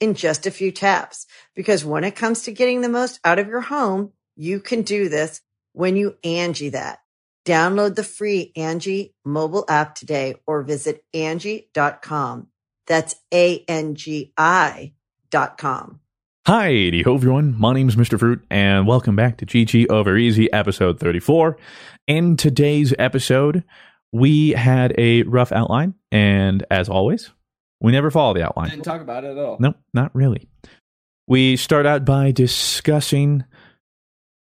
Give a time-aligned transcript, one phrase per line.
[0.00, 1.26] in just a few taps.
[1.54, 5.08] Because when it comes to getting the most out of your home, you can do
[5.08, 5.40] this
[5.72, 6.98] when you Angi that.
[7.44, 12.48] Download the free Angi mobile app today or visit Angi.com.
[12.86, 14.92] That's A-N-G-I
[15.30, 16.00] dot com.
[16.46, 17.56] Hi, ho everyone.
[17.58, 18.18] My name's Mr.
[18.18, 21.56] Fruit, and welcome back to GG Over Easy, episode 34.
[22.06, 23.64] In today's episode,
[24.12, 27.32] we had a rough outline, and as always,
[27.80, 28.70] we never follow the outline.
[28.70, 29.56] Didn't talk about it at all.
[29.60, 30.48] Nope, not really.
[31.28, 33.44] We start out by discussing,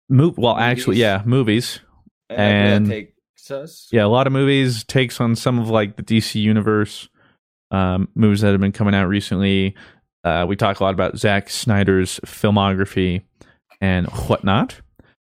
[0.08, 1.80] mo- well, actually, yeah, movies.
[2.30, 3.88] And, And- takes us.
[3.92, 7.08] Yeah, a lot of movies takes on some of like the DC universe
[7.70, 9.74] um, movies that have been coming out recently.
[10.22, 13.22] Uh, we talk a lot about Zack Snyder's filmography
[13.80, 14.80] and whatnot.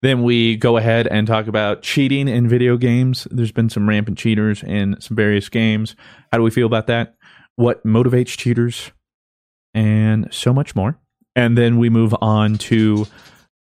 [0.02, 3.28] Then we go ahead and talk about cheating in video games.
[3.32, 5.96] There's been some rampant cheaters in some various games.
[6.32, 7.16] How do we feel about that?
[7.58, 8.92] What motivates cheaters?
[9.74, 10.98] And so much more.
[11.36, 13.06] And then we move on to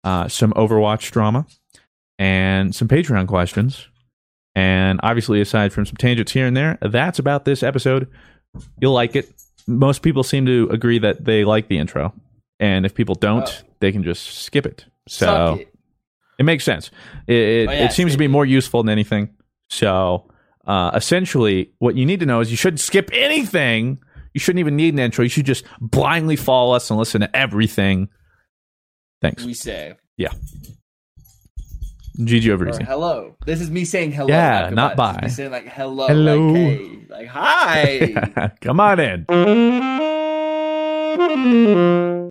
[0.05, 1.47] uh, some Overwatch drama
[2.19, 3.87] and some Patreon questions.
[4.55, 8.09] And obviously, aside from some tangents here and there, that's about this episode.
[8.81, 9.33] You'll like it.
[9.67, 12.13] Most people seem to agree that they like the intro.
[12.61, 13.69] And if people don't, Oh.
[13.81, 14.85] they can just skip it.
[15.09, 15.75] So it.
[16.39, 16.43] it.
[16.43, 16.91] makes sense.
[17.27, 19.31] It, it, Oh, yeah, it seems to be more useful than anything.
[19.71, 20.31] So
[20.67, 23.99] uh, essentially, what you need to know is you shouldn't skip anything.
[24.35, 25.23] You shouldn't even need an intro.
[25.23, 28.09] You should just blindly follow us and listen to everything.
[29.21, 29.45] Thanks.
[29.45, 29.95] We say.
[30.17, 30.33] Yeah.
[32.19, 32.85] GG over easy.
[32.85, 33.37] hello.
[33.47, 34.29] This is me saying hello.
[34.29, 35.19] Yeah, not is bye.
[35.23, 36.07] Me saying like hello.
[36.09, 36.49] Hello.
[36.49, 37.07] Like, hey.
[37.09, 38.53] Like, hi.
[38.61, 39.25] Come on in.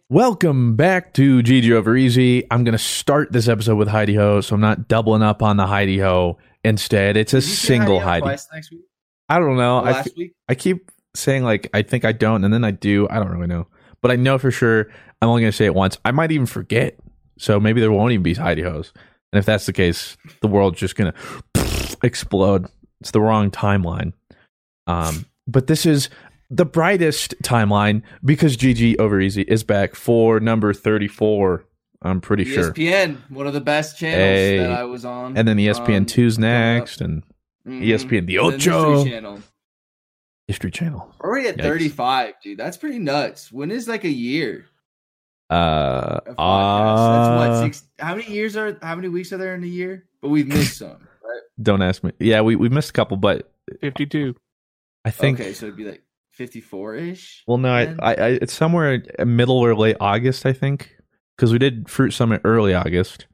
[0.10, 2.46] Welcome back to GG Over Easy.
[2.52, 5.58] I'm going to start this episode with Heidi Ho, so I'm not doubling up on
[5.58, 6.38] the Heidi Ho.
[6.64, 8.22] Instead, it's a single Ho Heidi.
[8.22, 8.82] Twice next week?
[9.30, 9.80] I don't know.
[9.80, 10.34] I, Last f- week?
[10.48, 13.08] I keep saying like I think I don't, and then I do.
[13.10, 13.68] I don't really know,
[14.02, 14.88] but I know for sure
[15.22, 15.98] I'm only going to say it once.
[16.06, 17.00] I might even forget,
[17.38, 18.94] so maybe there won't even be Heidi Ho's.
[19.34, 21.14] And if that's the case, the world's just going
[21.54, 22.68] to explode.
[23.00, 24.14] It's the wrong timeline.
[24.88, 26.10] Um, but this is
[26.50, 31.66] the brightest timeline because GG Over Easy is back for number 34.
[32.02, 32.72] I'm pretty sure.
[32.74, 34.58] ESPN, one of the best channels Hey.
[34.58, 35.38] that I was on.
[35.38, 36.76] And then ESPN um, 2's growing up.
[36.80, 37.24] next, and
[37.68, 37.84] Mhm.
[37.84, 39.40] ESPN The And then History Ocho Channel.
[40.48, 41.16] History Channel.
[41.22, 41.62] Already at Yikes.
[41.62, 42.58] 35, dude.
[42.58, 43.52] That's pretty nuts.
[43.52, 44.66] When is like a year
[45.50, 46.38] Uh, of podcasts?
[46.38, 47.84] That's what uh, six.
[48.00, 48.78] How many years are?
[48.82, 50.06] How many weeks are there in a year?
[50.22, 50.92] But we've missed some,
[51.24, 51.42] right?
[51.62, 52.12] Don't ask me.
[52.20, 53.52] Yeah, we we missed a couple, but
[53.82, 54.36] 52.
[55.06, 55.40] I think.
[55.40, 57.44] okay, so it'd be like 54 ish.
[57.48, 60.96] Well, no, I, I, I it's somewhere in middle or late August, I think,
[61.42, 63.26] because we did Fruit Summit early August,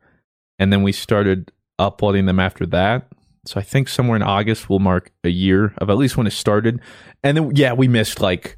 [0.60, 3.10] and then we started uploading them after that.
[3.46, 6.32] So I think somewhere in August will mark a year of at least when it
[6.32, 6.80] started,
[7.22, 8.58] and then yeah, we missed like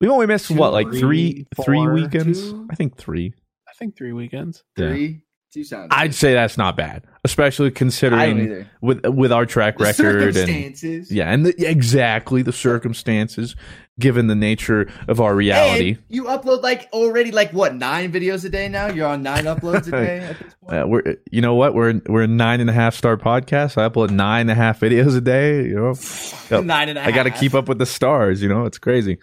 [0.00, 2.50] we only missed Two, what like three three, three four, weekends.
[2.50, 2.66] two?
[2.68, 3.32] I think three.
[3.68, 4.64] I think three weekends.
[4.76, 4.88] Yeah.
[4.88, 5.22] Three,
[5.52, 5.88] two sounds.
[5.90, 11.32] I'd say that's not bad, especially considering with with our track The record and yeah,
[11.32, 13.56] and the, exactly the circumstances,
[13.98, 15.92] given the nature of our reality.
[15.92, 18.86] And you upload like already like what nine videos a day now?
[18.88, 20.82] You're on nine uploads a day at this point.
[20.82, 23.76] Uh, we're you know what we're we're a nine and a half star podcast.
[23.76, 25.64] I upload nine and a half videos a day.
[25.64, 25.94] You know.
[26.62, 28.40] Nine and a I got to keep up with the stars.
[28.42, 29.18] You know, it's crazy.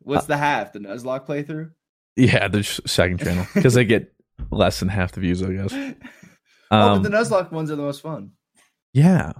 [0.00, 0.72] What's the half?
[0.72, 1.70] The Nuzlocke playthrough?
[2.16, 4.12] Yeah, the second channel because I get
[4.50, 5.72] less than half the views, I guess.
[6.70, 8.32] oh, Um, but the Nuzlocke ones are the most fun.
[8.92, 9.32] Yeah.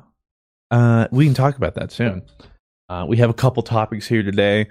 [0.71, 2.23] Uh, we can talk about that soon.
[2.89, 4.67] Uh, we have a couple topics here today.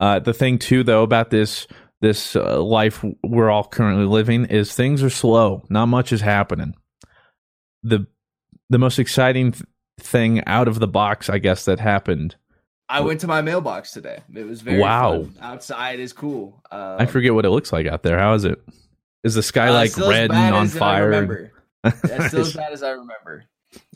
[0.00, 1.66] Uh, the thing too, though, about this
[2.00, 5.64] this uh, life we're all currently living is things are slow.
[5.70, 6.74] Not much is happening.
[7.84, 8.06] the
[8.70, 9.64] The most exciting th-
[10.00, 12.34] thing out of the box, I guess, that happened.
[12.88, 14.18] I went to my mailbox today.
[14.34, 15.22] It was very Wow.
[15.22, 15.36] fun.
[15.40, 16.60] Outside is cool.
[16.70, 18.18] Um, I forget what it looks like out there.
[18.18, 18.60] How is it?
[19.24, 21.52] Is the sky uh, like red and on fire?
[21.82, 23.44] That's still as bad as I remember.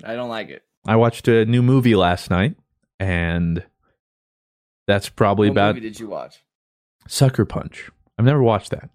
[0.05, 0.63] I don't like it.
[0.87, 2.57] I watched a new movie last night,
[3.01, 3.65] and
[4.87, 6.43] that's probably what about movie did you watch?
[7.09, 7.91] Sucker Punch.
[8.19, 8.91] I've never watched that.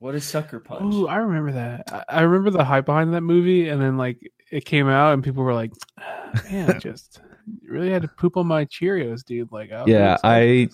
[0.00, 0.80] What is Sucker Punch?
[0.82, 2.04] Oh, I remember that.
[2.08, 4.18] I, I remember the hype behind that movie, and then like
[4.50, 7.20] it came out, and people were like, "Ah, "Man, I just
[7.68, 10.68] really had to poop on my Cheerios, dude." Like, I Yeah, I-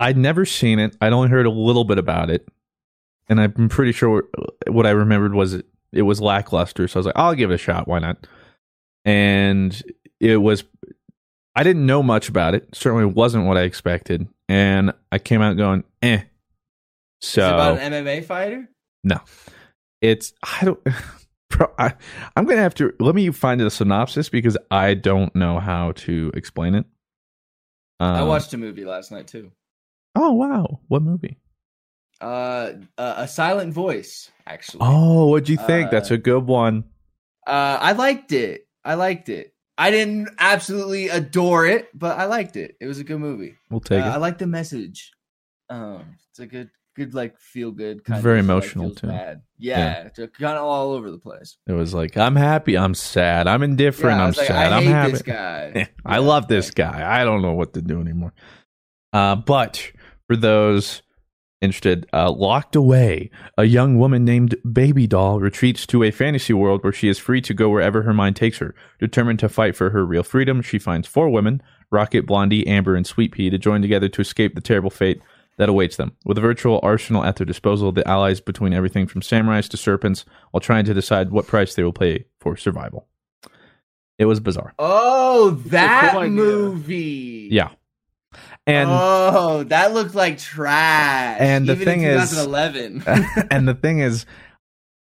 [0.00, 0.96] I'd never seen it.
[1.00, 2.46] I'd only heard a little bit about it,
[3.28, 4.24] and I'm pretty sure
[4.68, 6.88] what I remembered was it, it was lackluster.
[6.88, 7.86] So I was like, I'll give it a shot.
[7.88, 8.26] Why not?
[9.04, 9.80] And
[10.20, 10.64] it was.
[11.56, 12.68] I didn't know much about it.
[12.74, 16.22] Certainly wasn't what I expected, and I came out going, eh.
[17.20, 18.68] So is about an MMA fighter?
[19.04, 19.20] No,
[20.00, 20.80] it's I don't.
[21.50, 21.94] Bro, I,
[22.36, 26.32] I'm gonna have to let me find a synopsis because I don't know how to
[26.34, 26.84] explain it.
[28.00, 29.52] I Um, watched a movie last night too.
[30.16, 31.38] Oh wow, what movie?
[32.24, 34.80] Uh, uh, a Silent Voice, actually.
[34.82, 35.88] Oh, what'd you think?
[35.88, 36.84] Uh, That's a good one.
[37.46, 38.66] Uh, I liked it.
[38.84, 39.54] I liked it.
[39.76, 42.76] I didn't absolutely adore it, but I liked it.
[42.80, 43.56] It was a good movie.
[43.70, 44.20] We'll take Uh, I it.
[44.20, 45.12] like the message.
[45.68, 48.22] Um, it's a good, good like feel good kind.
[48.22, 49.06] Very of, like, emotional, feels too.
[49.08, 49.42] Bad.
[49.58, 51.56] Yeah, kind of all over the place.
[51.66, 54.76] It was like I'm happy, I'm sad, I'm indifferent, Yeah, I I'm like, sad, I
[54.76, 55.12] I'm hate happy.
[55.12, 55.72] this guy.
[55.74, 57.20] Eh, I love this guy.
[57.20, 58.32] I don't know what to do anymore.
[59.12, 59.90] Uh, but
[60.28, 61.02] for those
[61.64, 66.84] interested, uh, locked away, a young woman named Baby Doll retreats to a fantasy world
[66.84, 68.74] where she is free to go wherever her mind takes her.
[69.00, 73.06] Determined to fight for her real freedom, she finds four women Rocket, Blondie, Amber, and
[73.06, 75.20] Sweet Pea to join together to escape the terrible fate
[75.56, 76.16] that awaits them.
[76.24, 80.24] With a virtual arsenal at their disposal, the allies between everything from samurais to serpents
[80.50, 83.06] while trying to decide what price they will pay for survival.
[84.18, 84.74] It was bizarre.
[84.78, 87.48] Oh, that cool movie.
[87.50, 87.70] Yeah.
[88.66, 91.36] And oh, that looked like trash.
[91.40, 93.04] And the thing in is- 2011.
[93.50, 94.24] and the thing is,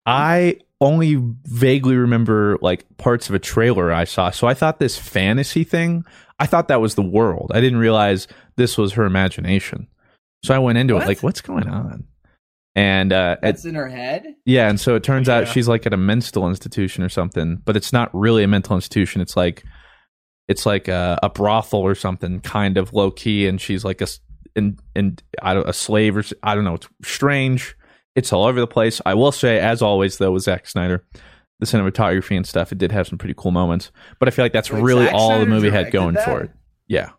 [0.06, 4.30] I only vaguely remember like parts of a trailer I saw.
[4.30, 6.04] So I thought this fantasy thing,
[6.38, 7.50] I thought that was the world.
[7.54, 8.26] I didn't realize
[8.56, 9.88] this was her imagination.
[10.42, 11.02] So I went into What?
[11.02, 12.04] it like, what's going on?
[12.74, 14.36] And uh, in her head.
[14.46, 17.76] yeah, and so it turns out she's like at a mental institution or something, but
[17.76, 19.20] it's not really a mental institution.
[19.20, 19.64] It's like
[20.50, 24.04] it's like a, a brothel or something, kind of low key, and she's like a
[24.04, 24.20] s-
[24.54, 26.74] in in I don't a slave or I don't know.
[26.74, 27.74] It's strange.
[28.16, 29.00] It's all over the place.
[29.06, 31.04] I will say, as always, though, with Zack Snyder,
[31.60, 33.92] the cinematography and stuff, it did have some pretty cool moments.
[34.18, 36.24] But I feel like that's Wait, really Zack all the movie had going that?
[36.24, 36.50] for it.
[36.88, 37.10] Yeah,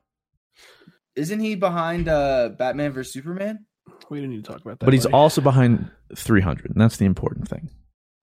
[1.16, 3.66] Isn't he behind uh, Batman vs Superman?
[4.10, 4.86] we didn't need to talk about that.
[4.86, 5.13] but he's buddy.
[5.13, 7.69] also behind 300, and that's the important thing.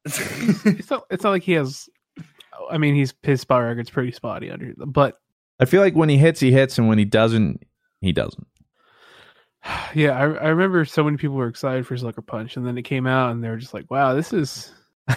[0.05, 1.05] It's not.
[1.11, 1.89] It's not like he has.
[2.71, 5.21] I mean, he's his spot record's pretty spotty under, but
[5.61, 7.63] I feel like when he hits, he hits, and when he doesn't,
[8.01, 8.47] he doesn't.
[9.95, 12.83] yeah, I, I remember so many people were excited for Sucker Punch, and then it
[12.83, 14.73] came out, and they were just like, "Wow, this is."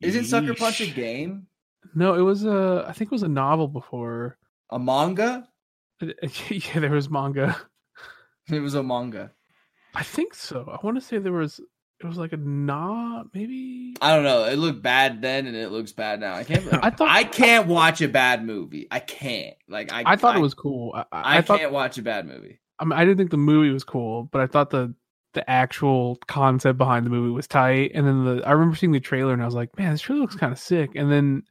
[0.00, 1.46] Isn't Sucker Punch a game?
[1.94, 2.84] No, it was a.
[2.88, 4.38] I think it was a novel before.
[4.70, 5.48] A manga?
[6.00, 7.56] yeah, there was manga.
[8.50, 9.30] It was a manga.
[9.94, 10.68] I think so.
[10.70, 11.60] I want to say there was.
[12.00, 13.94] It was like a not maybe.
[14.00, 14.44] I don't know.
[14.44, 16.34] It looked bad then, and it looks bad now.
[16.34, 16.66] I can't.
[16.84, 18.86] I thought- I can't watch a bad movie.
[18.90, 19.56] I can't.
[19.68, 20.02] Like I.
[20.04, 20.92] I thought it was cool.
[20.94, 21.60] I, I, I, I thought.
[21.60, 22.60] can't watch a bad movie.
[22.78, 24.94] I, mean, I didn't think the movie was cool, but I thought the
[25.34, 27.92] the actual concept behind the movie was tight.
[27.94, 30.20] And then the I remember seeing the trailer, and I was like, man, this trailer
[30.22, 30.90] looks kind of sick.
[30.96, 31.42] And then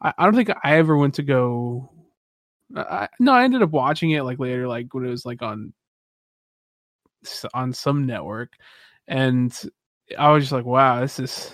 [0.00, 1.92] I, I don't think I ever went to go.
[2.74, 5.72] I, no, I ended up watching it like later, like when it was like on
[7.52, 8.54] on some network,
[9.10, 9.52] and
[10.18, 11.52] I was just like, wow, this is.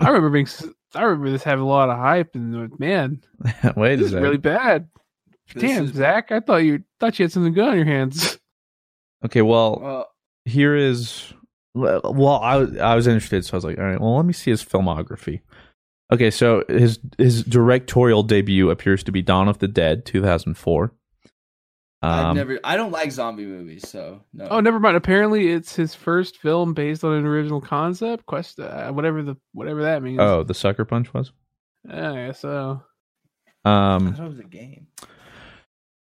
[0.00, 0.48] I remember being.
[0.94, 3.22] I remember this having a lot of hype, and man,
[3.76, 4.88] Wait this is really bad.
[5.54, 8.38] This Damn, is- Zack, I thought you thought you had something good on your hands.
[9.24, 10.08] Okay, well, Well,
[10.44, 11.32] here is
[11.74, 14.32] well I, was- I was interested so i was like all right well let me
[14.32, 15.40] see his filmography
[16.10, 20.90] okay so his his directorial debut appears to be dawn of the dead 2004 I've
[22.02, 22.58] um, never.
[22.62, 24.46] I don't like zombie movies, so no.
[24.50, 24.96] Oh, never mind.
[24.96, 28.26] Apparently, it's his first film based on an original concept.
[28.26, 30.18] Quest, uh, whatever the whatever that means.
[30.20, 31.32] oh the sucker punch was
[31.88, 32.82] yeah, I guess so.
[33.64, 34.88] I um thought it was a game.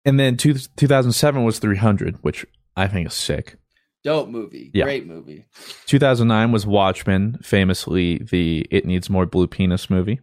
[0.05, 2.45] and then two, 2007 was 300 which
[2.77, 3.57] i think is sick
[4.05, 4.71] Dope movie.
[4.73, 4.85] Yeah.
[4.85, 5.47] Great movie.
[5.87, 10.21] 2009 was Watchmen, famously the It Needs More Blue Penis movie.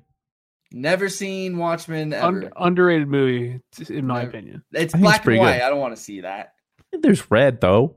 [0.76, 2.26] Never seen Watchmen ever.
[2.26, 4.30] Un- underrated movie, in my Never.
[4.30, 4.64] opinion.
[4.72, 5.54] it's I think it's black and pretty white.
[5.54, 5.62] good.
[5.62, 6.54] I don't want to see that.
[6.92, 7.96] There's red though.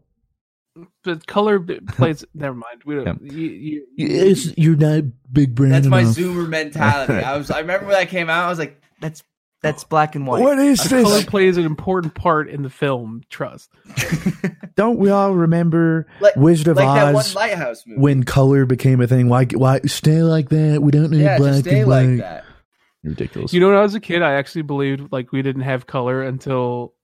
[1.04, 2.24] But color plays.
[2.34, 2.82] never mind.
[2.84, 3.22] We don't.
[3.22, 5.72] You, you, you're not big brand.
[5.72, 7.14] That's my Zoomer mentality.
[7.14, 7.50] I was.
[7.50, 8.44] I remember when that came out.
[8.44, 9.22] I was like, "That's
[9.62, 11.02] that's black and white." What is this?
[11.02, 13.22] color plays an important part in the film.
[13.30, 13.70] Trust.
[14.76, 17.98] Don't we all remember Like- Wizard of like that one Oz lighthouse movie.
[18.02, 19.30] when color became a thing?
[19.30, 19.46] Why?
[19.46, 20.82] Why stay like that?
[20.82, 22.16] We don't need yeah, black just stay and like white.
[22.18, 22.44] that.
[23.06, 23.52] Ridiculous.
[23.52, 26.22] You know, when I was a kid, I actually believed like we didn't have color
[26.22, 26.94] until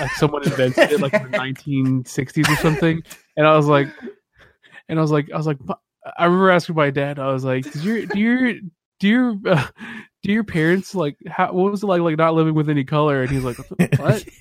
[0.00, 1.38] like someone invented it, like in the
[2.04, 3.02] 1960s or something.
[3.36, 3.88] And I was like,
[4.88, 5.58] and I was like, I was like,
[6.18, 7.18] I remember asking my dad.
[7.18, 8.52] I was like, "Did your do your
[9.00, 9.66] do your uh,
[10.22, 13.22] do your parents like how what was it like like not living with any color?"
[13.22, 13.56] And he's like,
[13.98, 14.24] "What?"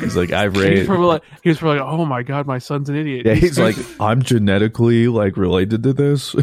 [0.00, 0.86] He's like, I've He was read.
[0.86, 3.58] probably like, he was probably like, "Oh my god, my son's an idiot." Yeah, he's
[3.58, 3.76] like.
[4.00, 6.34] I'm genetically like related to this.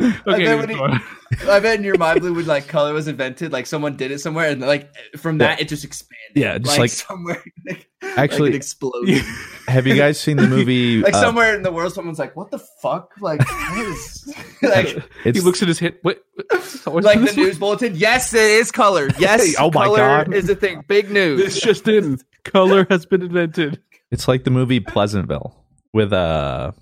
[0.00, 3.52] Okay, then when he- I bet in your mind, blue, when like color was invented,
[3.52, 6.16] like someone did it somewhere, and like from that, it just expanded.
[6.34, 7.42] Yeah, just like- somewhere.
[8.02, 9.22] Like, Actually- like it exploded.
[9.68, 11.00] Have you guys seen the movie?
[11.02, 15.04] like uh, somewhere in the world, someone's like, "What the fuck?" Like, what is like,
[15.24, 15.98] it's, he looks at his hit.
[16.02, 16.24] What?
[16.48, 17.36] what's like the this?
[17.36, 17.94] news bulletin?
[17.94, 19.10] Yes, it is color.
[19.18, 20.32] Yes, Oh my color God.
[20.34, 20.82] is a thing.
[20.88, 21.40] Big news.
[21.40, 22.18] This just in.
[22.42, 23.80] Color has been invented.
[24.10, 25.54] It's like the movie Pleasantville
[25.92, 26.72] with uh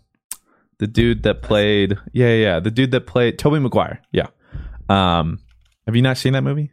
[0.79, 4.29] the dude that played yeah yeah the dude that played Tobey Maguire yeah
[4.89, 5.39] um
[5.87, 6.71] have you not seen that movie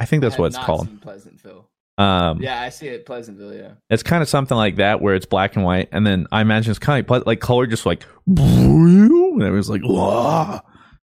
[0.00, 1.68] I think that's I what it's not called Pleasantville.
[1.98, 3.04] um Yeah, I see it.
[3.06, 3.54] Pleasantville.
[3.54, 3.72] Yeah.
[3.90, 6.70] it's kind of something like that where it's black and white and then I imagine
[6.70, 10.60] it's kind of like, like color just like and it was like Whoa.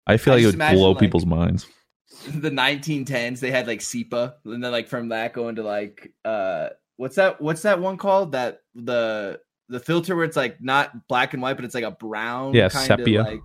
[0.07, 1.67] I feel I like it would blow like- people's minds
[2.27, 6.69] the 1910s they had like sepia and then like from that going to like uh
[6.97, 9.39] what's that what's that one called that the
[9.71, 12.69] the filter where it's like not black and white but it's like a brown Yeah,
[12.69, 13.21] kind sepia.
[13.21, 13.41] of like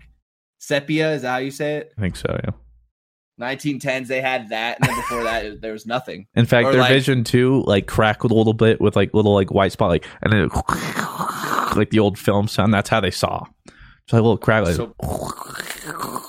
[0.59, 1.93] sepia is that how you say it?
[1.97, 2.51] I think so yeah.
[3.41, 6.27] 1910s they had that and then before that there was nothing.
[6.35, 9.35] In fact Or their like- vision too like crackled a little bit with like little
[9.35, 10.49] like white spot like and then
[11.77, 13.45] like the old film sound that's how they saw.
[14.05, 14.95] It's like a little crack like so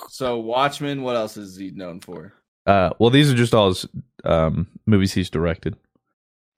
[0.10, 2.34] so watchmen what else is he known for?
[2.66, 3.86] Uh, well, these are just all his
[4.25, 5.77] um, movies he's directed.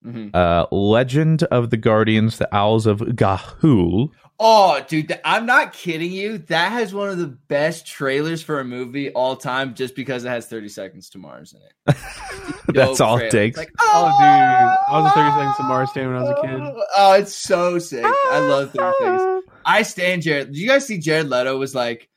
[0.06, 0.34] Mhm.
[0.34, 4.08] Uh, Legend of the Guardians, The Owls of Ga'Hoole.
[4.42, 6.38] Oh, dude, th- I'm not kidding you.
[6.38, 10.30] That has one of the best trailers for a movie all time just because it
[10.30, 11.96] has 30 seconds to Mars in it.
[12.74, 13.28] That's all trailer.
[13.28, 13.58] it takes.
[13.58, 16.30] It's like, Oh, dude, I was a 30 Seconds to Mars fan when I was
[16.30, 16.82] a kid.
[16.96, 18.02] Oh, it's so sick.
[18.06, 19.44] I love 30 seconds.
[19.66, 20.46] I stand Jared.
[20.46, 22.08] Did you guys see Jared Leto was like,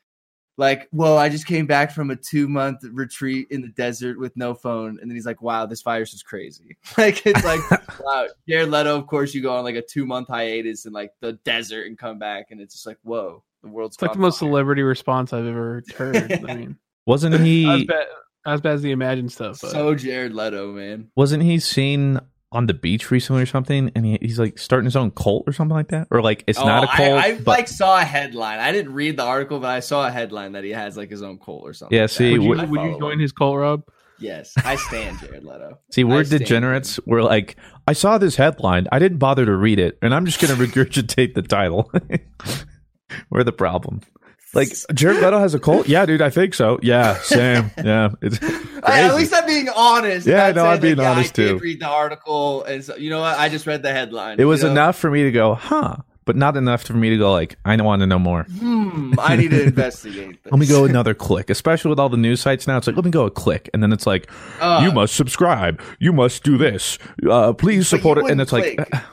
[0.57, 4.36] like, whoa, I just came back from a two month retreat in the desert with
[4.38, 5.00] no phone.
[5.01, 6.77] And then he's like, wow, this virus is crazy.
[6.98, 7.60] Like, it's like,
[8.00, 11.12] wow, Jared Leto, of course, you go on like a two month hiatus in like
[11.22, 12.48] the desert and come back.
[12.51, 14.48] And it's just like, whoa, the world's It's like the most fire.
[14.50, 16.31] celebrity response I've ever heard.
[16.31, 17.86] I mean, Wasn't not as he?
[17.86, 18.05] bad,
[18.45, 19.60] as bad as the Imagine stuff.
[19.62, 21.10] But So Jared Leto, man.
[21.15, 22.19] Wasn't he seen
[22.53, 23.91] on the beach recently or something?
[23.95, 26.60] And he, he's like starting his own cult or something like that, or like it's
[26.60, 27.12] oh, not a Oh, cult.
[27.12, 28.60] I, I but like saw a headline.
[28.60, 31.22] I didn't read the article, but I saw a headline that he has like his
[31.22, 31.95] own cult or something.
[31.95, 33.19] Yeah, like see, would you, would you join him.
[33.19, 33.83] his cult, Rob?
[34.19, 35.79] Yes, I stand Jared Leto.
[35.91, 37.00] see, we're I stand degenerates.
[37.05, 37.57] We're like,
[37.88, 38.88] I saw this headline.
[38.91, 41.91] I didn't bother to read it, and I'm just gonna regurgitate the title.
[43.29, 44.01] we're the problem.
[44.53, 45.88] Like Jared Leto has a cult.
[45.88, 46.79] Yeah, dude, I think so.
[46.81, 47.72] Yeah, same.
[47.83, 48.39] Yeah, it's
[48.83, 50.27] I- at least I'm being honest.
[50.27, 51.57] Yeah, no, I'm being like, yeah, honest, I too.
[51.60, 53.38] read the article, and so you know what?
[53.38, 54.39] I just read the headline.
[54.39, 54.72] It was know?
[54.72, 55.98] enough for me to go, huh?
[56.25, 58.43] But not enough for me to go like, I want to know more.
[58.43, 60.41] Hmm, I need to investigate.
[60.43, 60.53] This.
[60.53, 62.77] Let me go another click, especially with all the news sites now.
[62.77, 64.29] It's like, let me go a click, and then it's like,
[64.62, 66.98] Uh, you must subscribe, you must do this,
[67.29, 69.03] uh, please support it, and it's wouldn't like, click.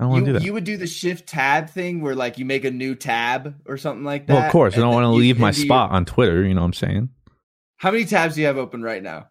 [0.00, 0.46] I don't want to You, do that.
[0.46, 3.76] you would do the shift tab thing where like you make a new tab or
[3.76, 4.32] something like that.
[4.32, 6.42] well, of course, I don't want to leave my into your- spot on Twitter.
[6.42, 7.08] You know what I'm saying?
[7.76, 9.28] How many tabs do you have open right now?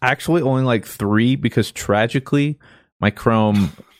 [0.00, 2.58] Actually, only like three because tragically,
[2.98, 3.70] my Chrome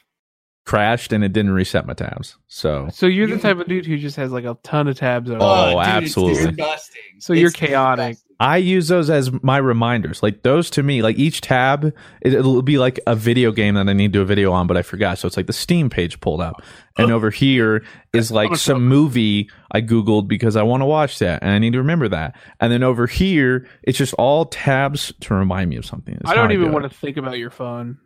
[0.66, 2.36] crashed and it didn't reset my tabs.
[2.48, 5.30] So So you're the type of dude who just has like a ton of tabs
[5.30, 5.40] open.
[5.42, 6.46] Oh, oh, dude, it's absolutely.
[6.52, 7.02] disgusting.
[7.20, 8.08] So you're It's chaotic.
[8.10, 8.22] disgusting.
[8.38, 10.22] I use those as my reminders.
[10.22, 11.86] Like those to me, like each tab,
[12.20, 14.66] it, it'll be like a video game that I need to do a video on,
[14.66, 15.18] but I forgot.
[15.18, 16.60] So it's like the Steam page pulled up,
[16.98, 17.82] and over here
[18.12, 21.72] is like some movie I googled because I want to watch that, and I need
[21.72, 22.36] to remember that.
[22.60, 26.18] And then over here, it's just all tabs to remind me of something.
[26.20, 26.90] That's I don't even do want it.
[26.90, 27.96] to think about your phone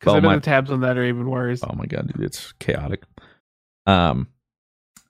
[0.00, 1.60] because Oh, I know my- the tabs on that are even worse.
[1.62, 3.02] Oh my god, dude, it's chaotic.
[3.86, 4.28] Um,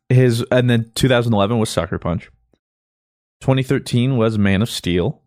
[0.09, 2.31] his and then 2011 was Sucker Punch.
[3.41, 5.23] 2013 was Man of Steel.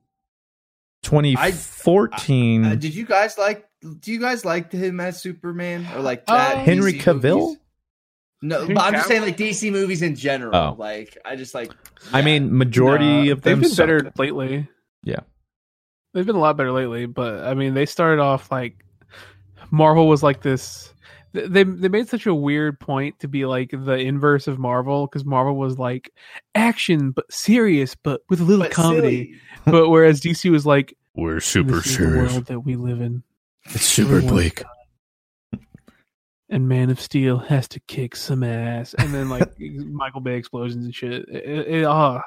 [1.04, 2.66] 2014.
[2.66, 3.68] Uh, did you guys like?
[4.00, 7.40] Do you guys like him as Superman or like Uh, that Henry DC Cavill?
[7.40, 7.58] movies?
[8.42, 10.56] No, but I'm just saying like DC movies in general.
[10.56, 10.76] Oh.
[10.78, 11.72] Like I just like.
[12.12, 13.84] I mean, majority Nah, of them they've been suck.
[13.88, 14.68] better lately.
[15.04, 15.20] Yeah.
[16.14, 17.06] they've been a lot better lately.
[17.06, 18.83] But I mean, they started off like
[19.74, 20.94] Marvel was like this.
[21.34, 25.26] They they made such a weird point to be like the inverse of Marvel because
[25.26, 26.12] Marvel was like
[26.54, 29.34] action but serious but with a little But comedy.
[29.66, 32.32] But whereas DC was like We're super this is the serious.
[32.34, 33.24] world that we live in.
[33.66, 34.64] It's super Everyone- bleak.
[36.50, 40.86] and Man of Steel has to kick some ass, and then like Michael Bay explosions
[40.86, 41.14] and shit.
[41.30, 42.22] It, it, it- ah,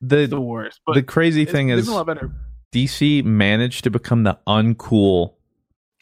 [0.00, 0.80] The it's the worst.
[0.86, 2.32] But the crazy it's- thing it's is a lot better.
[2.72, 5.34] DC managed to become the uncool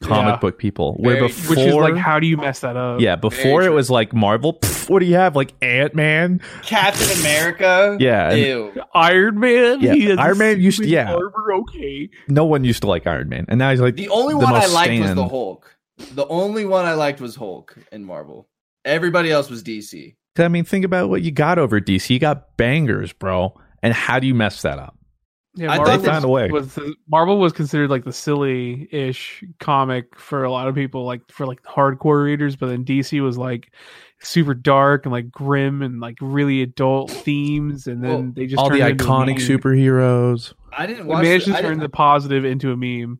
[0.02, 0.38] comic Yeah.
[0.38, 0.94] book people.
[0.98, 3.00] Where Very- before, Which is like, how do you mess that up?
[3.00, 4.54] yeah, before it was like Marvel.
[4.54, 5.34] pff, what do you have?
[5.36, 6.40] Like Ant Man.
[6.62, 7.96] Captain America.
[8.00, 8.72] Yeah, and Ew.
[8.94, 9.80] Iron Man.
[9.80, 11.12] Yeah, Iron Man used to- stupid yeah.
[11.14, 12.10] armor, okay.
[12.28, 14.54] no one used to like Iron Man, and now he's like The only the one
[14.54, 15.76] I most liked was the Hulk.
[16.14, 18.48] The only one I liked was Hulk in Marvel.
[18.84, 20.14] Everybody else was DC.
[20.38, 22.10] I mean, think about what you got over DC.
[22.10, 23.52] You got bangers, bro.
[23.82, 24.96] And how do you mess that up?
[25.58, 26.48] Yeah, I Marvel thought they found a way.
[26.50, 31.20] Was the, Marvel was considered like the silly-ish comic for a lot of people, like
[31.30, 32.54] for like hardcore readers.
[32.56, 33.72] But then DC was like
[34.20, 37.86] super dark and like grim and like really adult themes.
[37.86, 40.54] And then Well, they just All the turned it iconic superheroes.
[40.72, 41.22] I didn't They watch.
[41.24, 43.18] managed the, to turn the positive into a meme.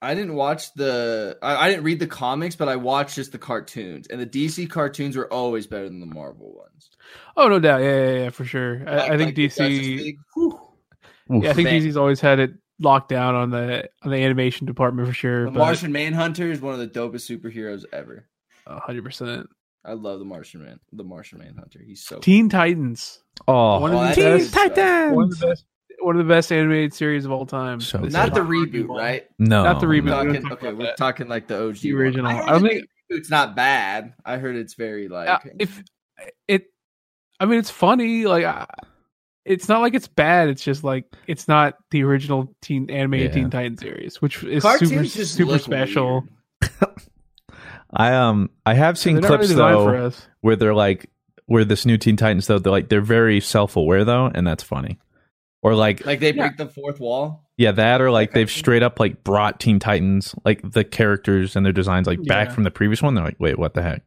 [0.00, 1.38] I didn't watch the.
[1.42, 4.68] I, I didn't read the comics, but I watched just the cartoons, and the DC
[4.68, 6.90] cartoons were always better than the Marvel ones.
[7.36, 8.82] Oh no doubt, yeah, yeah, yeah for sure.
[8.84, 10.58] I, Like- I think like DC, League, whew.
[11.32, 11.44] Oof.
[11.44, 11.80] yeah, I think Man.
[11.82, 15.44] DC's always had it locked down on the on the animation department for sure.
[15.46, 18.26] The but Martian Manhunter is one of the dopest superheroes ever.
[18.66, 19.48] hundred percent.
[19.84, 20.78] I love the Martian Man.
[20.92, 21.80] The Martian Manhunter.
[21.84, 22.18] He's so.
[22.20, 25.14] Teen Titans, Oh, one of Oh, the Teen best, Titans.
[25.16, 25.64] one of the best,
[26.00, 27.80] one of the best animated series of all time.
[27.80, 29.26] So Not the reboot, right?
[29.40, 30.04] no, not the reboot.
[30.04, 30.24] no.
[30.24, 30.96] We don't talking, okay, we're that.
[30.96, 31.76] talking like the OG.
[31.78, 32.02] The one.
[32.02, 32.26] original.
[32.26, 34.14] I, I heard don't the think- reboot's not bad.
[34.24, 35.28] I heard it's very like.
[35.28, 35.82] Uh, if
[36.46, 36.66] it,
[37.40, 38.24] I mean, it's funny.
[38.26, 38.66] Like, uh,
[39.44, 40.48] it's not like it's bad.
[40.48, 43.34] It's just like it's not the original teen animated Yeah.
[43.42, 46.24] Teen Titan series, which is cartoons super just super special.
[47.94, 50.26] I um I have seen They're really clips though for us.
[50.40, 51.10] where they're like
[51.46, 54.62] where this new Teen Titans though they're like they're very self aware though, and that's
[54.62, 54.98] funny.
[55.62, 57.44] Or like Like they break the fourth wall.
[57.56, 61.64] yeah, that or like they've straight up like brought Teen Titans like the characters and
[61.66, 62.54] their designs like back Yeah.
[62.54, 63.14] from the previous one.
[63.14, 64.02] They're like, wait, what the heck?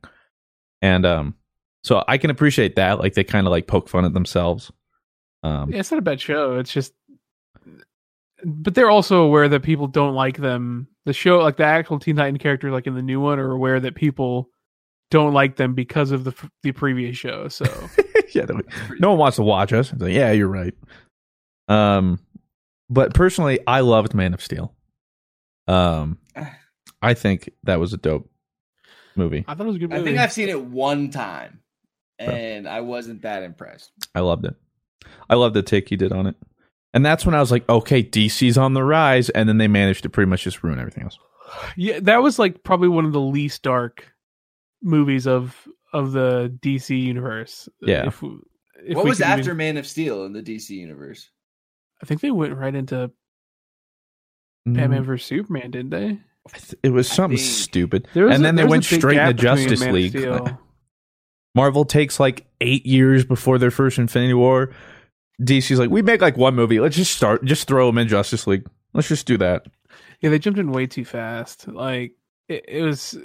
[0.81, 1.35] And um,
[1.83, 2.99] so I can appreciate that.
[2.99, 4.71] Like they kind of like poke fun at themselves.
[5.45, 6.57] Um, Yeah, it's not a bad show.
[6.59, 6.93] It's just,
[8.43, 10.87] but they're also aware that people don't like them.
[11.05, 13.79] The show, like the actual Teen Titan characters, like in the new one, are aware
[13.79, 14.49] that people
[15.11, 17.47] don't like them because of the the previous show.
[17.47, 17.65] So
[18.33, 18.55] yeah, they-
[18.99, 19.93] no one wants to watch us.
[19.95, 20.73] Like, yeah, you're right.
[21.67, 22.19] Um,
[22.89, 24.73] but personally, I loved Man of Steel.
[25.67, 26.19] Um,
[27.01, 28.29] I think that was a dope
[29.15, 29.45] movie.
[29.47, 31.61] I thought it was a good I think I've seen it one time,
[32.19, 33.91] and I wasn't that impressed.
[34.13, 34.55] I loved it.
[35.29, 36.35] I love the take he did on it.
[36.93, 39.29] And that's when I was like, okay, DC's on the rise.
[39.29, 41.17] And then they managed to pretty much just ruin everything else.
[41.75, 44.05] yeah, that was like probably one of the least dark
[44.81, 47.67] movies of of the DC universe.
[47.81, 48.07] Yeah.
[48.07, 48.23] If,
[48.85, 51.29] if what was could even- after Man of Steel in the DC universe?
[52.01, 53.11] I think they went right into
[54.65, 56.07] Batman vs Superman, didn't they?
[56.09, 56.19] Mm,
[56.53, 58.07] I th- It was something stupid.
[58.15, 60.13] Was and a- then they there was a went straight gap into Justice League.
[61.55, 61.61] Steel.
[61.63, 64.71] Marvel takes like eight years before their first Infinity War.
[65.41, 66.79] DC's like, we make like one movie.
[66.79, 68.67] Let's just start, just throw them in Justice League.
[68.93, 69.65] Let's just do that.
[70.21, 71.67] Yeah, they jumped in way too fast.
[71.67, 72.13] Like
[72.47, 73.17] it, it was,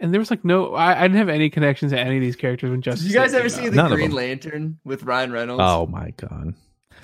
[0.00, 0.74] and there was like no.
[0.74, 3.04] I, I didn't have any connections to any of these characters when Justice.
[3.04, 3.70] Did you guys League ever came see out.
[3.70, 4.10] the None Green.
[4.12, 5.62] Lantern with Ryan Reynolds?
[5.64, 6.54] Oh my god,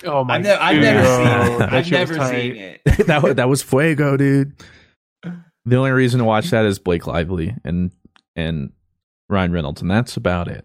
[0.04, 0.36] Oh my!
[0.36, 1.62] I've, never, I've never seen it.
[1.72, 2.80] I've never seen it.
[3.06, 4.52] that was, that was fuego, dude.
[5.64, 7.92] The only reason to watch that is Blake Lively and
[8.34, 8.72] and
[9.32, 10.64] Ryan Reynolds, and that's about it.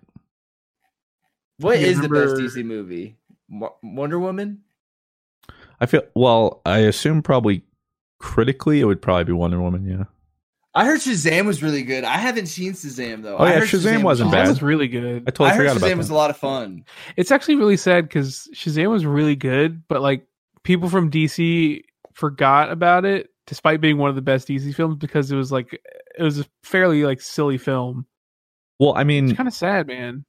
[1.60, 3.17] What is You is the best DC movie?
[3.82, 4.62] Wonder Woman.
[5.80, 6.62] I feel well.
[6.65, 7.63] I assume probably
[8.19, 9.86] critically it would probably be Wonder Woman.
[9.86, 10.03] Yeah.
[10.75, 12.03] I heard Shazam was really good.
[12.03, 13.38] I haven't seen Shazam though.
[13.38, 14.47] Oh, I yeah, heard Shazam wasn't Shazam bad.
[14.49, 15.23] was really good.
[15.25, 16.86] I totally I heard forgot Shazam about was a lot of fun.
[17.15, 20.27] It's actually really sad because Shazam was really good, but like
[20.63, 21.82] people from DC
[22.13, 25.73] forgot about it, despite being one of the best DC films, because it was like
[25.73, 28.06] it was a fairly like silly film.
[28.79, 30.25] Well, I mean, It's kind of sad, man.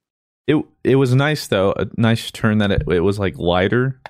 [0.46, 1.72] it it was nice though.
[1.72, 4.00] A nice turn that it, it was like lighter.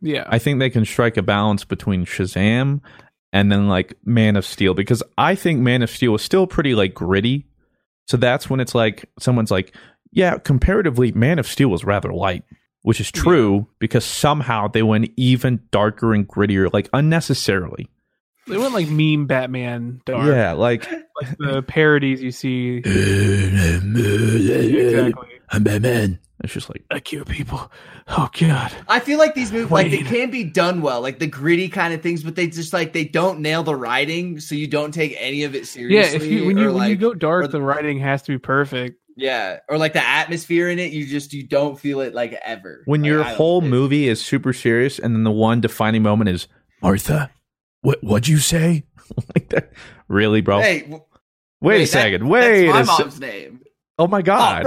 [0.00, 2.80] Yeah, I think they can strike a balance between Shazam
[3.32, 6.74] and then like Man of Steel because I think Man of Steel was still pretty
[6.74, 7.46] like gritty.
[8.08, 9.74] So that's when it's like someone's like,
[10.10, 12.42] yeah, comparatively, Man of Steel was rather light,
[12.82, 17.88] which is true because somehow they went even darker and grittier, like unnecessarily.
[18.46, 20.26] They went like meme Batman dark.
[20.26, 22.78] Yeah, like like the parodies you see.
[23.92, 25.28] exactly.
[25.50, 26.18] I'm Batman.
[26.42, 27.70] It's just like I kill people.
[28.08, 28.72] Oh god.
[28.88, 30.06] I feel like these movies, like they Wayne.
[30.06, 33.04] can be done well, like the gritty kind of things, but they just like they
[33.04, 36.16] don't nail the writing, so you don't take any of it Yeah, seriously.
[36.16, 38.38] if you when or, you when you go dark, or- the writing has to be
[38.38, 38.98] perfect.
[39.16, 42.82] yeah, or like the atmosphere in it, you just you don't feel it like ever.
[42.86, 46.48] when Like, your whole movie is super serious, and then the one defining moment is
[46.82, 47.30] Martha.
[47.82, 48.84] What what'd you say?
[49.34, 49.72] like that?
[50.08, 50.60] Really, bro?
[50.60, 51.02] Hey, w-
[51.60, 52.28] wait, a that- second.
[52.28, 53.60] Wait that's a my se- mom's name.
[53.98, 54.62] Oh my Oh, god!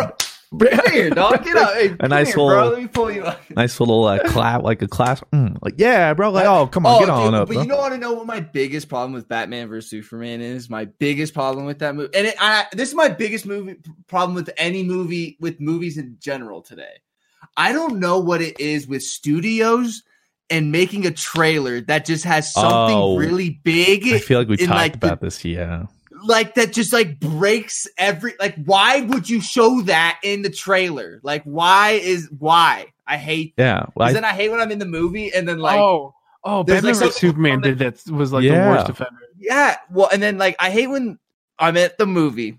[0.52, 1.44] bro, come here, dog.
[1.44, 1.74] Get up.
[1.74, 2.46] Hey, come nice here, bro.
[2.46, 3.42] little- Let me pull you up.
[3.50, 5.22] nice little uh, clap, like a class.
[5.34, 6.30] Mm, like yeah, bro.
[6.32, 7.48] Like oh, come on, Oh, get on dude, up.
[7.48, 7.64] But bro.
[7.64, 10.70] you know, want to know what my biggest problem with Batman vs Superman is?
[10.70, 14.36] My biggest problem with that movie, and it, I, this is my biggest movie problem
[14.36, 16.94] with any movie with movies in general today.
[17.58, 20.04] I don't know what it is with studios
[20.50, 23.18] and making a trailer that just has something Oh.
[23.18, 24.08] really big.
[24.08, 25.44] I feel like we in, talked like, the- about this.
[25.44, 25.86] Yeah,
[26.24, 31.20] like that just like breaks every like why would you show that in the trailer
[31.24, 33.86] like why is why i hate yeah.
[33.96, 36.16] Well, 'cause I, then i hate when i'm in the movie and then like oh,
[36.44, 38.64] oh, there's, Batman like, Superman did that was like Yeah.
[38.64, 39.20] the worst offender.
[39.38, 41.20] Yeah, well, and then like I hate when
[41.60, 42.58] I'm at the movie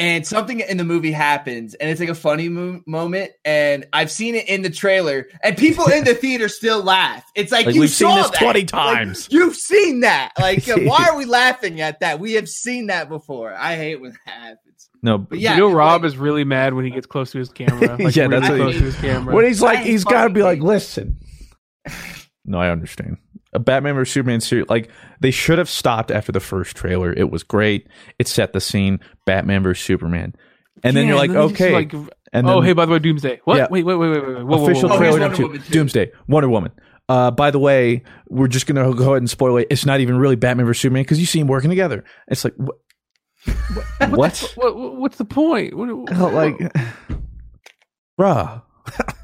[0.00, 4.10] and something in the movie happens and it's like a funny mo- moment and I've
[4.10, 7.22] seen it in the trailer and people in the theater still laugh.
[7.36, 8.40] It's like, Like, you we've seen saw this that.
[8.40, 9.28] 20 Like, times.
[9.30, 10.32] you've seen that.
[10.38, 12.18] Like uh, why are we laughing at that?
[12.18, 13.54] We have seen that before.
[13.54, 14.88] I hate when that happens.
[15.02, 17.30] no, But Yeah, yeah, you know, Rob like- is really mad when he gets close
[17.32, 17.96] to his camera.
[18.02, 19.34] Like, Yeah, that's what close he- to his camera.
[19.34, 21.18] when he's like, he's got to be like, listen.
[22.46, 23.18] No, I understand.
[23.52, 27.12] A Batman vs Superman series, like they should have stopped after the first trailer.
[27.12, 27.88] It was great.
[28.18, 29.00] It set the scene.
[29.26, 30.34] Batman vs Superman,
[30.84, 31.72] and then you're like, then okay.
[31.72, 31.92] like,
[32.32, 33.40] and oh, hey, by the way, Doomsday.
[33.44, 33.56] What?
[33.56, 33.66] Yeah.
[33.70, 34.36] Wait, wait, wait, wait, wait.
[34.36, 34.44] wait.
[34.44, 35.02] Whoa, whoa, official whoa, whoa.
[35.02, 36.72] here's trailer Wonder number two, Doomsday, Wonder Woman.
[37.08, 39.66] Uh, by the way, we're just gonna go ahead and spoil it.
[39.68, 42.04] It's not even really Batman vs Superman because you see them working together.
[42.28, 42.78] It's like what?
[44.10, 44.52] what?
[44.54, 45.76] What, what- what's the point?
[45.76, 46.56] What, what- like,
[48.18, 48.62] bruh.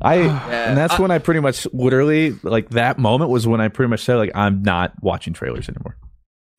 [0.00, 3.60] I Yeah, and that's I- when I pretty much literally like that moment was when
[3.60, 5.96] I pretty much said like I'm not watching trailers anymore.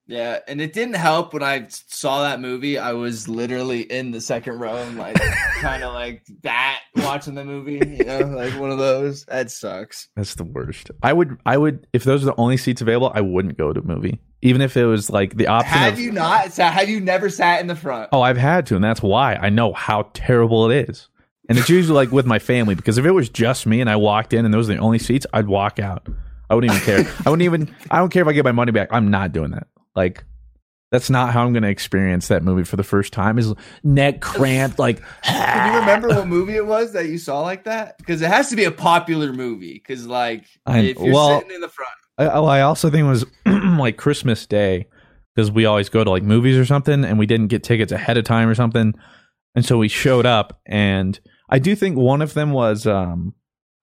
[0.07, 2.79] Yeah, and it didn't help when I saw that movie.
[2.79, 5.15] I was literally in the second row, and, like
[5.59, 7.73] kind of like that watching the movie.
[7.73, 9.25] You know, like one of those.
[9.25, 10.07] That sucks.
[10.15, 10.89] That's the worst.
[11.03, 13.81] I would I would if those are the only seats available, I wouldn't go to
[13.81, 14.19] a movie.
[14.41, 16.53] Even if it was like the option Have of you not?
[16.53, 18.09] So have you never sat in the front?
[18.11, 21.07] Oh, I've had to, and that's why I know how terrible it is.
[21.49, 23.95] And it's usually like with my family because if it was just me and I
[23.95, 26.07] walked in and those were the only seats, I'd walk out.
[26.49, 27.13] I wouldn't even care.
[27.25, 27.75] I wouldn't even.
[27.91, 28.89] I don't care if I get my money back.
[28.91, 29.67] I'm not doing that.
[29.95, 30.23] Like,
[30.91, 33.37] that's not how I'm going to experience that movie for the first time.
[33.37, 34.79] Is neck cramped.
[34.79, 37.97] Like, Can you remember what movie it was that you saw like that?
[37.99, 39.73] Because it has to be a popular movie.
[39.73, 43.05] Because like I- if you're well- sitting in the front, I, oh, I also think
[43.05, 43.25] it was
[43.79, 44.87] like Christmas Day
[45.35, 48.17] because we always go to like movies or something, and we didn't get tickets ahead
[48.17, 48.93] of time or something,
[49.55, 50.59] and so we showed up.
[50.65, 51.17] And
[51.49, 53.33] I do think one of them was um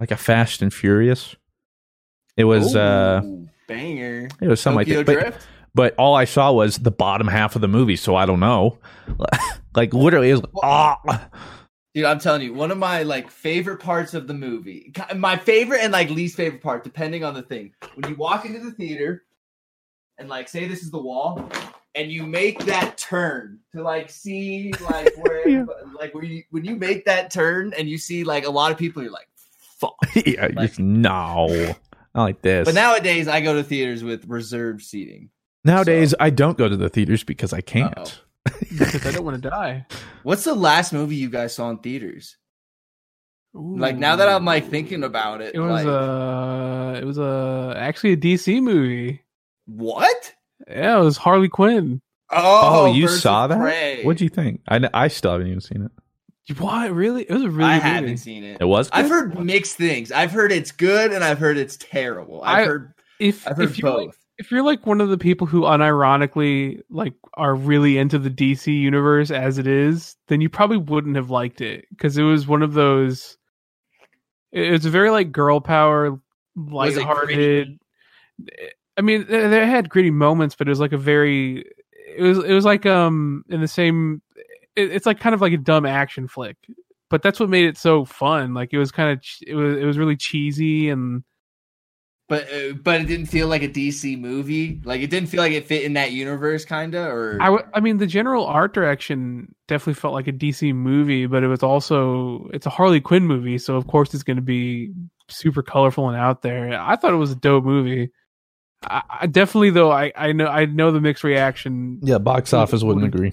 [0.01, 1.37] like a Fast and Furious.
[2.37, 3.23] It was uh
[3.69, 4.29] banger.
[4.41, 5.15] it was something Tokyo like that.
[5.15, 5.47] But, Drift.
[5.75, 8.79] but all I saw was the bottom half of the movie, so I don't know.
[9.75, 11.29] like literally, it was ah.
[11.95, 15.81] Dude, I'm telling you, one of my like favorite parts of the movie, my favorite
[15.81, 17.73] and like least favorite part, depending on the thing.
[17.95, 19.25] When you walk into the theater
[20.19, 21.51] and like say this is the wall,
[21.97, 25.65] and you make that turn to like see like where Yeah.
[25.99, 28.79] like where you when you make that turn and you see like a lot of
[28.79, 29.29] people, you're like,
[29.79, 29.95] fuck.
[30.27, 31.75] yeah, Like- just no,
[32.15, 32.67] not like this.
[32.67, 35.31] But nowadays, I go to theaters with reserved seating.
[35.65, 38.21] nowadays, I don't go to the theaters because I can't.
[38.71, 39.87] Because I don't want to die.
[40.23, 42.37] What's the last movie you guys saw in theaters?
[43.53, 47.75] Like now that I'm like thinking about it, it was like, uh, it was uh,
[47.77, 49.23] actually a DC movie.
[49.65, 50.33] what?
[50.69, 52.01] Yeah, it was Harley Quinn.
[52.31, 53.59] Oh, oh you saw that?
[53.59, 54.03] Prey.
[54.03, 54.61] What'd you think?
[54.69, 56.59] I, I still haven't even seen it.
[56.59, 56.91] What?
[56.93, 57.23] Really?
[57.23, 58.17] It was a really I good haven't movie.
[58.17, 58.59] seen it.
[58.61, 58.89] It was.
[58.93, 60.11] I've heard mixed things.
[60.13, 62.43] I've heard it's good and I've heard it's terrible.
[62.45, 64.19] I've I- heard If I've heard if you're like, both.
[64.39, 68.67] if you're like one of the people who unironically like are really into the DC
[68.77, 72.63] universe as it is, then you probably wouldn't have liked it because it was one
[72.63, 73.37] of those.
[74.53, 76.15] It was a very like girl power, it
[76.57, 77.79] lighthearted.
[78.97, 81.65] I mean, they they had gritty moments, but it was like a very.
[82.17, 84.23] It was it was like um in the same.
[84.75, 86.57] It, it's like kind of like a dumb action flick,
[87.11, 88.55] but that's what made it so fun.
[88.55, 91.23] Like it was kind of it was it was really cheesy and
[92.29, 94.81] but uh, but it didn't feel like a DC movie.
[94.85, 97.07] Like it didn't feel like it fit in that universe, kinda.
[97.07, 101.27] Or I, w- I mean, the general art direction definitely felt like a DC movie,
[101.27, 104.43] but it was also it's a Harley Quinn movie, so of course it's going to
[104.43, 104.93] be
[105.29, 106.81] super colorful and out there.
[106.81, 108.11] I thought it was a dope movie.
[108.87, 112.01] I, I definitely though I, I know I know the mixed reaction.
[112.03, 113.33] Yeah, box office wouldn't agree.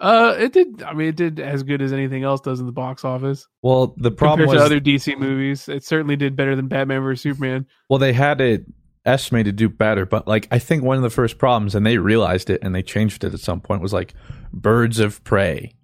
[0.00, 0.82] Uh, it did.
[0.82, 3.94] I mean, it did as good as anything else does in the box office Well,
[3.98, 5.68] the problem compared was to other DC movies.
[5.68, 7.66] It certainly did better than Batman vs Superman.
[7.88, 8.64] well they had it
[9.04, 11.98] estimated to do better, but like I think one of the first problems, and they
[11.98, 14.14] realized it and they changed it at some point, was like
[14.52, 15.74] Birds of Prey.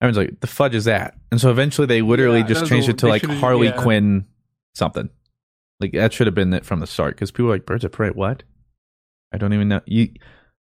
[0.00, 1.14] Everyone's like, the fudge is that?
[1.32, 3.80] And so eventually they literally Yeah, just changed were- it to like Harley yeah.
[3.82, 4.26] Quinn
[4.74, 5.08] something.
[5.84, 7.92] Like that should have been it from the start because people were like Birds of
[7.92, 8.10] Prey.
[8.10, 8.42] What?
[9.32, 9.80] I don't even know.
[9.86, 10.08] You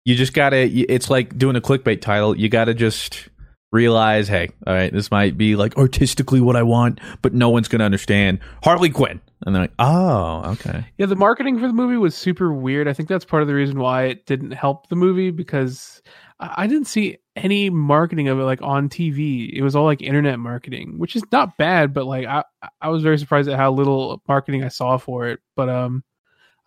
[0.05, 0.57] you just gotta.
[0.57, 2.37] It's like doing a clickbait title.
[2.37, 3.29] You gotta just
[3.71, 7.67] realize, hey, all right, this might be like artistically what I want, but no one's
[7.67, 9.21] gonna understand Harley Quinn.
[9.45, 10.85] And they're like, oh, okay.
[10.97, 12.87] Yeah, the marketing for the movie was super weird.
[12.87, 16.01] I think that's part of the reason why it didn't help the movie because
[16.39, 19.51] I didn't see any marketing of it like on TV.
[19.51, 22.43] It was all like internet marketing, which is not bad, but like I
[22.81, 25.39] I was very surprised at how little marketing I saw for it.
[25.55, 26.03] But um,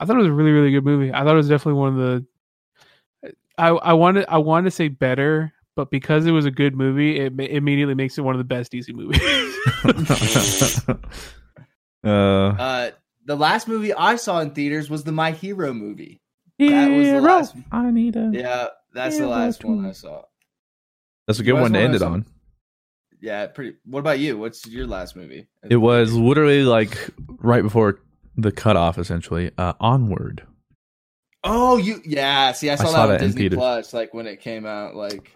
[0.00, 1.12] I thought it was a really really good movie.
[1.12, 2.26] I thought it was definitely one of the.
[3.58, 7.20] I I wanted I wanted to say better, but because it was a good movie,
[7.20, 9.20] it ma- immediately makes it one of the best DC movies.
[12.04, 12.90] uh, Uh,
[13.24, 16.20] the last movie I saw in theaters was the My Hero movie.
[16.58, 17.56] That was the last.
[17.70, 18.30] I need a.
[18.32, 19.86] Yeah, that's the last one.
[19.86, 20.22] I saw.
[21.26, 22.26] That's a good one to end it on.
[23.20, 23.76] Yeah, pretty.
[23.84, 24.36] What about you?
[24.36, 25.46] What's your last movie?
[25.68, 28.00] It was literally like right before
[28.36, 29.52] the cutoff, essentially.
[29.56, 30.44] Uh, Onward.
[31.44, 32.52] Oh, you yeah.
[32.52, 33.48] See, I saw, saw that, that on Disney.
[33.48, 34.96] Plus, like when it came out.
[34.96, 35.32] Like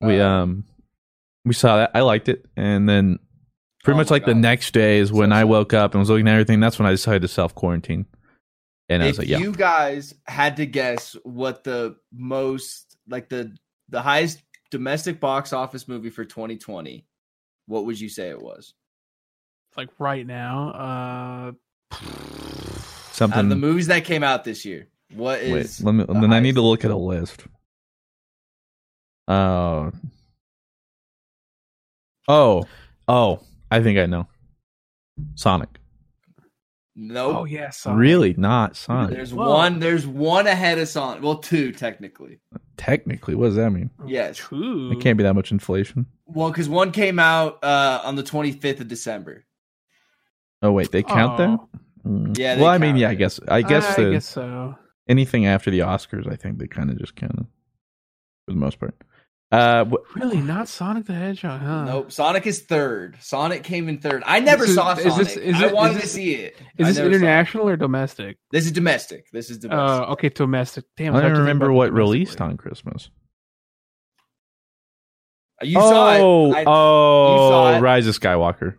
[0.00, 0.64] We uh, um
[1.44, 1.92] we saw that.
[1.94, 3.18] I liked it, and then
[3.84, 6.10] pretty Oh much like the next day is when So I woke up and was
[6.10, 6.60] looking at everything.
[6.60, 8.06] That's when I decided to self quarantine,
[8.90, 13.56] and I was like, yeah, you guys had to guess what the most like the
[13.88, 14.42] the highest
[14.74, 17.06] domestic box office movie for 2020,
[17.66, 18.74] what would you say it was?
[19.76, 21.52] like right now, uh,
[21.92, 23.48] Out of something.
[23.48, 26.04] the movies that came out this year, what wait, let me.
[26.04, 27.44] the Then I need to look at a list.
[29.28, 29.90] Oh.
[32.28, 32.64] oh,
[33.08, 33.40] oh!
[33.70, 34.26] I think I know.
[35.34, 35.70] Sonic.
[36.96, 37.36] Nope.
[37.36, 39.16] oh yes, Really, not Sonic.
[39.16, 39.48] There's Whoa.
[39.50, 39.80] one.
[39.80, 41.22] There's one ahead of Sonic.
[41.22, 42.38] Well, two technically.
[42.76, 43.90] Technically, what does that mean?
[44.06, 44.36] Yes.
[44.36, 44.92] True.
[44.92, 46.06] It can't be that much inflation.
[46.26, 49.44] Well, because one came out uh, on the 25th of December.
[50.62, 51.48] Oh wait, they count that?
[51.48, 51.68] Oh,
[52.06, 52.36] Mm.
[52.36, 53.40] Yeah, they Well, I mean, count yeah, I guess.
[53.48, 54.76] I guess I the, guess so.
[55.08, 57.46] anything after the Oscars, I think they kind of just kind of,
[58.44, 58.94] for the most part.
[59.54, 61.84] Uh, wh- Really, not Sonic the Hedgehog, huh?
[61.84, 62.12] Nope.
[62.12, 63.16] Sonic is third.
[63.20, 64.22] Sonic came in third.
[64.26, 65.26] I never is- saw is Sonic.
[65.26, 66.56] this- is I it- is wanted to this- see it.
[66.78, 67.06] Is I this it.
[67.06, 68.38] international or domestic?
[68.50, 69.30] This is domestic.
[69.32, 70.08] This is domestic.
[70.08, 70.84] Uh, okay, domestic.
[70.96, 72.50] Damn, I have don't think remember what released one.
[72.50, 73.10] on Christmas.
[75.62, 76.56] you saw oh, it.
[76.56, 77.80] I- oh, saw it.
[77.80, 78.76] Rise of Skywalker.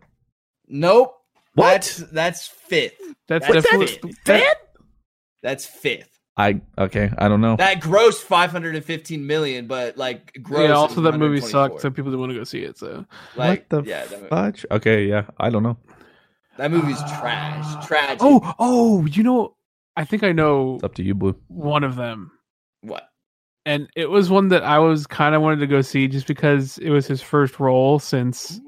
[0.67, 1.13] Nope.
[1.53, 1.71] What?
[1.71, 2.99] That's that's fifth.
[3.27, 4.23] That's That's definitely fifth.
[4.25, 4.55] that-
[5.41, 6.14] That's fifth.
[6.38, 7.10] I okay.
[7.17, 7.56] I don't know.
[7.56, 10.67] That grossed 515 million, but like gross.
[10.67, 10.76] yeah.
[10.76, 12.78] Also, that movie sucked, so people didn't want to go see it.
[12.78, 14.65] So Like, what the yeah, that, movie- fudge?
[14.69, 15.26] Okay, yeah.
[15.38, 15.78] I don't know.
[16.58, 17.86] that movie's trash.
[17.88, 18.19] Tragic.
[18.21, 19.56] Oh, oh, you know,
[19.95, 21.36] I think I know It's up to you, Blue.
[21.48, 22.32] one of them,
[22.82, 23.08] what?
[23.65, 26.78] and it was one that I was kind of wanted to go see just because
[26.80, 28.60] it was his first role since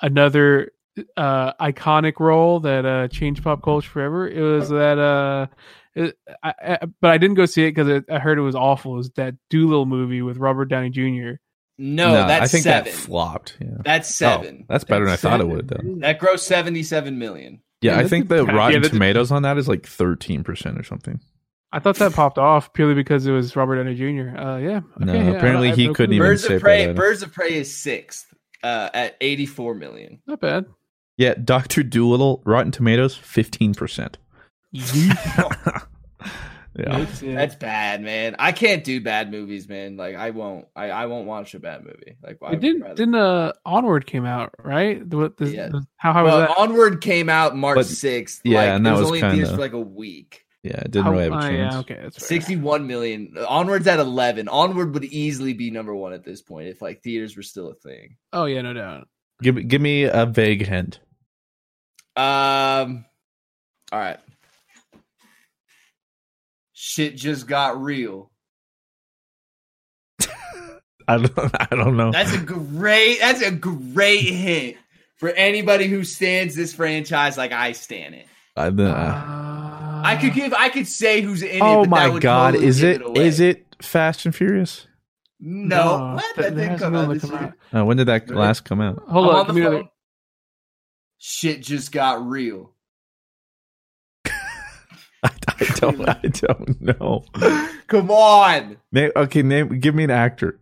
[0.00, 0.72] another
[1.16, 4.28] uh iconic role that uh changed pop culture forever.
[4.28, 5.46] It was that uh.
[5.94, 8.94] It, I, I, but I didn't go see it because I heard it was awful.
[8.94, 11.32] It was that Dolittle movie with Robert Downey Jr.
[11.76, 12.84] No, that's I think seven.
[12.92, 13.58] that flopped.
[13.60, 13.66] Yeah.
[13.84, 14.60] that's seven.
[14.62, 15.98] Oh, that's better than I thought it would have done.
[16.00, 17.60] That grossed 77 million.
[17.82, 20.44] Yeah, Yeah, I think the yeah, Rotten that's a- Tomatoes on that is like thirteen
[20.44, 21.20] percent or something.
[21.72, 24.34] I thought that popped off purely because it was Robert Downey Jr.
[24.38, 24.80] Uh, yeah.
[24.98, 26.16] No, yeah, apparently I- I have he no couldn't clue.
[26.16, 26.86] even Birds say of Prey.
[26.86, 26.96] that.
[26.96, 30.22] Birds of Prey is sixth uh, at 84 million.
[30.26, 30.64] Not bad.
[31.22, 34.18] Yeah, Doctor Dolittle, Rotten Tomatoes, fifteen percent.
[36.74, 38.34] Yeah, uh, That's bad, man.
[38.38, 39.98] I can't do bad movies, man.
[39.98, 40.66] Like I won't.
[40.74, 42.16] I, I won't watch a bad movie.
[42.22, 45.08] Like I it didn't rather- didn't uh Onward came out right?
[45.08, 45.68] The, what- the, Yeah.
[45.68, 46.56] the- how how was that?
[46.56, 48.40] Onward came out March sixth.
[48.44, 50.46] yeah, like, and it that was, was only in theaters kinda- for like a week.
[50.62, 51.74] yeah, it didn't How- really have a uh, chance.
[51.74, 53.34] yeah, okay, that's 61 million.
[53.46, 54.48] Onward's at 11.
[54.48, 57.74] Onward would easily be number one at this point if like theaters were still a
[57.74, 58.16] thing.
[58.32, 59.08] Oh yeah, no doubt.
[59.42, 61.00] Give me- give me a vague hint.
[62.16, 63.04] Um.
[63.92, 64.18] All right.
[66.72, 68.30] Shit just got real.
[71.08, 72.10] I don't, I don't know.
[72.12, 73.20] That's a great.
[73.20, 74.76] That's a great hint
[75.16, 78.26] for anybody who stands this franchise like I stand it.
[78.56, 80.52] I, Uh, I could give.
[80.54, 81.62] I could say who's in it.
[81.62, 83.26] oh but that my would god, totally is give it away.
[83.26, 84.86] is it Fast and Furious?
[85.40, 86.36] No, what?
[86.36, 87.54] that- That that come out able to this come year.
[87.72, 87.80] out.
[87.80, 89.02] Uh, when did that last come out?
[89.08, 89.88] Hold I'm on, on give the me another.
[91.22, 91.52] Phone.
[91.52, 92.72] Shit just got real.
[94.26, 95.30] I
[95.76, 96.08] don't.
[96.08, 97.24] I don't know.
[97.86, 98.76] Come on.
[98.90, 99.78] Name, okay, name.
[99.80, 100.58] Give me an actor.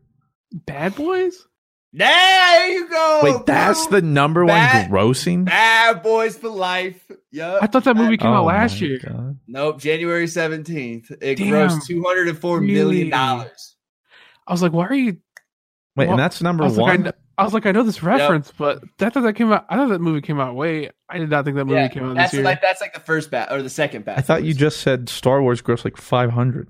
[0.53, 1.46] Bad Boys.
[1.92, 3.20] There you go.
[3.23, 5.44] Wait, that's the number Bad- one grossing.
[5.46, 7.11] Bad Boys for Life.
[7.33, 7.62] Yup.
[7.62, 9.01] I thought that movie came out Oh last year.
[9.05, 9.38] God.
[9.49, 11.11] Nope, January 17th.
[11.20, 11.46] It Damn.
[11.53, 13.11] grossed two hundred and four million Really?
[13.11, 13.77] dollars.
[14.46, 15.16] I was like, why are you?
[15.96, 17.44] Wait, Well, and that's number I was, like, I, one.
[17.44, 19.66] kn- I was like, I know this reference, but that thought that came out.
[19.68, 20.55] I thought that movie came out.
[20.55, 22.44] Wait, I did not think that movie Yeah, came out that's this year.
[22.44, 24.18] like that's like the first bat or the second bat.
[24.18, 26.68] I thought you just said Star Wars grossed like five hundred.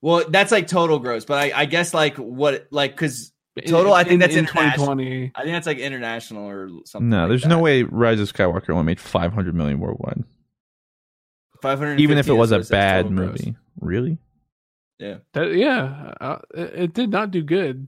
[0.00, 3.32] Well, that's like total gross, but I, I guess like what like because
[3.66, 5.32] total, I think that's in 2020.
[5.34, 7.08] I think that's like international or something.
[7.08, 7.48] No, like there's that.
[7.48, 10.22] no way Rise of Skywalker only made five hundred million worldwide,
[11.60, 13.40] Five hundred, even if it was a what it says bad total gross.
[13.40, 13.56] movie.
[13.80, 14.18] Really?
[15.00, 17.86] That, yeah, uh, it, it did not do good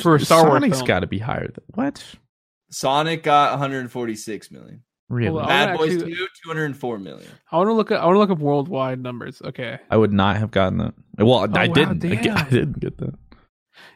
[0.00, 0.86] for a Star Wars Sonic's film.
[0.86, 1.48] got to be higher.
[1.48, 2.02] Than, what?
[2.70, 4.82] Sonic got 146 million.
[5.08, 5.30] Really?
[5.30, 7.28] Well, Bad Boys actually- 2 204 million.
[7.50, 8.00] I want to look at.
[8.00, 9.42] I want to look up worldwide numbers.
[9.44, 9.78] Okay.
[9.90, 10.94] I would not have gotten that.
[11.18, 12.04] Well, I Oh, wow, didn't.
[12.04, 12.36] I, damn.
[12.46, 13.14] I didn't get that.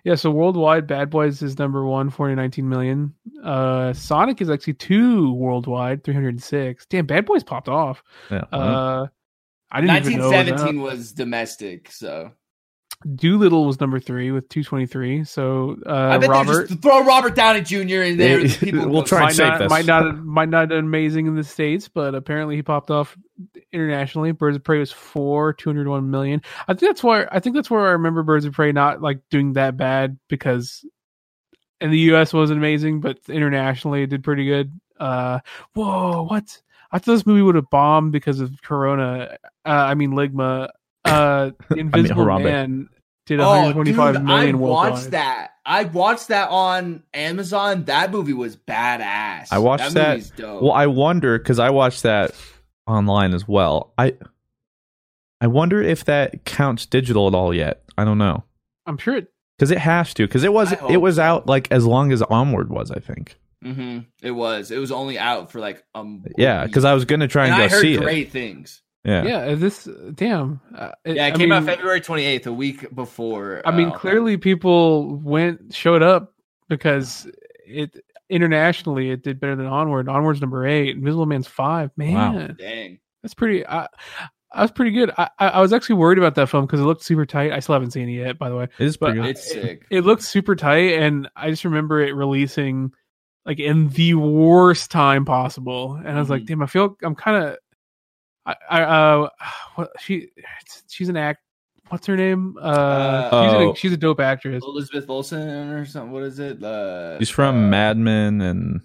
[0.04, 3.14] Yeah, so worldwide, Bad Boys is number one, 419 million.
[3.42, 6.86] Uh, Sonic is actually two worldwide, 306.
[6.86, 8.02] Damn, Bad Boys popped off.
[8.30, 8.44] Yeah.
[8.52, 9.06] Uh,
[9.70, 10.46] I didn't even know that.
[10.46, 12.32] 1917 was domestic, so
[13.14, 15.24] Dolittle was number three with 223.
[15.24, 18.02] So uh, I bet Robert they just throw Robert Downey Jr.
[18.02, 18.40] in there.
[18.40, 19.70] Yeah, people we'll try and might save not, this.
[19.70, 23.16] might not might not done amazing in the states, but apparently he popped off
[23.72, 24.32] internationally.
[24.32, 26.40] Birds of Prey was four, 201 million.
[26.66, 29.20] I think that's why I think that's where I remember Birds of Prey not like
[29.30, 30.84] doing that bad because
[31.80, 34.72] in the US wasn't amazing, but internationally it did pretty good.
[34.98, 35.40] Uh,
[35.74, 36.60] whoa, what?
[36.90, 39.36] I thought this movie would have bombed because of Corona.
[39.64, 40.70] Uh, I mean Ligma.
[41.12, 42.44] Uh, The Invisible Harambe.
[42.44, 42.88] Man
[43.26, 44.92] did Oh, 125 dude, million I worldwide.
[44.92, 45.50] watched that.
[45.64, 47.84] I watched that on Amazon.
[47.84, 49.48] That movie was badass.
[49.50, 50.10] I watched that.
[50.18, 50.62] movie's dope.
[50.62, 52.32] Well, I wonder because I watched that
[52.86, 53.92] online as well.
[53.98, 54.14] I
[55.40, 57.82] I wonder if that counts digital at all yet.
[57.98, 58.44] I don't know
[58.86, 61.84] I'm sure it because it has to because it was it was out like as
[61.84, 62.90] long as Onward was.
[62.90, 63.36] I think.
[63.64, 64.00] Mm-hmm.
[64.22, 64.70] It was.
[64.70, 66.24] It was only out for like um.
[66.38, 68.00] Yeah, because I was gonna try and, and go I heard see it.
[68.00, 68.82] great things.
[69.06, 69.24] Yeah.
[69.24, 70.60] yeah, this damn.
[70.76, 73.62] Uh, Yeah, it I came out February 28th, a week before.
[73.64, 76.34] I mean, uh, clearly people went showed up
[76.68, 77.30] because
[77.66, 77.96] it
[78.28, 80.08] internationally it did better than Onward.
[80.08, 80.96] Onward's number eight.
[80.96, 81.90] Invisible Man's five.
[81.96, 82.98] Man, Dang.
[83.22, 83.66] that's pretty.
[83.66, 83.86] I,
[84.52, 85.10] I was pretty good.
[85.16, 87.52] I, I I was actually worried about that film because it looked super tight.
[87.52, 88.64] I still haven't seen it yet, by the way.
[88.64, 89.30] It is But pretty good.
[89.30, 89.86] It's sick.
[89.90, 92.92] It looked super tight, and I just remember it releasing
[93.44, 95.94] like in the worst time possible.
[95.94, 96.46] And I was like, Mhm.
[96.46, 97.56] damn, I feel I'm kind of.
[98.46, 99.28] I, I uh,
[99.74, 100.28] what she
[100.88, 101.40] she's an act.
[101.88, 102.56] What's her name?
[102.60, 103.70] Uh, she's, Oh.
[103.72, 104.64] a, she's a dope actress.
[104.66, 106.10] Elizabeth Olsen or something.
[106.10, 106.62] What is it?
[106.62, 108.80] Uh, He's from uh, Mad Men and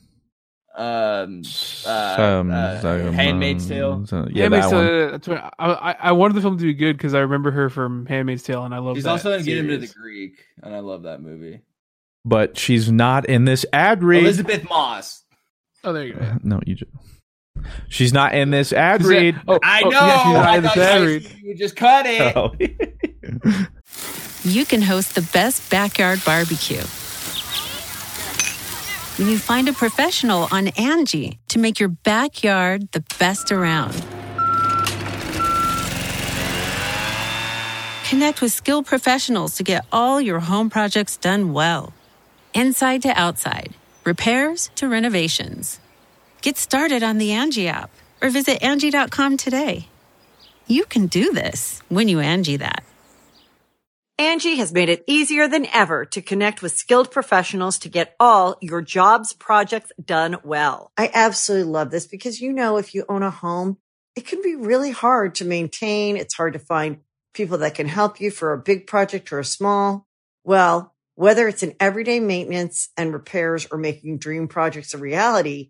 [0.77, 4.05] Um, uh, some uh, Handmaid's Tale.
[4.05, 4.85] so- yeah, Handmaid's that one.
[4.87, 7.49] Tale, that's what I, I I wanted the film to be good because I remember
[7.51, 8.95] her from Handmaid's Tale and I love.
[8.95, 9.87] He's that also in Get Him to the.
[9.87, 11.61] Greek, and I love that movie.
[12.23, 14.23] But she's not in this ad read.
[14.23, 15.23] Elisabeth Moss.
[15.83, 16.37] Oh, there you go.
[16.43, 16.91] No, you just.
[17.89, 19.41] She's not in this ad Is that- read.
[19.47, 19.99] oh, I oh, know.
[19.99, 21.35] Yeah, she's not I in the thought ad you, read.
[21.43, 22.35] you just cut it.
[22.35, 22.51] Oh.
[24.43, 26.83] you can host the best backyard barbecue.
[29.17, 33.93] When you find a professional on Angi to make your backyard the best around.
[38.09, 41.93] Connect with skilled professionals to get all your home projects done well.
[42.53, 43.73] Inside to outside,
[44.05, 45.79] repairs to renovations.
[46.41, 49.87] Get started on the Angi app or visit Angi.com today.
[50.65, 52.83] You can do this when you Angi that.
[54.19, 58.57] Angi has made it easier than ever to connect with skilled professionals to get all
[58.59, 60.91] your jobs projects done well.
[60.97, 63.77] I absolutely love this because, you know, if you own a home,
[64.15, 66.17] it can be really hard to maintain.
[66.17, 67.01] It's hard to find
[67.35, 70.07] people that can help you for a big project or a small.
[70.43, 75.69] Well, whether it's in everyday maintenance and repairs or making dream projects a reality,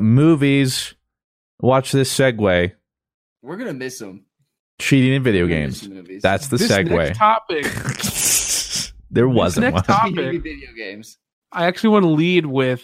[0.00, 0.94] movies.
[1.60, 2.72] Watch this segue.
[3.42, 4.24] We're gonna miss them.
[4.78, 5.88] Cheating in video games.
[6.22, 6.90] That's the this segue.
[6.90, 7.66] next topic.
[9.10, 9.84] there wasn't next one.
[9.84, 11.18] topic- Cheating in video games.
[11.52, 12.82] I actually want to lead with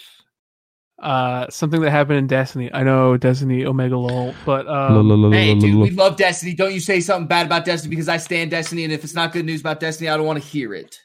[1.00, 2.70] uh something that happened in Destiny.
[2.72, 6.54] I know Destiny Omega lol, but um, Hey, dude, we love Destiny.
[6.54, 9.32] Don't you say something bad about Destiny because I stand Destiny, and if it's not
[9.32, 10.98] good news about Destiny, I don't want to hear it.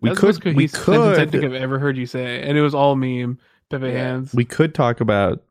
[0.00, 2.62] We that's could, we cohesive sentence I think I've ever heard you say, and it
[2.62, 3.38] was all meme.
[3.70, 3.92] Pepe Yeah.
[3.92, 4.32] hands.
[4.34, 5.42] we could talk about.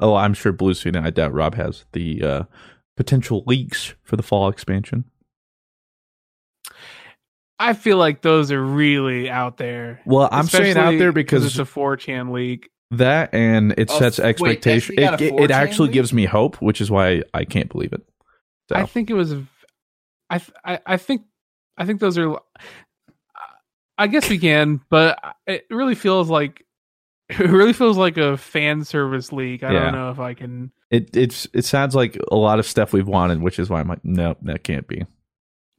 [0.00, 0.92] Oh, I'm sure Blue Sea.
[0.94, 2.42] I doubt Rob has the uh,
[2.96, 5.04] potential leaks for the fall expansion.
[7.58, 10.00] I feel like those are really out there.
[10.04, 12.68] Well, I'm saying out there because it's a 4chan leak.
[12.90, 14.96] that and it Oh, sets wait, expectation.
[14.96, 15.94] Destiny It, it, it actually leak?
[15.94, 18.06] gives me hope, which is why I can't believe it.
[18.68, 19.32] So, I think it was.
[20.28, 21.22] I I I think
[21.78, 22.38] I think those are.
[23.96, 26.65] I guess we can, but it really feels like
[27.30, 29.62] it really feels like a fan service leak.
[29.62, 29.80] I Yeah.
[29.84, 30.70] don't know if I can.
[30.90, 33.88] it it's it sounds like a lot of stuff we've wanted, which is why I'm
[33.88, 35.04] like, no, that can't be.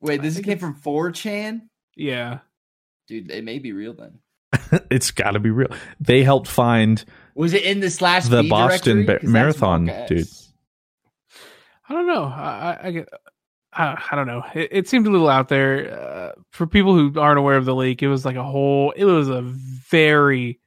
[0.01, 1.61] Wait, this came from 4chan?
[1.95, 2.39] Yeah,
[3.07, 4.19] Dude, it may be real then.
[4.91, 5.69] it's got to be real.
[5.99, 7.03] They helped find
[7.35, 9.05] Was it in the slash The B Boston?
[9.05, 10.27] Ba- Marathon, Mark dude.
[11.89, 12.23] I don't know.
[12.25, 13.09] I I, I get.
[13.73, 14.43] I, I don't know.
[14.53, 17.75] It, it seemed a little out there uh, for people who aren't aware of the
[17.75, 18.01] leak.
[18.03, 18.91] It was like a whole.
[18.91, 20.59] It was a very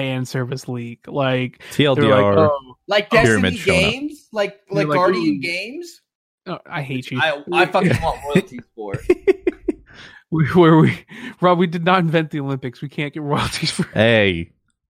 [0.00, 1.06] fan service leak.
[1.06, 2.36] Like they TLDR.
[2.36, 4.28] like, oh, Like Destiny showing games?
[4.32, 5.40] Like like like, Guardian ooh.
[5.40, 6.00] games?
[6.46, 7.20] oh, I hate you.
[7.20, 9.54] I, I fucking want royalties for it.
[10.30, 11.04] we, where we
[11.40, 12.82] Rob, we did not invent the Olympics.
[12.82, 13.84] We can't get royalties for.
[13.94, 14.52] Hey,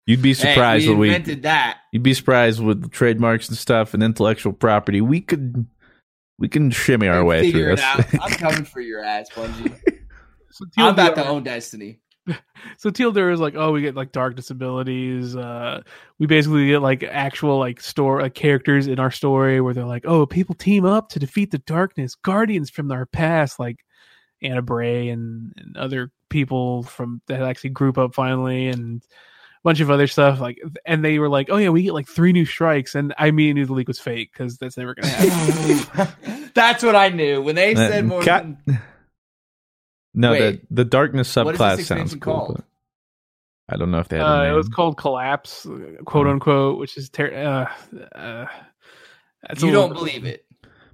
[0.05, 1.79] you'd be surprised hey, we what we invented that.
[1.91, 5.01] you'd be surprised with trademarks and stuff and intellectual property.
[5.01, 5.65] We could
[6.39, 7.83] we can shimmy our way through this.
[7.83, 9.79] I'm coming for your ass, Bungie.
[10.51, 11.99] So I'm about to own Destiny.
[12.77, 15.35] So Teal'c is like, oh, we get like dark disabilities.
[15.35, 15.81] Uh,
[16.17, 20.05] we basically get like actual like store like characters in our story where they're like,
[20.05, 23.85] oh, people team up to defeat the darkness, guardians from our past, like
[24.41, 29.79] Ana Bray and, and other people from that actually group up finally, and a bunch
[29.79, 30.39] of other stuff.
[30.39, 33.31] Like, and they were like, oh yeah, we get like three new strikes, and I
[33.31, 36.49] mean knew the leak was fake because that's never gonna happen.
[36.53, 38.21] That's what I knew when they said more.
[38.21, 38.43] cut.
[38.65, 38.79] Than,
[40.13, 40.67] No, Wait.
[40.69, 42.19] the the darkness What is subclass this sounds cool.
[42.33, 42.55] called?
[42.55, 42.65] but
[43.73, 44.25] I don't know if they had.
[44.25, 45.65] uh, a it was called Collapse,
[46.05, 46.31] quote Oh.
[46.31, 47.33] unquote, which is ter-
[48.13, 48.45] uh, uh,
[49.47, 50.45] that's you don't believe it.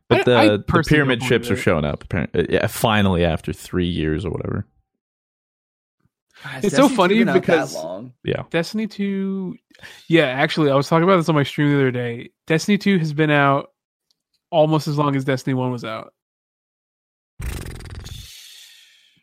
[0.07, 2.03] But the, I the pyramid don't ships are showing up.
[2.03, 4.65] Apparently, yeah, finally after three years or whatever.
[6.43, 7.75] God, It's so funny been out that because-
[8.23, 9.55] Yeah, Destiny 2
[10.07, 12.29] Yeah, actually I was talking about this on my stream the other day.
[12.47, 13.71] Destiny 2 has been out
[14.51, 16.13] almost as long as Destiny 1 was out.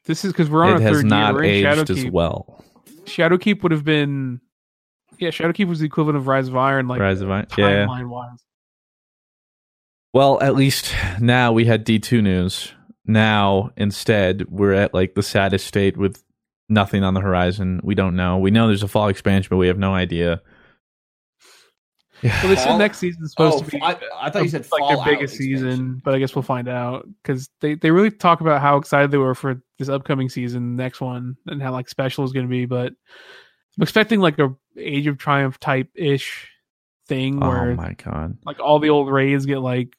[0.07, 1.35] This is because we're on it has third not year.
[1.35, 2.11] We're in aged as Shadowkeep.
[2.13, 2.65] well.
[3.05, 4.41] Shadowkeep would have been
[5.19, 7.87] yeah, Shadowkeep was the equivalent of Rise of Iron, like Rise of Iron, yeah.
[7.87, 8.45] timeline wise.
[10.13, 12.73] Well, at least now we had D two news.
[13.05, 16.23] Now instead we're at like the saddest state with
[16.69, 17.81] nothing on the horizon.
[17.83, 18.39] We don't know.
[18.39, 20.43] We know there's a fall expansion, but we have no idea.
[22.23, 24.67] Well, they said Fall- next season's supposed Oh, to be I, I thought you said
[24.73, 25.59] like their biggest expansion.
[25.71, 29.11] season, but I guess we'll find out because they, they really talk about how excited
[29.11, 32.51] they were for this upcoming season, next one, and how like special is going to
[32.51, 32.65] be.
[32.65, 32.93] But
[33.77, 36.49] I'm expecting like a Age of Triumph type ish
[37.07, 38.39] thing Oh where my god!
[38.45, 39.95] like all the old raids get like,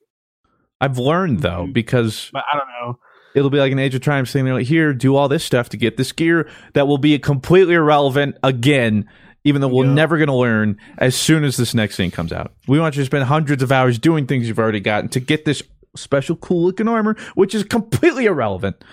[0.82, 1.74] I've learned though Mhm.
[1.74, 3.00] because but I don't know.
[3.36, 4.44] it'll be like an Age of Triumph thing.
[4.46, 7.76] They're like, here, do all this stuff to get this gear that will be completely
[7.76, 9.08] irrelevant again,
[9.44, 12.52] even though we're never going to learn as soon as this next thing comes out.
[12.68, 15.46] We want you to spend hundreds of hours doing things you've already gotten to get
[15.46, 15.64] this
[15.96, 18.84] special cool looking armor, which is completely irrelevant.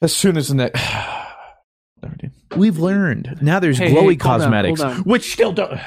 [0.00, 0.80] As soon as the next.
[2.56, 3.38] We've learned.
[3.42, 4.98] Now there's Hey, glowy hey, cosmetics, on.
[5.02, 5.78] which still don't.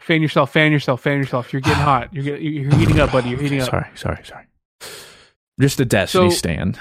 [0.00, 1.52] Fan yourself, fan yourself, fan yourself.
[1.52, 2.12] You're getting hot.
[2.12, 3.30] You're getting, you're heating up, buddy.
[3.30, 3.70] You're heating up.
[3.70, 4.44] Sorry, sorry, sorry.
[5.60, 6.78] Just a Destiny So- stand.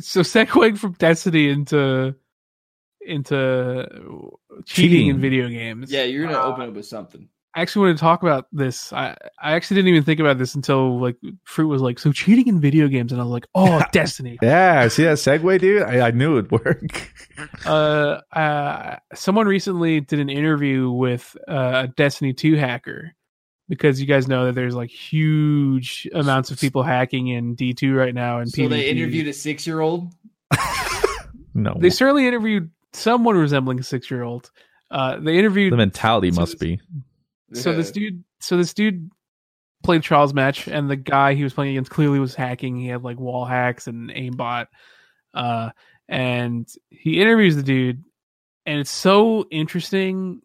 [0.00, 2.14] So segueing from Destiny into
[3.08, 3.86] into
[4.64, 5.06] cheating, Cheating.
[5.08, 5.90] in video games.
[5.90, 7.28] Yeah, you're gonna uh, open up with something.
[7.54, 8.92] I actually wanted to talk about this.
[8.92, 12.46] I, I actually didn't even think about this until like Fruit was like, so cheating
[12.46, 14.38] in video games, and I was like, oh, Destiny.
[14.42, 15.82] Yeah, see that segue, dude?
[15.82, 17.10] I, I knew it'd work.
[17.66, 23.14] uh, uh, someone recently did an interview with uh, a Destiny 2 hacker
[23.68, 28.14] because you guys know that there's like huge amounts of people hacking in D2 right
[28.14, 28.38] now.
[28.38, 30.12] And So they interviewed a six year old.
[31.54, 34.50] no, They certainly interviewed someone resembling a six year old.
[34.90, 36.80] Uh, they interviewed the mentality So must be.
[37.52, 39.10] so this dude so this dude
[39.82, 42.76] played Charles match and the guy he was playing against clearly was hacking.
[42.76, 44.66] He had like wall hacks and aimbot.
[45.34, 45.70] Uh
[46.08, 48.02] and he interviews the dude
[48.64, 50.40] and it's so interesting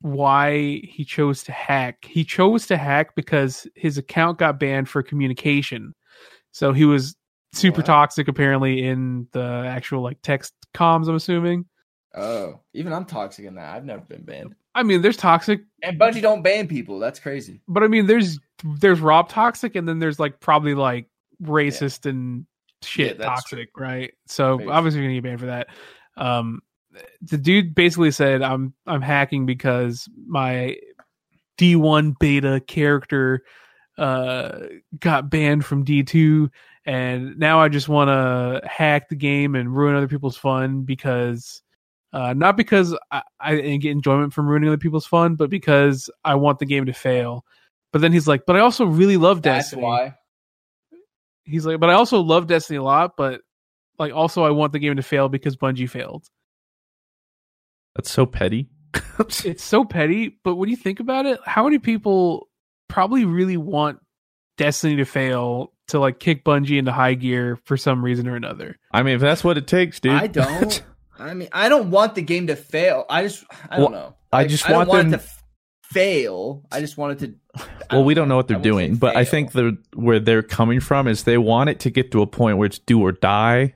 [0.00, 2.04] why he chose to hack.
[2.04, 5.94] He chose to hack because his account got banned for communication.
[6.52, 7.16] So he was
[7.52, 7.86] super Wow.
[7.86, 11.64] toxic apparently in the actual like text comms, I'm assuming.
[12.16, 13.74] Oh, even I'm toxic in that.
[13.74, 14.54] I've never been banned.
[14.74, 16.98] I mean, there's toxic And Bungie don't ban people.
[16.98, 17.60] That's crazy.
[17.68, 18.38] but I mean, there's
[18.78, 21.08] there's Rob toxic, and then there's like probably like
[21.42, 22.46] racist and
[22.82, 24.12] shit Yeah, toxic, right?
[24.26, 24.70] So Maybe.
[24.70, 25.68] obviously you're gonna get banned for that.
[26.16, 26.60] Um,
[27.22, 30.76] the dude basically said, "I'm I'm hacking because my
[31.58, 33.42] D1 beta character
[33.96, 34.60] uh
[34.98, 36.50] got banned from D2
[36.84, 41.62] and now I just want to hack the game and ruin other people's fun because
[42.14, 46.36] uh not because I, I get enjoyment from ruining other people's fun but because I
[46.36, 47.44] want the game to fail.
[47.92, 49.82] But then he's like, but I also really love That's Destiny.
[49.82, 50.14] why.
[51.44, 53.42] He's like, but I also love Destiny a lot, but
[53.98, 56.26] like also I want the game to fail because Bungie failed.
[57.94, 58.68] That's so petty.
[59.44, 62.48] It's so petty, but when you think about it, how many people
[62.88, 63.98] probably really want
[64.56, 68.76] Destiny to fail to like kick Bungie into high gear for some reason or another?
[68.90, 70.12] I mean, if that's what it takes, dude.
[70.14, 70.82] I don't.
[71.18, 73.04] I mean, I don't want the game to fail.
[73.08, 74.14] I just, I don't Well, know.
[74.32, 75.28] I Like, just I don't want want them- it to
[75.92, 76.64] fail.
[76.72, 77.64] I just want it to.
[77.92, 80.18] well, we don't know what they're I won't say doing, but I think the where
[80.18, 83.00] they're coming from is they want it to get to a point where it's do
[83.00, 83.74] or die.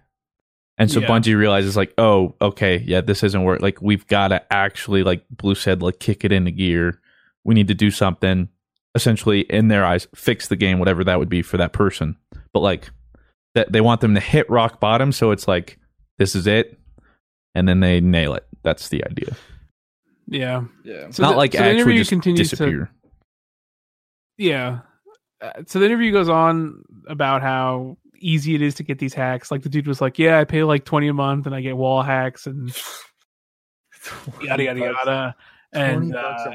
[0.78, 1.08] And so Yeah.
[1.08, 3.60] Bungie realizes like, oh, okay, yeah, this isn't work.
[3.62, 7.00] Like we've got to actually, like Blue said, like kick it into gear.
[7.44, 8.48] We need to do something.
[8.94, 12.16] Essentially, in their eyes, fix the game, whatever that would be for that person.
[12.52, 12.90] But like
[13.54, 15.78] that, they want them to hit rock bottom, so it's like
[16.18, 16.78] this is it,
[17.58, 18.46] and then they nail it.
[18.62, 19.36] That's the idea.
[20.26, 20.64] Yeah.
[20.84, 21.10] Yeah.
[21.10, 22.88] So Not the- like so the actually interview just continues to-
[24.36, 24.80] Yeah.
[25.40, 29.50] Uh, so the interview goes on about how easy it is to get these hacks.
[29.50, 31.76] Like the dude was like, "Yeah, I pay like twenty a month and I get
[31.76, 32.68] wall hacks and
[34.42, 35.36] yada yada yada."
[35.72, 36.50] And uh,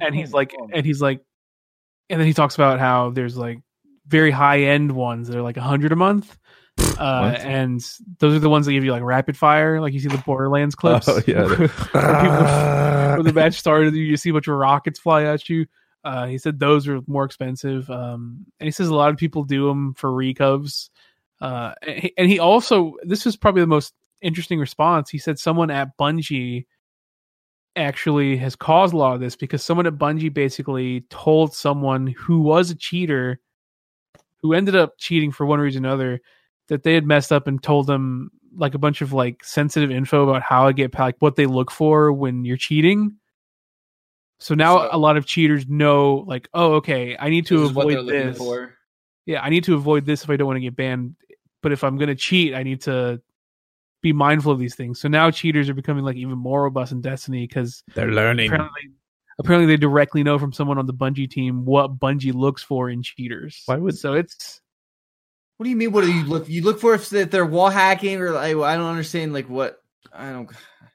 [0.00, 1.20] and he's like, and he's like,
[2.08, 3.58] and then he talks about how there's like
[4.06, 6.38] very high end ones that are like a hundred a month.
[6.98, 7.80] Uh, and
[8.18, 10.74] those are the ones that give you like rapid fire, like you see the Borderlands
[10.74, 11.08] clips.
[11.08, 11.44] Oh, yeah.
[11.46, 15.66] where people- when the match started, you see a bunch of rockets fly at you.
[16.04, 19.44] Uh, he said those are more expensive, um, and he says a lot of people
[19.44, 20.90] do them for recovs.
[21.40, 25.10] Uh, and he- and he also, this is probably the most interesting response.
[25.10, 26.66] He said someone at Bungie
[27.76, 32.40] actually has caused a lot of this because someone at Bungie basically told someone who
[32.40, 33.38] was a cheater,
[34.42, 36.20] who ended up cheating for one reason or another,
[36.68, 40.28] that they had messed up and told them like a bunch of like sensitive info
[40.28, 43.16] about how to get like what they look for when you're cheating.
[44.40, 47.70] So now So- a lot of cheaters know like, oh, okay, I need to This
[47.70, 48.38] is what avoid this.
[48.38, 48.74] for.
[49.26, 51.16] Yeah, I need to avoid this if I don't want to get banned.
[51.62, 53.20] But if I'm going to cheat, I need to
[54.00, 55.00] be mindful of these things.
[55.00, 58.46] So now cheaters are becoming like even more robust in Destiny because They're learning.
[58.52, 58.90] apparently
[59.40, 63.02] apparently they directly know from someone on the Bungie team what Bungie looks for in
[63.02, 63.62] cheaters.
[63.66, 64.60] Why would- so it's
[65.58, 65.92] What do you mean?
[65.92, 66.48] What do you look?
[66.48, 69.32] You look for if they're wall hacking or like I don't understand.
[69.32, 69.82] Like what?
[70.12, 70.48] I don't.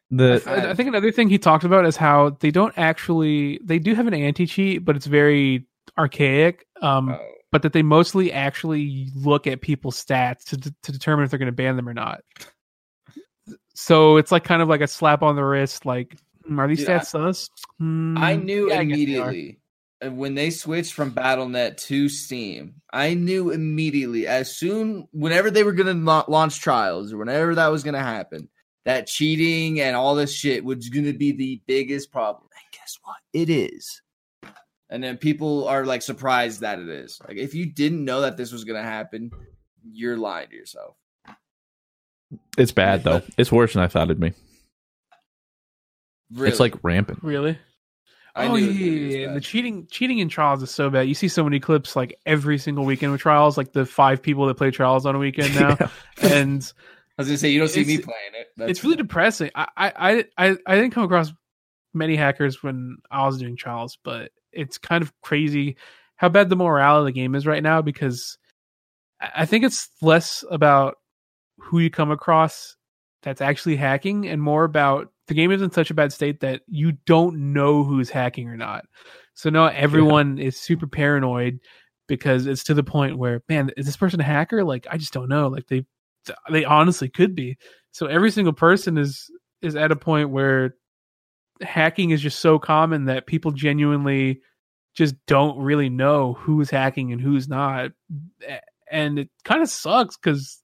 [0.09, 3.77] The I, I think another thing he talked about is how they don't actually they
[3.79, 6.65] do have an anti cheat, but it's very archaic.
[6.81, 7.19] Um, Oh.
[7.51, 11.47] but that they mostly actually look at people's stats to to determine if they're going
[11.47, 12.21] to ban them or not.
[13.75, 15.85] So it's like kind of like a slap on the wrist.
[15.85, 17.49] Like, hmm, are these Dude, stats sus?
[17.81, 19.29] I knew yeah, I guess they are.
[19.29, 19.59] immediately
[20.09, 22.75] when they switched from Battle.net to Steam.
[22.91, 27.67] I knew immediately as soon whenever they were going to launch trials or whenever that
[27.67, 28.49] was going to happen
[28.85, 32.43] that cheating and all this shit was going to be the biggest problem.
[32.53, 33.17] And guess what?
[33.33, 34.01] It is.
[34.89, 37.19] And then people are like surprised that it is.
[37.27, 39.31] Like if you didn't know that this was going to happen,
[39.83, 40.95] you're lying to yourself.
[42.57, 43.21] it's bad though.
[43.37, 44.33] It's worse than I thought it'd be.
[46.31, 46.49] Really.
[46.49, 47.23] It's like rampant.
[47.23, 47.57] Really?
[48.35, 49.33] I oh yeah, it was gonna be yeah, yeah.
[49.33, 51.07] the cheating cheating in trials is so bad.
[51.07, 54.47] You see so many clips like every single weekend with trials, like the five people
[54.47, 55.77] that play trials on a weekend now,
[56.21, 56.73] and
[57.17, 58.47] I was gonna say you don't see me playing it.
[58.57, 59.51] That's it's really depressing.
[59.53, 61.31] I, I I I didn't come across
[61.93, 65.77] many hackers when I was doing trials, but it's kind of crazy
[66.15, 68.37] how bad the morale of the game is right now because
[69.35, 70.97] I think it's less about
[71.59, 72.75] who you come across
[73.21, 76.61] that's actually hacking and more about the game is in such a bad state that
[76.67, 78.85] you don't know who's hacking or not.
[79.35, 81.59] So now everyone is super paranoid
[82.07, 84.63] because it's to the point where, man, is this person a hacker?
[84.63, 85.47] Like, I just don't know.
[85.47, 85.85] Like they,
[86.51, 87.57] they honestly could be.
[87.91, 89.29] So every single person is
[89.61, 90.75] is at a point where
[91.61, 94.41] hacking is just so common that people genuinely
[94.93, 97.91] just don't really know who's hacking and who's not,
[98.91, 100.59] and it kind of sucks because.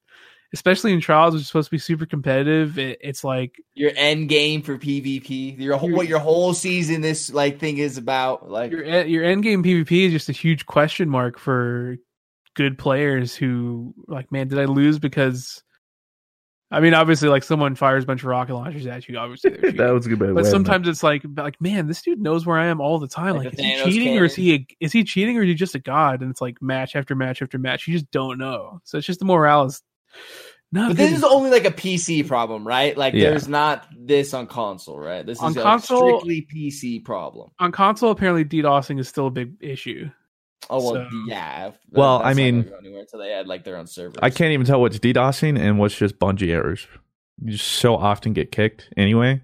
[0.54, 2.80] Especially in trials, which is supposed to be super competitive.
[2.80, 5.60] It, it's like Your end game for PvP.
[5.60, 8.50] Your whole what your whole season this like thing is about.
[8.50, 11.98] Like your e- your end game PvP is just a huge question mark for
[12.56, 15.62] good players who like, man, did I lose because
[16.72, 19.18] I mean, obviously, like someone fires a bunch of rocket launchers at you.
[19.18, 20.20] Obviously, that was a good.
[20.20, 23.00] way but weighing sometimes it's like, like, man, this dude knows where I am all
[23.00, 23.38] the time.
[23.38, 25.42] Like Like, a is he Thanos cheating or is he a, is he cheating or
[25.42, 26.22] is he just a god?
[26.22, 27.88] And it's like match after match after match.
[27.88, 28.82] You just don't know.
[28.84, 29.82] So it's just the morale is
[30.72, 30.90] not.
[30.90, 32.96] But this is only like a PC problem, right?
[32.98, 33.30] Like Yeah.
[33.32, 35.26] there's not this on console, right?
[35.26, 37.50] This On is a console- strictly PC problem.
[37.60, 38.12] on console.
[38.12, 40.10] Apparently, DDoSing is still a big issue.
[40.70, 41.72] Oh well, So- yeah.
[41.92, 44.18] Well, I mean- gonna anywhere until they add like their own servers.
[44.22, 46.86] I can't even tell what's DDoSing and what's just Bungie errors.
[47.42, 49.42] You just so often get kicked anyway.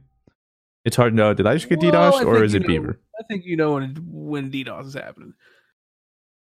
[0.83, 1.33] It's hard to know.
[1.33, 2.99] Did I just get Well, DDoS or is it know- Beaver?
[3.19, 5.33] I think you know when it, when DDoS is happening.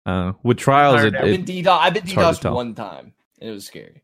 [0.05, 1.79] Uh, with trials, it, I've been it, DDoS.
[1.79, 4.03] I've been it's DDoS one time, and it was scary.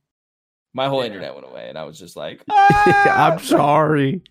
[0.75, 1.05] My whole Yeah.
[1.07, 3.38] internet went away, and I was just like, I'm ah!
[3.43, 4.21] sorry.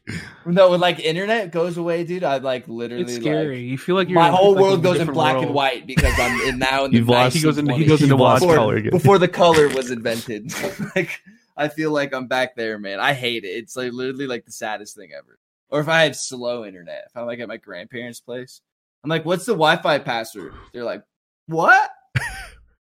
[0.44, 3.60] no, when like internet goes away, dude, I like literally It's like, scary.
[3.62, 6.40] you feel like you're my whole like, world goes in black and white because I'm
[6.48, 7.88] in now in the You've lost- He goes into- he 1920s.
[7.88, 8.90] goes into lost color again.
[8.90, 10.52] before the color was invented.
[10.96, 11.20] like
[11.56, 12.98] I feel like I'm back there, man.
[12.98, 13.48] I hate it.
[13.48, 15.38] It's like literally like the saddest thing ever.
[15.68, 18.60] Or if I had slow internet, if I'm like at my grandparents' place,
[19.04, 21.02] I'm like, "What's the Wi-Fi password?" They're like,
[21.46, 21.90] "What?"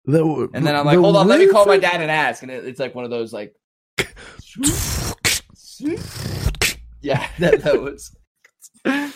[0.05, 2.42] The- And then I'm like, the "Hold on, let me call my dad and ask."
[2.42, 3.55] And it, it's like one of those like,
[7.00, 8.14] yeah, that, that was
[8.84, 9.11] uh,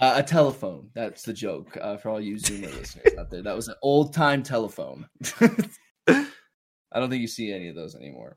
[0.00, 0.90] a telephone.
[0.94, 3.42] That's the joke uh, for all you Zoomer listeners out there.
[3.42, 5.08] That was an old time telephone.
[5.40, 8.36] I don't think you see any of those anymore.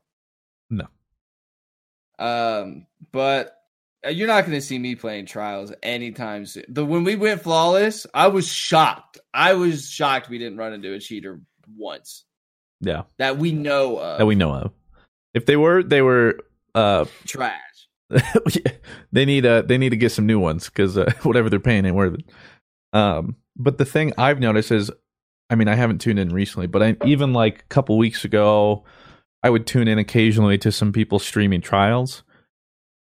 [0.70, 0.86] No.
[2.18, 3.54] Um, but
[4.10, 6.64] you're not going to see me playing trials anytime soon.
[6.68, 9.18] The when we went flawless, I was shocked.
[9.34, 11.40] I was shocked we didn't run into a cheater
[11.76, 12.24] once
[12.80, 14.18] Yeah, that we know of.
[14.18, 14.72] that we know of.
[15.34, 16.38] If they were, they were.
[16.74, 17.52] Uh, trash.
[19.12, 21.84] they need uh they need to get some new ones because uh, whatever they're paying
[21.84, 22.24] ain't worth it.
[22.92, 24.90] Um, but the thing I've noticed is,
[25.50, 28.84] I mean, I haven't tuned in recently, but I, even like a couple weeks ago,
[29.42, 32.22] I would tune in occasionally to some people streaming trials,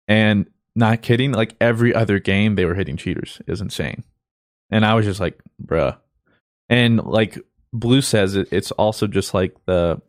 [0.08, 0.50] and
[0.80, 3.42] not kidding, like every other game they were hitting cheaters.
[3.48, 4.04] Is insane,
[4.72, 5.98] and I was just like, bruh,
[6.70, 7.38] and like
[7.72, 10.02] Blue says, it, it's also just like the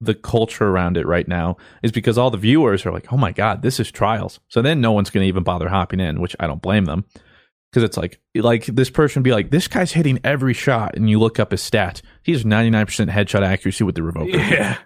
[0.00, 3.32] the culture around it right now is because all the viewers are like, "Oh my
[3.32, 6.34] god, this is trials." So then no one's going to even bother hopping in, which
[6.40, 7.04] I don't blame them
[7.70, 11.18] because it's like like this person be like, "This guy's hitting every shot," and you
[11.20, 12.02] look up his stats.
[12.22, 14.76] He has ninety nine percent headshot accuracy with the revoker, Yeah.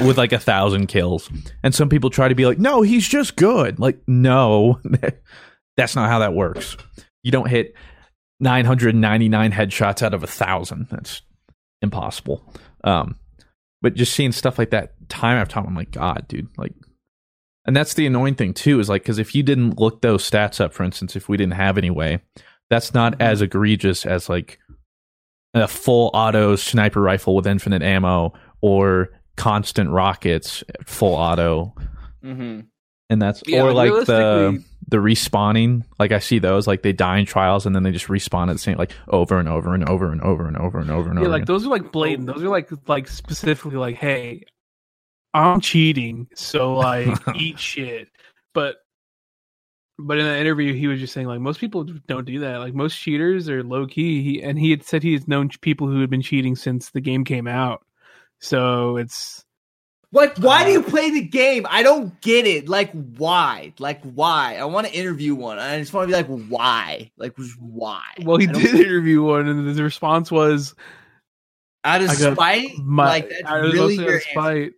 [0.06, 1.30] with like a thousand kills.
[1.62, 4.80] And some people try to be like, "No, he's just good." Like, no,
[5.76, 6.76] that's not how that works.
[7.22, 7.74] You don't hit
[8.40, 10.88] nine hundred ninety nine headshots out of a thousand.
[10.90, 11.22] That's
[11.82, 12.50] impossible.
[12.84, 13.16] Um,
[13.82, 16.72] but just seeing stuff like that time after time, I'm like, God, dude, like,
[17.64, 20.60] and that's the annoying thing too, is like, because if you didn't look those stats
[20.60, 22.20] up, for instance, if we didn't have anyway,
[22.70, 24.58] that's not as egregious as like
[25.54, 28.32] a full auto sniper rifle with infinite ammo
[28.62, 31.74] or constant rockets, full auto,
[32.24, 32.60] Mm-hmm.
[33.10, 35.82] and that's Yeah, or like, like the the respawning.
[35.98, 38.52] Like I see those, like they die in trials and then they just respawn at
[38.52, 41.18] the same, like over and over and over and over and over and over and
[41.18, 41.30] Yeah, over.
[41.32, 41.46] like again.
[41.54, 42.26] those are like blatant.
[42.28, 44.44] Those are like like specifically like, hey,
[45.34, 48.08] I'm cheating, so like eat shit.
[48.54, 48.76] But
[49.98, 52.58] but in that interview, he was just saying like most people don't do that.
[52.58, 54.22] Like most cheaters are low key.
[54.22, 57.00] He, and he had said he has known people who had been cheating since the
[57.00, 57.84] game came out.
[58.40, 59.44] So it's
[60.10, 61.66] Like, why do uh, you play the game?
[61.70, 62.68] I don't get it.
[62.68, 63.72] Like, why?
[63.78, 64.56] Like, why?
[64.60, 65.58] I want to interview one.
[65.58, 67.10] I just want to be like, why?
[67.16, 68.02] Like, just why?
[68.22, 70.74] well, he did interview one, and his response was,
[71.84, 72.76] out of I got spite.
[72.78, 74.28] "My, like, that's I was really your of answer.
[74.30, 74.72] spite."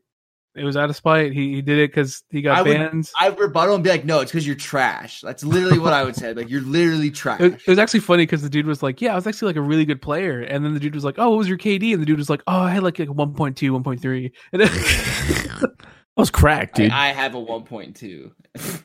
[0.57, 1.33] It was out of spite.
[1.33, 3.11] He he did it because he got I would- banned.
[3.21, 5.21] I would rebuttal and be like, no, it's because you're trash.
[5.21, 6.33] That's literally what I would say.
[6.33, 7.41] Like, you're literally trash.
[7.41, 9.57] It, it was actually funny because the dude was like, "Yeah, I was actually like
[9.57, 11.93] a really good player," and then the dude was like, "Oh, what was your KD?"
[11.93, 14.71] And the dude was like, "Oh, I had like, like 1.2, 1.3." And then,
[16.17, 16.93] I was cracked, dude.
[16.93, 18.31] I, I have a 1.2.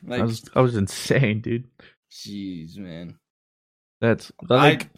[0.04, 1.68] like, I was I was insane, dude.
[2.10, 3.16] jeez, man.
[4.00, 4.88] That's like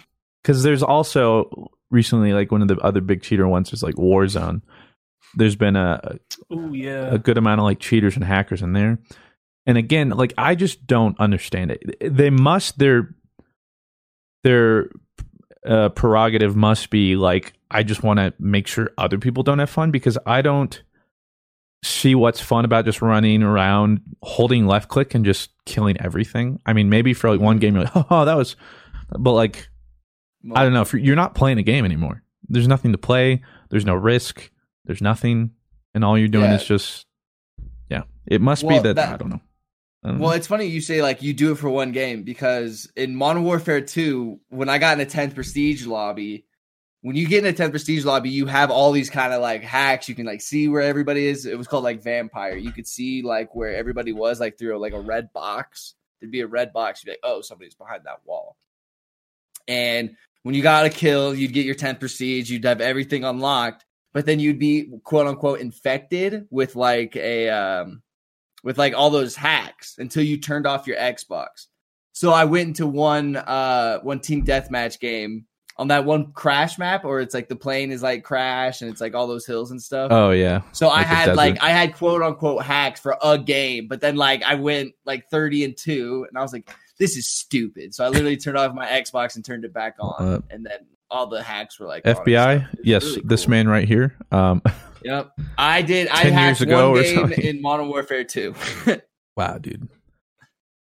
[0.43, 4.63] because there's also recently like one of the other big cheater ones is like Warzone.
[5.35, 6.19] There's been a
[6.51, 7.15] Oh yeah.
[7.15, 8.99] a good amount of like cheaters and hackers in there.
[9.67, 11.97] And again, like I just don't understand it.
[12.17, 13.15] They must their
[14.45, 14.91] their
[15.67, 19.71] uh, prerogative must be like I just want to make sure other people don't have
[19.71, 20.83] fun because I don't
[21.85, 26.61] see what's fun about just running around holding left click and just killing everything.
[26.67, 28.57] I mean, maybe for like one game you're like, oh, that was,
[29.19, 29.69] but like
[30.55, 30.83] I don't know.
[30.83, 33.43] If you're- you're not playing a game anymore, there's nothing to play.
[33.71, 34.51] There's no risk.
[34.85, 35.53] There's nothing,
[35.95, 36.57] and all you're doing Yeah.
[36.57, 37.07] is just,
[37.89, 38.03] yeah.
[38.27, 39.41] It must Well, be that, that- I don't know.
[40.05, 40.37] I don't Well, know.
[40.37, 43.81] it's funny you say like you do it for one game because in Modern Warfare
[43.81, 46.45] 2, when I got in a 10th prestige lobby,
[47.03, 49.63] when you get in a 10th prestige lobby, you have all these kind of like
[49.63, 50.09] hacks.
[50.09, 51.47] You can like see where everybody is.
[51.47, 52.57] It was called like vampire.
[52.57, 55.95] You could see like where everybody was like through like a red box.
[56.21, 57.03] There'd be a red box.
[57.05, 58.57] You'd be like, oh, somebody's behind that wall.
[59.69, 62.51] And when you got a kill, you'd get your 10th prestige.
[62.51, 68.03] You'd have everything unlocked, but then you'd be quote unquote infected with like a um
[68.63, 71.67] with like all those hacks until you turned off your Xbox.
[72.13, 75.47] So I went into one uh one team deathmatch game
[75.79, 79.01] on that one crash map, or it's like the plane is like crash and it's
[79.01, 80.09] like all those hills and stuff.
[80.13, 80.61] oh yeah.
[80.73, 81.63] so I like the had like.
[81.63, 85.65] I had quote unquote hacks for a game, but then like I went like thirty
[85.65, 87.95] and two, and I was like, this is stupid.
[87.95, 90.87] So I literally turned off my Xbox and turned it back on, Uh, and then
[91.13, 92.59] all the hacks were like FBI.
[92.61, 92.73] stuff.
[92.73, 93.51] It was Yes, really this cool.
[93.51, 94.17] man right here.
[94.33, 94.63] Um,
[95.05, 96.07] Yep, I did.
[96.09, 98.55] I 10 hacked years ago one game in Modern Warfare two.
[99.37, 99.89] wow, dude.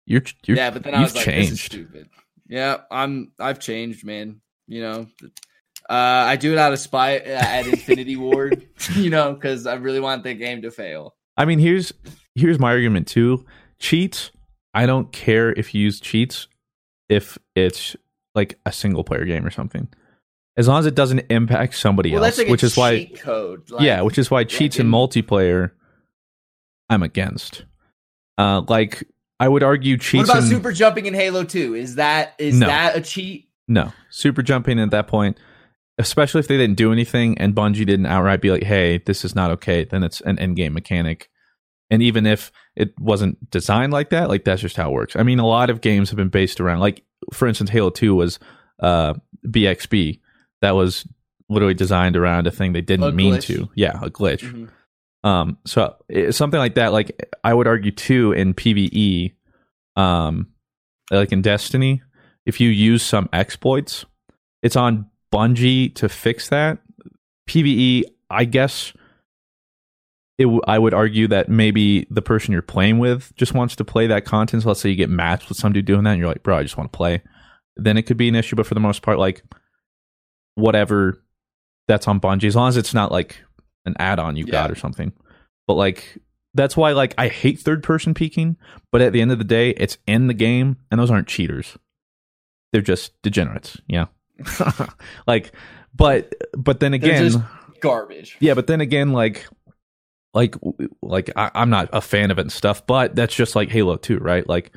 [0.06, 1.64] You're, you're yeah, but then I was like, this is changed.
[1.64, 2.08] stupid.
[2.48, 3.32] Yeah, I'm.
[3.40, 4.40] I've changed, man.
[4.68, 5.06] You know,
[5.90, 8.68] uh, I do it out of spite uh, at Infinity Ward.
[8.94, 11.16] You know, because I really want the game to fail.
[11.36, 11.92] I mean, here's
[12.36, 13.44] here's my argument too.
[13.80, 14.30] Cheats.
[14.72, 16.46] I don't care if you use cheats
[17.08, 17.96] if it's
[18.36, 19.88] like a single player game or something.
[20.56, 23.70] As long as it doesn't impact somebody Well, else, like which is why code.
[23.70, 25.70] Like, yeah, which is why cheats in in- multiplayer
[26.90, 27.64] I'm against.
[28.38, 29.04] Uh like
[29.40, 30.28] I would argue cheats.
[30.28, 31.74] What about in, super jumping in Halo Two?
[31.74, 32.66] Is that is No.
[32.66, 33.48] that a cheat?
[33.68, 35.38] No, super jumping at that point,
[35.98, 39.34] especially if they didn't do anything and Bungie didn't outright be like, "Hey, this is
[39.34, 41.30] not okay," then it's an end-game mechanic.
[41.90, 45.16] And even if it wasn't designed like that, like that's just how it works.
[45.16, 48.14] I mean, a lot of games have been based around, like for instance, Halo Two
[48.14, 48.38] was
[48.82, 49.14] uh,
[49.46, 50.20] BXB.
[50.62, 51.06] That was
[51.48, 53.68] literally designed around a thing they didn't mean to.
[53.74, 54.40] Yeah, a glitch.
[54.40, 54.68] Mhm.
[55.28, 55.94] Um, so
[56.30, 59.34] something like that, like I would argue too in PVE,
[59.96, 60.48] um,
[61.10, 62.02] like in Destiny,
[62.46, 64.04] if you use some exploits,
[64.62, 66.78] it's on Bungie to fix that.
[67.48, 68.92] PVE, I guess,
[70.38, 73.84] it w- I would argue that maybe the person you're playing with just wants to
[73.84, 74.62] play that content.
[74.62, 76.56] So let's say you get matched with some dude doing that, and you're like, bro,
[76.58, 77.22] I just want to play.
[77.76, 79.42] Then it could be an issue, but for the most part, like
[80.54, 81.22] whatever
[81.88, 83.42] that's on Bungie, as long as it's not like
[83.84, 85.12] an add-on you got or something.
[85.66, 86.18] But like
[86.54, 88.56] that's why like I hate third person peeking,
[88.90, 91.78] but at the end of the day, it's in the game and those aren't cheaters.
[92.72, 94.06] They're just degenerates, yeah.
[95.26, 95.52] like
[95.94, 97.38] but but then again just
[97.80, 98.36] garbage.
[98.40, 99.46] yeah, but then again like
[100.34, 100.56] like
[101.02, 103.96] like I, I'm not a fan of it and stuff, but that's just like Halo
[103.96, 104.48] 2, right?
[104.48, 104.72] Like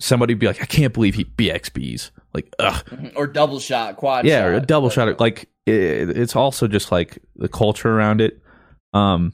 [0.00, 2.10] somebody be like, I can't believe he BXBs.
[2.36, 3.12] Like, ugh.
[3.16, 4.26] Or double shot, quad.
[4.26, 5.06] Yeah, shot, or a double shot.
[5.06, 5.18] whatever.
[5.18, 8.40] Like it, it's also just like the culture around it.
[8.92, 9.32] Um,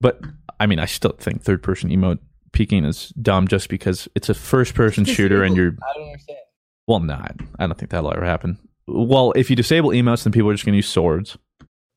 [0.00, 0.20] but
[0.58, 2.18] I mean, I still think third person emote
[2.52, 6.38] peeking is dumb just because it's a first person shooter and you're I don't understand.
[6.86, 7.36] well, not.
[7.58, 8.58] I don't think that'll ever happen.
[8.86, 11.38] Well, if you disable emotes, then people are just going to use swords.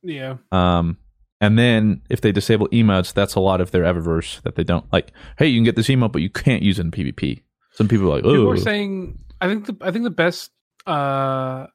[0.03, 0.37] Yeah.
[0.51, 0.97] Um,
[1.41, 4.85] and then if they disable emotes, that's a lot of their Eververse that they don't
[4.93, 5.11] like.
[5.37, 7.41] Hey, you can get this emote, but you can't use it in PvP.
[7.71, 10.51] Some people are like, People oh, were saying I think the I think the best
[10.87, 11.67] uh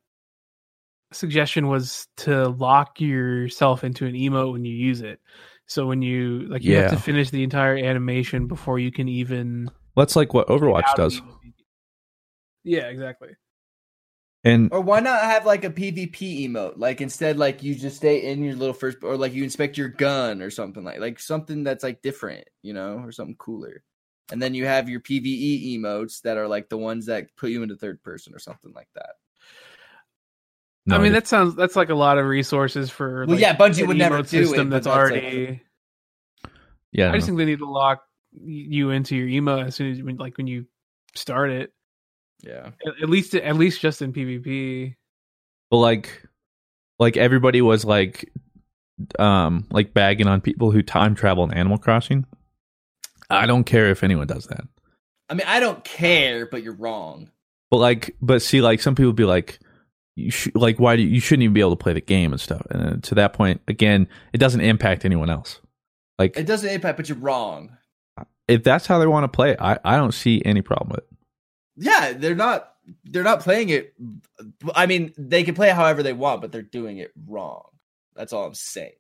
[1.13, 5.21] suggestion was to lock yourself into an emote when you use it.
[5.67, 9.71] So when you like you have to finish the entire animation before you can even
[9.95, 11.21] that's like what Overwatch does.
[12.65, 13.37] Yeah, exactly.
[14.45, 16.75] And Or why not have like a PvP emote?
[16.77, 19.89] Like instead, like you just stay in your little first, or like you inspect your
[19.89, 23.83] gun or something like like something that's like different, you know, or something cooler.
[24.31, 27.63] And then you have your PVE emotes that are like the ones that put you
[27.63, 29.11] into third person or something like that.
[30.87, 33.21] no, I mean, that sounds that's like a lot of resources for.
[33.21, 35.63] Well, like, yeah, Bungie an would never do it, system but that's that's, like- already.
[36.93, 38.03] yeah, I just think they need to lock
[38.33, 40.67] you into your emote as soon as when, like when you
[41.15, 41.73] start it.
[42.43, 42.71] Yeah.
[42.87, 44.95] At, at least at least just in PvP.
[45.71, 46.23] but like
[46.99, 48.31] like everybody was like
[49.19, 52.27] um like bagging on people who time travel in animal crossing
[53.31, 54.65] i don't care if anyone does that
[55.31, 57.31] I mean, I don't care, but you're wrong.
[57.71, 59.59] But like, but see, like some people be like,
[60.17, 62.33] you sh- like why do you, you shouldn't even be able to play the game
[62.33, 62.63] and stuff.
[62.71, 65.61] And to that point, again, it doesn't impact anyone else.
[66.19, 67.77] Like It doesn't impact, but you're wrong.
[68.49, 71.01] if that's how they want to play it, I I don't see any problem with
[71.01, 71.09] it.
[71.77, 72.73] Yeah, they're not.
[73.05, 73.93] They're not playing it.
[74.75, 77.65] I mean, they can play it however they want, but they're doing it wrong.
[78.17, 78.93] That's all I'm saying.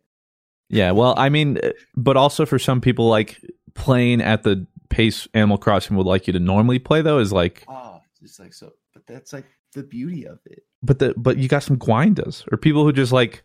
[0.68, 3.40] Yeah, well, I mean, uh, but also for some people, like
[3.78, 7.64] playing at the pace Animal Crossing would like you to normally play, though, is like,
[7.68, 8.72] Oh, just like so.
[8.92, 10.64] But that's like the beauty of it.
[10.82, 13.42] but the but you got some gwindas or people who just like,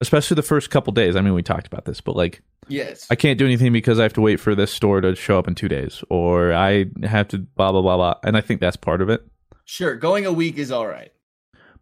[0.00, 1.16] especially the first couple days.
[1.16, 3.06] I mean, we talked about this, but like, Yes.
[3.10, 5.48] I can't do anything because I have to wait for this store to show up
[5.48, 8.14] in two days, or I have to blah blah blah blah.
[8.22, 9.26] And I think that's part of it.
[9.64, 11.10] sure, going a week is all right.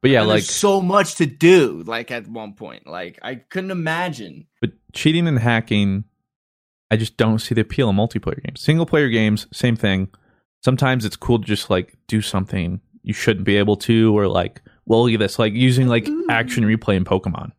[0.01, 1.83] But yeah, And like, there's so much to do.
[1.87, 4.47] Like at one point, like I couldn't imagine.
[4.61, 6.05] but cheating and hacking,
[6.91, 8.61] I just don't see the appeal in multiplayer games.
[8.61, 10.09] Single player games, same thing.
[10.65, 14.63] Sometimes it's cool to just like do something you shouldn't be able to, or like,
[14.85, 16.23] well, look at this, like using like mm.
[16.29, 17.53] action replay in Pokemon.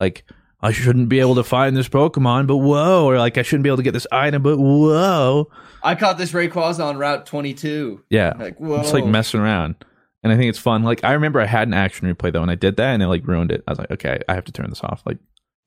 [0.00, 0.24] Like,
[0.60, 3.68] I shouldn't be able to find this Pokemon, but whoa, or like I shouldn't be
[3.68, 5.50] able to get this item, but whoa.
[5.82, 8.04] I caught this Rayquaza on Route 22.
[8.10, 8.32] Yeah.
[8.36, 8.80] Like whoa.
[8.80, 9.76] It's like messing around.
[10.24, 10.82] And I think it's fun.
[10.82, 13.06] Like I remember I had an action replay though, and I did that and it
[13.06, 13.62] like ruined it.
[13.68, 15.02] I was like, okay, I have to turn this off.
[15.06, 15.18] Like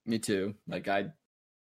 [0.05, 0.55] Me too.
[0.67, 1.11] Like I,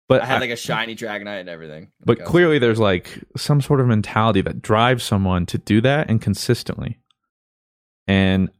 [0.08, 1.90] but I had like a shiny Dragonite and everything.
[2.04, 6.08] But Like, clearly, there's like some sort of mentality that drives someone to do that
[6.08, 6.98] and consistently.
[8.06, 8.50] And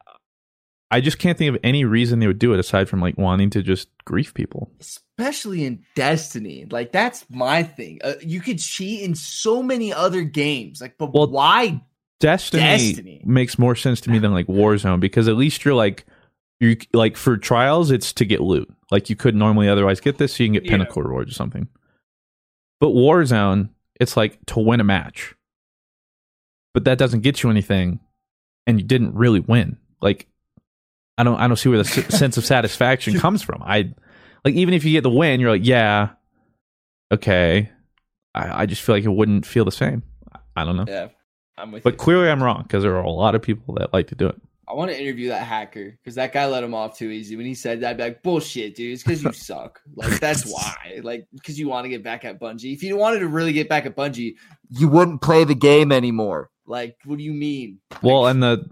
[0.91, 3.51] I just can't think of any reason they would do it aside from like wanting
[3.51, 4.71] to just grief people.
[4.81, 6.67] especially in Destiny.
[6.71, 8.01] Like that's my thing.
[8.05, 10.81] Uh, you could cheat in so many other games.
[10.81, 11.83] Like, but Well, why?
[12.19, 13.23] Destiny, Destiny.
[13.27, 16.07] makes more sense to me than like Warzone because at least you're like
[16.61, 18.73] you like for trials it's to get loot.
[18.91, 20.70] Like you couldn't normally otherwise get this, so you can get Yeah.
[20.72, 21.68] pinnacle rewards or something.
[22.80, 25.34] But Warzone, it's like to win a match.
[26.74, 28.01] But that doesn't get you anything,
[28.66, 29.78] and you didn't really win.
[30.01, 30.26] Like
[31.18, 33.62] I don't I don't see where the s- sense of satisfaction comes from.
[33.64, 33.93] I
[34.45, 36.11] like even if you get the win, you're like, yeah,
[37.12, 37.70] okay.
[38.34, 40.03] I, I just feel like it wouldn't feel the same.
[40.55, 40.84] I don't know.
[40.87, 41.09] Yeah,
[41.59, 41.99] I'm with But you.
[41.99, 44.41] clearly, I'm wrong because there are a lot of people that like to do it.
[44.69, 47.37] I want to interview that hacker because that guy let him off too easy.
[47.37, 48.93] When he said that, I'd be like, bullshit, dude.
[48.93, 49.81] It's because you suck.
[49.95, 51.01] Like that's why.
[51.03, 52.73] Like because you want to get back at Bungie.
[52.73, 54.35] If you wanted to really get back at Bungie,
[54.71, 56.51] you wouldn't play the game anymore.
[56.67, 57.79] Like, what do you mean?
[58.03, 58.69] Well, and the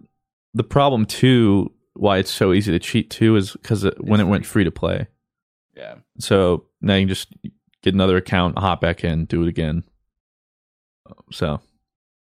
[0.53, 4.25] the problem too, why it's so easy to cheat too, is because it, when it
[4.25, 5.07] went free to play.
[5.77, 5.97] Yeah.
[6.19, 7.33] So now you can just
[7.83, 9.85] get another account, hop back in, do it again.
[11.31, 11.61] So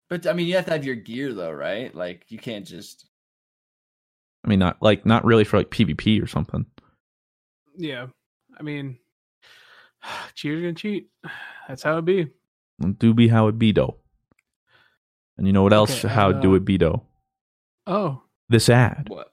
[0.09, 1.95] But I mean, you have to have your gear though, right?
[1.95, 3.07] Like you can't just.
[4.47, 6.67] I mean, not like not really for like PvP or something.
[7.77, 8.07] Yeah.
[8.59, 8.99] I mean,
[10.35, 11.09] cheaters gonna cheat.
[11.69, 12.29] That's how it be.
[12.99, 13.97] Do be how it be though.
[15.37, 16.05] And you know what else?
[16.05, 17.03] Okay, how and, do uh, it be though?
[17.87, 18.23] Oh.
[18.49, 19.09] This ad.
[19.09, 19.33] What?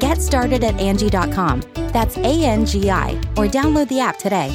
[0.00, 1.62] Get started at Angi.com.
[1.92, 4.50] That's A N G I, or download the app today.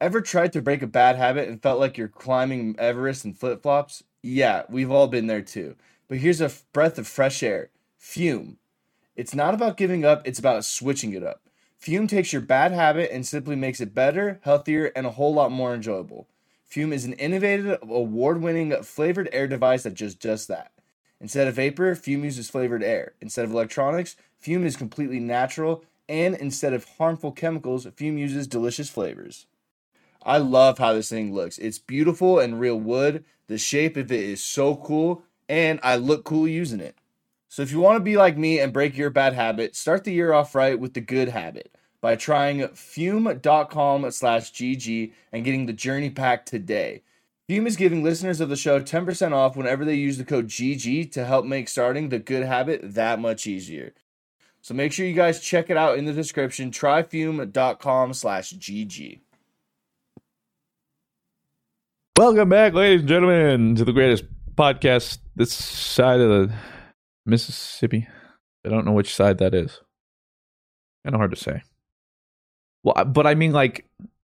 [0.00, 3.62] Ever tried to break a bad habit and felt like you're climbing Everest in flip
[3.62, 4.02] flops?
[4.22, 5.76] Yeah, we've all been there too.
[6.08, 8.58] But here's a breath of fresh air Fume.
[9.16, 11.42] It's not about giving up, it's about switching it up.
[11.78, 15.50] Fume takes your bad habit and simply makes it better, healthier, and a whole lot
[15.50, 16.28] more enjoyable.
[16.64, 20.72] Fume is an innovative, award winning flavored air device that just does that.
[21.20, 23.12] Instead of vapor, Fume uses flavored air.
[23.20, 25.84] Instead of electronics, Fume is completely natural.
[26.08, 29.46] And instead of harmful chemicals, Fume uses delicious flavors.
[30.24, 31.58] I love how this thing looks.
[31.58, 33.24] It's beautiful and real wood.
[33.46, 36.96] The shape of it is so cool, and I look cool using it.
[37.48, 40.12] So if you want to be like me and break your bad habit, start the
[40.12, 45.72] year off right with the good habit by trying fume.com slash GG and getting the
[45.72, 47.02] journey pack today.
[47.48, 51.12] Fume is giving listeners of the show 10% off whenever they use the code GG
[51.12, 53.92] to help make starting the good habit that much easier.
[54.62, 56.70] So make sure you guys check it out in the description.
[56.70, 59.20] Tryfume.com slash GG.
[62.16, 66.54] Welcome back, ladies and gentlemen, to the greatest podcast this side of the
[67.26, 68.06] Mississippi.
[68.64, 69.80] I don't know which side that is.
[71.04, 71.62] Kind of hard to say.
[72.84, 73.86] Well, but I mean, like,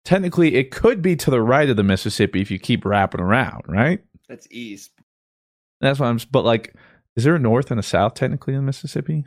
[0.03, 3.63] technically, it could be to the right of the Mississippi if you keep wrapping around,
[3.67, 4.03] right?
[4.27, 4.91] That's east.
[5.79, 6.19] That's what I'm.
[6.29, 6.73] But like,
[7.15, 9.25] is there a north and a south technically in Mississippi?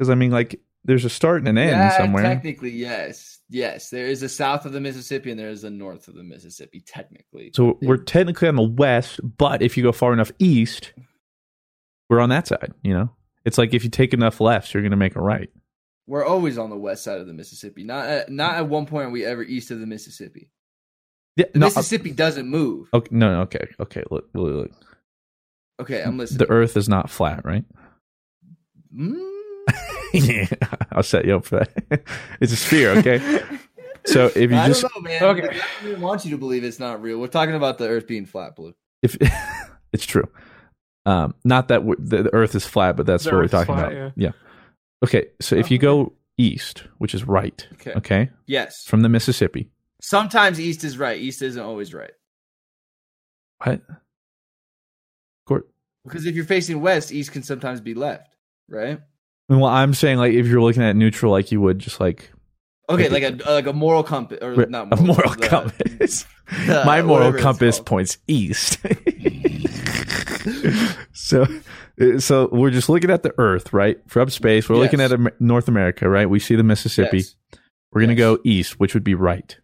[0.00, 2.22] Because I mean, like, there's a start and an end Yeah, somewhere.
[2.22, 3.90] Technically, yes, yes.
[3.90, 6.80] There is a south of the Mississippi and there is a north of the Mississippi.
[6.80, 10.94] Technically, So we're technically on the west, but if you go far enough east,
[12.08, 12.72] we're on that side.
[12.82, 13.10] You know,
[13.44, 15.50] it's like if you take enough lefts, you're going to make a right.
[16.06, 17.84] we're always on the west side of the Mississippi.
[17.84, 20.48] Not at, not at one point are we ever east of the Mississippi.
[21.36, 22.88] Yeah, The no, Mississippi doesn't move.
[22.94, 24.02] okay, no, no, okay, okay.
[24.10, 24.70] Look, look, look.
[25.78, 26.38] Okay, I'm listening.
[26.38, 27.64] The Earth is not flat, right?
[28.94, 29.29] Mm?
[30.26, 30.46] yeah,
[30.92, 32.02] I'll set you up for that.
[32.40, 33.42] it's a sphere, okay.
[34.06, 35.22] So if you I just don't know, man.
[35.22, 35.40] Okay.
[35.42, 37.18] The government wants you to believe it's not real.
[37.18, 38.74] We're talking about the Earth being flat, blue.
[39.02, 39.16] if
[39.92, 40.28] it's true,
[41.06, 43.74] um, not that w- the, the Earth is flat, but that's The what we're talking
[43.74, 44.12] flat, about.
[44.16, 44.32] Yeah.
[45.04, 47.92] Okay, so if you go east, which is right, Okay.
[47.96, 48.84] okay, Yes.
[48.84, 49.70] from the Mississippi,
[50.02, 51.20] Sometimes east is right.
[51.20, 52.12] East isn't always right.
[53.62, 53.82] what?
[55.46, 55.68] Court.
[56.04, 58.34] Because if you're facing west, east can sometimes be left,
[58.68, 59.00] right?
[59.50, 62.30] Well, I'm saying like if you're looking at neutral, like you would just like
[62.88, 66.24] Okay, Like a like a moral compass or not a moral, moral the- compass.
[66.66, 68.78] the- My moral compass points east.
[71.12, 71.46] so,
[72.00, 73.98] uh, so we're just looking at the Earth, right?
[74.08, 76.28] From space, we're looking at North America, right?
[76.28, 77.18] We see the Mississippi.
[77.18, 77.36] Yes.
[77.92, 78.18] We're gonna Yes.
[78.18, 79.56] go east, which would be right.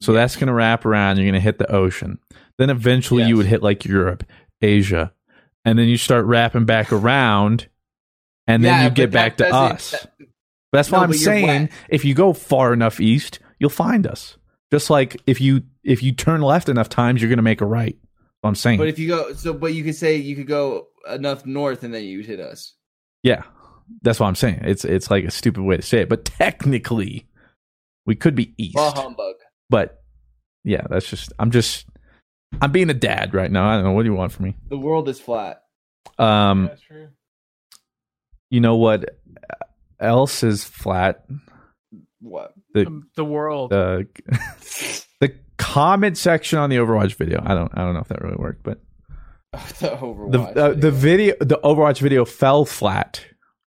[0.00, 1.16] So that's gonna wrap around.
[1.18, 2.18] You're gonna hit the ocean.
[2.58, 4.24] Then eventually you would hit like Europe,
[4.62, 5.12] Asia,
[5.64, 7.68] and then you start wrapping back around,
[8.48, 9.92] and then Yeah, you get back to us.
[9.92, 10.10] that-
[10.72, 11.72] That's No, why I'm saying west.
[11.88, 14.36] if you go far enough east, you'll find us.
[14.72, 17.96] Just like if you if you turn left enough times, you're gonna make a right.
[18.02, 18.78] That's what I'm saying.
[18.78, 21.94] But if you go, so but you could say you could go enough north and
[21.94, 22.74] then you'd hit us.
[23.22, 23.44] yeah,
[24.02, 24.60] that's what I'm saying.
[24.64, 27.26] It's it's like a stupid way to say it, but technically,
[28.04, 28.74] we could be east.
[28.76, 29.36] Bah humbug.
[29.70, 30.02] But
[30.64, 31.86] yeah, that's just I'm just
[32.60, 33.70] I'm being a dad right now.
[33.70, 34.56] I don't know what do you want from me.
[34.68, 35.62] The world is flat.
[36.18, 37.08] Um, That's true.
[38.50, 39.04] You know what
[40.00, 41.24] else is flat?
[42.20, 42.52] What?
[42.74, 43.70] The Um, the world.
[43.70, 44.06] the
[45.20, 47.40] the comment section on the Overwatch video.
[47.44, 48.80] I don't I don't know if that really worked, but
[49.52, 50.54] the Overwatch.
[50.54, 53.24] the uh, the video the Overwatch video fell flat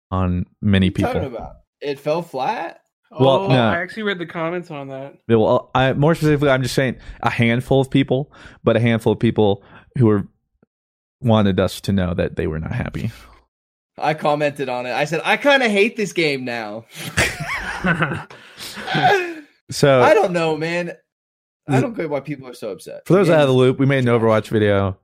[0.10, 1.26] on many What people.
[1.26, 1.56] about?
[1.80, 2.82] It fell flat.
[3.12, 3.56] well, oh, no.
[3.56, 5.16] I actually read the comments on that.
[5.28, 8.32] Yeah, Well, I, more specifically, I'm just saying a handful of people,
[8.64, 9.64] but a handful of people
[9.98, 10.28] who were
[11.22, 13.12] wanted us to know that they were not happy.
[14.02, 14.92] I commented on it.
[14.92, 16.86] I said I kind of hate this game now.
[19.72, 20.92] So I don't know, man.
[21.68, 23.08] I don't get why people are so upset.
[23.08, 24.98] for those The out of the loop, we made an Overwatch video.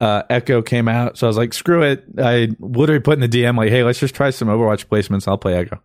[0.00, 3.28] Uh, Echo came out, so I was like, "Screw it!" I literally put in the
[3.28, 5.28] DM like, "Hey, let's just try some Overwatch placements.
[5.28, 5.80] I'll play Echo,"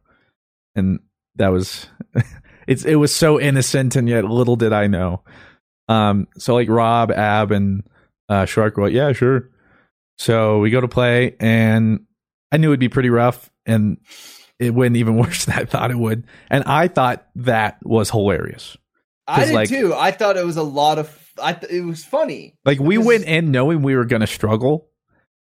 [0.76, 1.00] and
[1.36, 1.88] that was
[2.68, 5.24] it's it was so innocent, and yet little did I know.
[5.88, 7.84] Um, so like Rob, Ab, and
[8.30, 9.50] uh, Shark were like, "Yeah, sure."
[10.18, 12.06] So we go to play, and
[12.54, 13.98] I knew it'd be pretty rough, and
[14.60, 16.26] it went even worse than I thought it would.
[16.50, 18.78] And I thought that was hilarious.
[19.28, 19.94] I did like- too.
[19.94, 21.20] I thought it was a lot of.
[21.42, 22.56] I th- it was funny.
[22.64, 24.90] Like we Because- went in knowing we were going to struggle,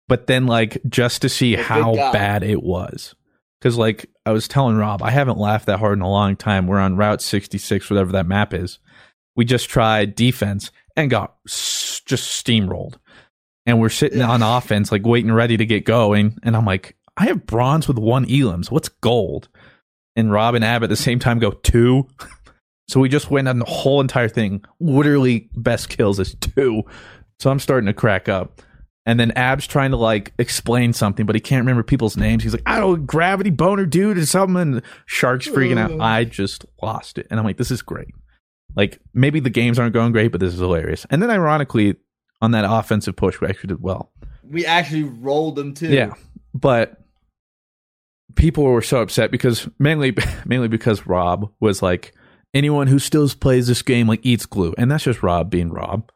[0.08, 3.14] but then like just to see how bad it was.
[3.62, 6.66] Cuz like I was telling Rob, I haven't laughed that hard in a long time.
[6.66, 8.78] We're on route 66 whatever that map is.
[9.36, 12.96] We just tried defense and got s- just steamrolled.
[13.66, 17.26] And we're sitting on offense like waiting ready to get going and I'm like, I
[17.26, 18.70] have bronze with one elims.
[18.70, 19.48] What's gold?
[20.16, 22.08] And Rob and Ab at the same time go two.
[22.88, 24.64] So we just went on the whole entire thing.
[24.80, 26.82] Literally, best kills is two.
[27.38, 28.62] So I'm starting to crack up.
[29.06, 32.42] And then Ab's trying to like explain something, but he can't remember people's names.
[32.42, 34.56] He's like, I don't gravity boner dude or something.
[34.56, 36.00] And Shark's freaking out.
[36.00, 37.28] I just lost it.
[37.30, 38.12] And I'm like, this is great.
[38.74, 41.06] Like maybe the games aren't going great, but this is hilarious.
[41.10, 41.94] And then ironically,
[42.40, 44.12] on that offensive push, we actually did well.
[44.48, 45.88] We actually rolled them too.
[45.88, 46.14] Yeah,
[46.54, 47.00] but
[48.36, 50.14] people were so upset because mainly
[50.44, 52.14] mainly because Rob was like
[52.54, 56.10] anyone who still plays this game like eats glue, and that's just Rob being Rob.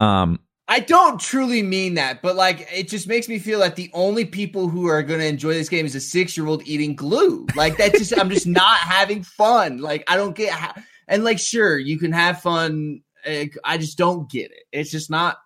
[0.00, 3.90] Um, I don't truly mean that, but like it just makes me feel like the
[3.92, 6.94] only people who are going to enjoy this game is a six year old eating
[6.94, 7.46] glue.
[7.54, 9.78] Like that's just I'm just not having fun.
[9.78, 10.74] Like I don't get how,
[11.08, 13.02] and like sure you can have fun.
[13.24, 14.64] Eh, I just don't get it.
[14.72, 15.38] It's just not.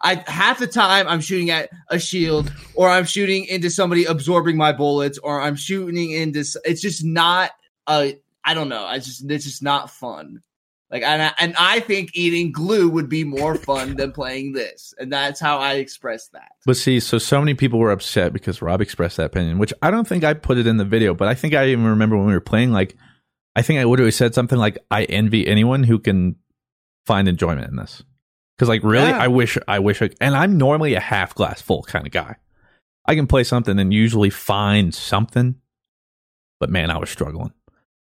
[0.00, 4.56] I half the time I'm shooting at a shield, or I'm shooting into somebody absorbing
[4.56, 6.44] my bullets, or I'm shooting into.
[6.64, 7.50] It's just not.
[7.86, 8.10] Uh,
[8.44, 8.84] I don't know.
[8.84, 10.42] I just it's just not fun.
[10.90, 14.94] Like and I, and I think eating glue would be more fun than playing this,
[14.98, 16.52] and that's how I express that.
[16.64, 19.90] but see, so so many people were upset because Rob expressed that opinion, which I
[19.90, 22.26] don't think I put it in the video, but I think I even remember when
[22.26, 22.72] we were playing.
[22.72, 22.96] Like,
[23.54, 26.36] I think I literally said something like, "I envy anyone who can
[27.08, 28.04] find enjoyment in this."
[28.56, 29.18] Because like really, Yeah.
[29.18, 32.36] I wish I wish I and I'm normally a half glass full kind of guy.
[33.06, 35.56] I can play something and usually find something,
[36.60, 37.52] but man, I was struggling.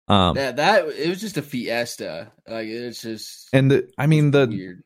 [0.07, 2.31] Um, that that it was just a fiesta.
[2.47, 4.83] Like it's just and the, I mean the weird.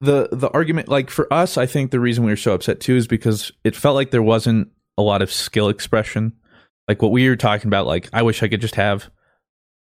[0.00, 2.94] the the argument like for us, I think the reason we were so upset too
[2.94, 6.34] is because it felt like there wasn't a lot of skill expression.
[6.86, 9.10] Like what we were talking about, like I wish I could just have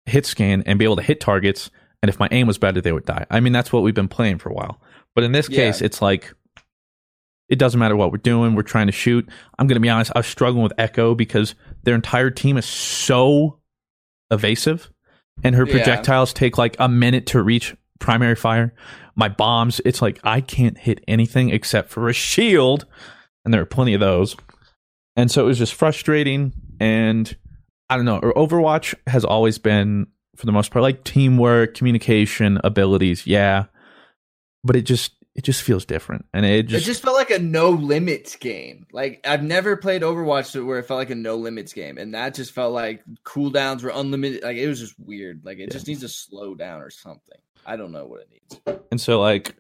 [0.07, 1.71] hit scan and be able to hit targets,
[2.05, 3.25] and if my aim was better, they would die.
[3.31, 4.79] I mean, that's what we've been playing for a while.
[5.15, 5.57] But in this Yeah.
[5.57, 6.35] case, it's like
[7.49, 8.55] it doesn't matter what we're doing.
[8.55, 9.27] We're trying to shoot.
[9.59, 10.13] I'm going to be honest.
[10.15, 13.59] I was struggling with Echo because their entire team is so
[14.31, 14.91] evasive,
[15.43, 15.73] and her Yeah.
[15.73, 18.75] projectiles take like a minute to reach primary fire.
[19.17, 22.85] My bombs, it's like I can't hit anything except for a shield,
[23.47, 24.37] and there are plenty of those.
[25.17, 26.53] And so it was just frustrating.
[26.81, 27.35] And
[27.89, 28.21] I don't know.
[28.21, 33.26] Overwatch has always been, for the most part, like teamwork, communication, abilities.
[33.26, 33.64] Yeah,
[34.62, 37.39] but it just it just feels different, and it just, it just felt like a
[37.39, 38.87] no limits game.
[38.93, 42.35] Like I've never played Overwatch where it felt like a no limits game, and that
[42.35, 44.43] just felt like cooldowns were unlimited.
[44.43, 45.43] Like it was just weird.
[45.45, 47.39] Like it just needs to slow down or something.
[47.66, 48.80] I don't know what it needs.
[48.91, 49.57] And so, like,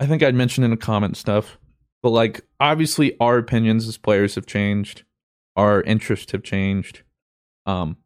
[0.00, 1.58] I think I'd mentioned in the comment stuff,
[2.02, 5.02] but like, obviously, our opinions as players have changed,
[5.56, 7.02] our interests have changed.
[7.66, 7.96] Um,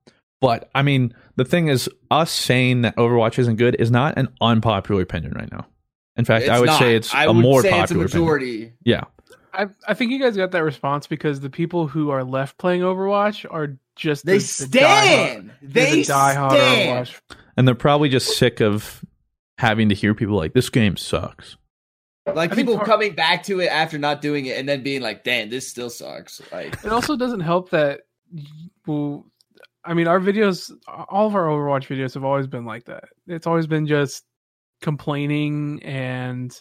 [0.41, 4.29] but I mean, the thing is, us saying that Overwatch isn't good is not an
[4.41, 5.67] unpopular opinion right now.
[6.17, 6.79] In fact, I would not.
[6.79, 8.73] say it's I a would more say popular it's a opinion.
[8.85, 9.05] Yeah,
[9.53, 12.81] I I think you guys got that response because the people who are left playing
[12.83, 15.51] Overwatch are just They the, the stand.
[15.51, 17.07] diehard- They the diehard stand.
[17.07, 17.21] Overwatch.
[17.57, 19.05] and they're probably just sick of
[19.59, 21.57] having to hear people like, "This game sucks."
[22.35, 25.01] Like I people part- coming back to it after not doing it and then being
[25.03, 28.01] like, "Damn, this still sucks." Like It also doesn't help that,
[28.87, 29.27] well,
[29.87, 33.05] I mean, our videos, all of our Overwatch videos have always been like that.
[33.27, 34.25] It's always been just
[34.83, 36.61] complaining and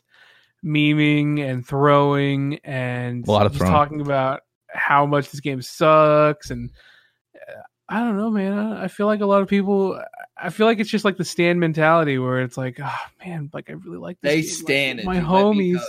[0.63, 3.73] memeing and throwing and A lot of just throwing.
[3.73, 6.71] talking about how much this game sucks and
[7.36, 8.53] uh, I don't know, man.
[8.53, 10.01] I I feel like a lot of people.
[10.38, 13.69] I feel like it's just like the stand mentality where it's like, oh man, like
[13.69, 14.49] I really like this they game.
[14.49, 15.05] Stand it.
[15.05, 15.82] my dude, homies.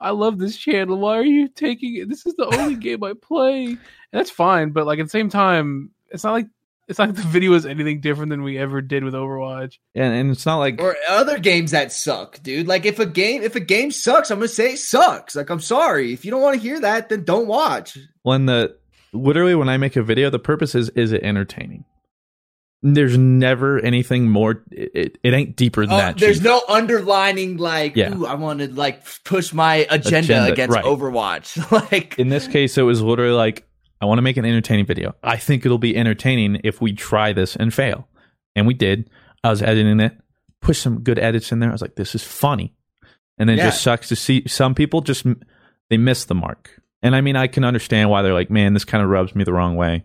[0.00, 0.98] I love this channel.
[0.98, 2.08] Why are you taking it?
[2.08, 3.64] This is the only game I play.
[3.66, 3.78] And
[4.12, 6.46] that's fine, but like at the same time, it's not like
[6.88, 9.74] it's not like the video is anything different than we ever did with Overwatch.
[9.94, 12.66] And and it's not like Or other games that suck, dude.
[12.66, 15.36] Like if a game if a game sucks, I'm gonna say it sucks.
[15.36, 16.12] Like I'm sorry.
[16.12, 17.96] If you don't want to hear that, then don't watch.
[18.22, 18.76] when the
[19.12, 21.84] literally when I make a video, the purpose is is it entertaining.
[22.82, 24.64] There's never anything more.
[24.70, 26.18] It, it, it ain't deeper than Uh, that.
[26.18, 26.44] there's Chief.
[26.44, 28.14] no underlining like, Yeah.
[28.14, 30.84] ooh, I want to like push my agenda, Agenda, against right.
[30.86, 31.70] Overwatch.
[31.92, 33.66] like in this case, it was literally like,
[34.00, 35.14] I want to make an entertaining video.
[35.22, 38.08] I think it'll be entertaining if we try this and fail.
[38.56, 39.10] And we did.
[39.44, 40.16] I was editing it,
[40.60, 41.68] pushed some good edits in there.
[41.68, 42.74] I was like, this is funny.
[43.38, 43.66] And then it Yeah.
[43.70, 45.26] just sucks to see some people just,
[45.90, 46.80] they miss the mark.
[47.02, 49.44] And I mean, I can understand why they're like, man, this kind of rubs me
[49.44, 50.04] the wrong way.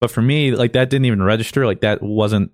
[0.00, 1.66] But for me, like that didn't even register.
[1.66, 2.52] Like that wasn't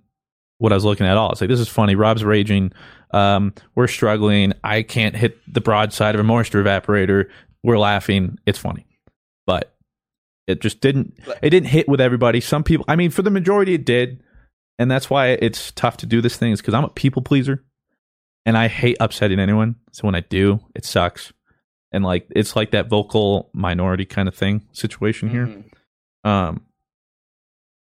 [0.58, 1.32] what I was looking at at all.
[1.32, 1.94] It's like, this is funny.
[1.94, 2.72] Rob's raging.
[3.10, 4.52] Um, we're struggling.
[4.62, 7.28] I can't hit the broadside of a moisture evaporator.
[7.62, 8.38] We're laughing.
[8.46, 8.86] It's funny.
[9.46, 9.73] But
[10.46, 12.40] it just didn't it didn't hit with everybody.
[12.40, 14.22] Some people I mean, for the majority it did.
[14.78, 17.64] And that's why it's tough to do this thing, is because I'm a people pleaser.
[18.44, 19.76] And I hate upsetting anyone.
[19.92, 21.32] So when I do, it sucks.
[21.92, 25.46] And like it's like that vocal minority kind of thing situation here.
[25.46, 25.64] mhm.
[26.28, 26.64] Um,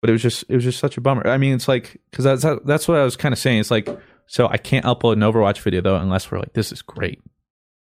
[0.00, 1.26] but it was just it was just such a bummer.
[1.26, 3.60] I mean, it's like because that's that's what I was kind of saying.
[3.60, 3.88] It's like
[4.26, 7.22] so I can't upload an Overwatch video though unless we're like this is great.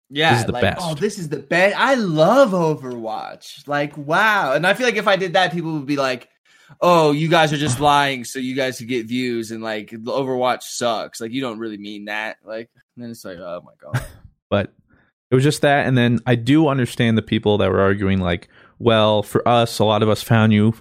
[0.09, 0.79] Yeah, This is the like, best.
[0.81, 1.75] Oh, this is the best.
[1.77, 3.67] I love Overwatch.
[3.67, 4.53] Like wow.
[4.53, 6.29] And I feel like if I did that, people would be like,
[6.79, 10.63] "Oh, you guys are just lying so you guys could get views." And like Overwatch
[10.63, 11.19] sucks.
[11.19, 12.37] Like you don't really mean that.
[12.45, 14.05] Like and then it's like, oh my god.
[14.49, 14.73] But
[15.29, 18.47] it was just that, and then I do understand the people that were arguing like,
[18.79, 20.73] well, for us, a lot of us found you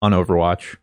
[0.00, 0.76] on Overwatch,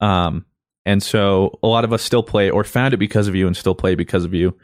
[0.00, 0.44] um,
[0.84, 3.56] and so a lot of us still play or found it because of you and
[3.56, 4.56] still play because of you.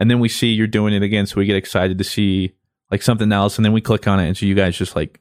[0.00, 2.54] And then we see you're doing it again, so we get excited to see
[2.90, 5.20] like something else, and then we click on it, and so you guys just like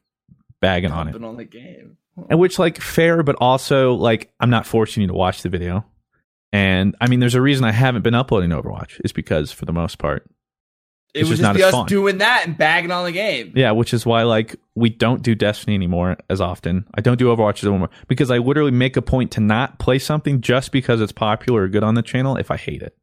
[0.62, 1.22] bagging on it.
[1.24, 1.98] On the game.
[2.30, 5.86] and which like fair but also like i'm not forcing you to watch the video
[6.52, 9.72] and i mean there's a reason i haven't been uploading overwatch is because for the
[9.72, 10.30] most part
[11.14, 13.54] It was just just us doing that and bagging on the game.
[13.56, 17.34] yeah which is why like we don't do destiny anymore as often i don't do
[17.34, 21.14] overwatch anymore because i literally make a point to not play something just because it's
[21.14, 22.98] popular or good on the channel if i hate it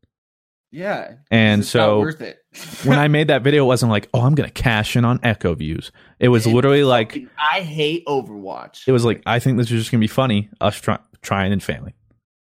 [0.72, 1.14] Yeah.
[1.30, 2.38] And It's so worth it.
[2.84, 5.54] when i made that video it wasn't like oh i'm gonna cash in on echo
[5.54, 8.86] views it was literally like I hate Overwatch.
[8.88, 11.62] it was like i think this is just gonna be funny us try- trying and
[11.62, 11.94] failing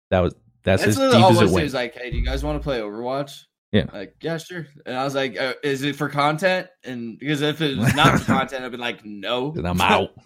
[0.09, 2.17] that was that's, That's as deep all as it was went was like, hey, do
[2.17, 3.45] you guys want to play Overwatch?
[3.71, 3.85] Yeah.
[3.91, 4.67] Like, yeah, sure.
[4.85, 6.67] And I was like, uh, is it for content?
[6.83, 9.53] And because if it was not for content, I'd be like, no.
[9.55, 10.09] and I'm out.
[10.15, 10.23] And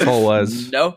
[0.00, 0.72] that's all it was.
[0.72, 0.96] no.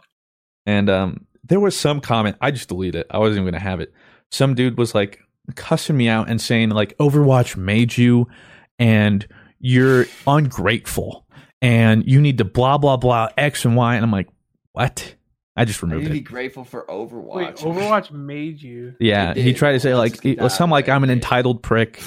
[0.65, 2.37] And um, there was some comment.
[2.39, 3.07] I just deleted it.
[3.11, 3.91] I wasn't even going to have it.
[4.31, 5.19] Some dude was like
[5.51, 8.27] cussing me out and saying like Overwatch made you
[8.79, 9.27] and
[9.59, 11.25] you're ungrateful
[11.61, 13.95] and you need to blah blah blah X and Y.
[13.95, 14.29] And I'm like,
[14.73, 15.15] what?
[15.55, 17.35] I just I need removed to be grateful for Overwatch.
[17.35, 18.95] Wait, Overwatch made you.
[18.99, 20.93] Yeah, he tried to say like Let's keep it was some like way.
[20.93, 22.01] I'm an entitled prick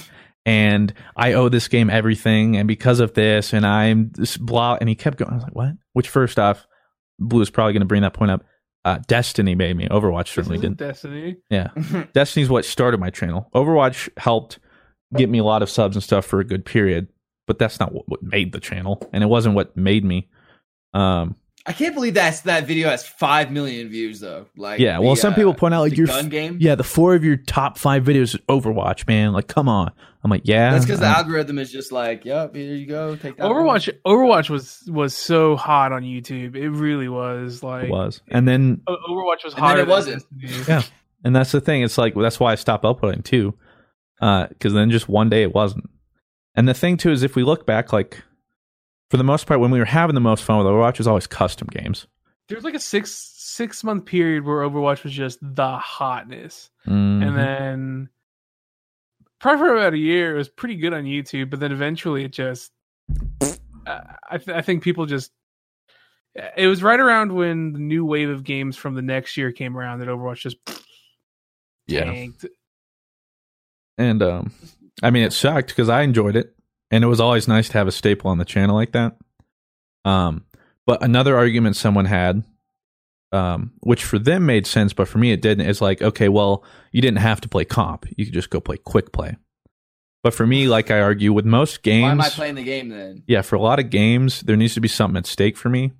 [0.46, 4.88] and I owe this game everything and because of this and I'm this blah and
[4.88, 5.30] he kept going.
[5.30, 5.72] I was like, what?
[5.92, 6.66] Which first off,
[7.18, 8.44] Blue is probably going to bring that point up.
[8.84, 9.88] Uh, Destiny made me.
[9.88, 10.86] Overwatch certainly isn't did.
[10.86, 11.36] Destiny.
[11.50, 11.68] Yeah,
[12.12, 13.48] Destiny's what started my channel.
[13.54, 14.58] Overwatch helped
[15.16, 17.08] get me a lot of subs and stuff for a good period,
[17.46, 20.28] but that's not what, what made the channel, and it wasn't what made me.
[20.92, 21.36] Um,
[21.66, 24.46] I can't believe that that video has five million views though.
[24.56, 26.58] Like, yeah, well, the, some uh, people point out like your gun game.
[26.60, 29.32] Yeah, the four of your top five videos is Overwatch, man.
[29.32, 29.90] Like, come on.
[30.22, 33.36] I'm like, yeah, that's because the algorithm is just like, yep, here you go, take
[33.36, 33.44] that.
[33.46, 33.52] one.
[33.52, 33.90] Overwatch.
[34.06, 36.56] Overwatch was was so hot on YouTube.
[36.56, 37.62] It really was.
[37.62, 39.78] Like it was, and then Overwatch was hot.
[39.78, 40.22] it wasn't.
[40.66, 40.82] yeah,
[41.24, 41.82] and that's the thing.
[41.82, 43.54] It's like that's why I stopped uploading too,
[44.18, 45.90] because then just one day it wasn't.
[46.54, 48.22] And the thing too is, if we look back, like
[49.14, 51.06] for the most part, when we were having the most fun with Overwatch, it was
[51.06, 52.08] always custom games.
[52.48, 57.24] There was like a six six month period where Overwatch was just the hotness, Mhm.
[57.24, 58.08] and then
[59.38, 61.48] probably for about a year it was pretty good on YouTube.
[61.48, 62.72] But then eventually it just,
[63.86, 65.30] uh, I th- I think people just.
[66.56, 69.78] It was right around when the new wave of games from the next year came
[69.78, 70.56] around that Overwatch just
[71.86, 72.46] yeah, tanked.
[73.96, 74.52] and um,
[75.04, 76.53] I mean, it sucked because I enjoyed it,
[76.94, 79.16] and it was always nice to have a staple on the channel like that.
[80.04, 80.44] Um,
[80.86, 82.44] but another argument someone had,
[83.32, 86.62] um, which for them made sense, but for me it didn't, is like, okay, well,
[86.92, 89.36] you didn't have to play comp; you could just go play quick play.
[90.22, 92.88] But for me, like I argue with most games, Why am I playing the game
[92.90, 93.22] then?
[93.26, 95.92] yeah, for a lot of games, there needs to be something at stake for me.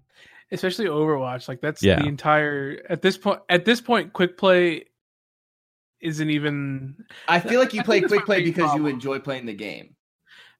[0.53, 1.49] especially Overwatch.
[1.49, 2.01] Like that's Yeah.
[2.01, 3.41] the entire at this point.
[3.49, 4.85] At this point, quick play
[6.01, 6.97] isn't even.
[7.27, 9.94] I feel like you I play quick play main because you enjoy playing the game.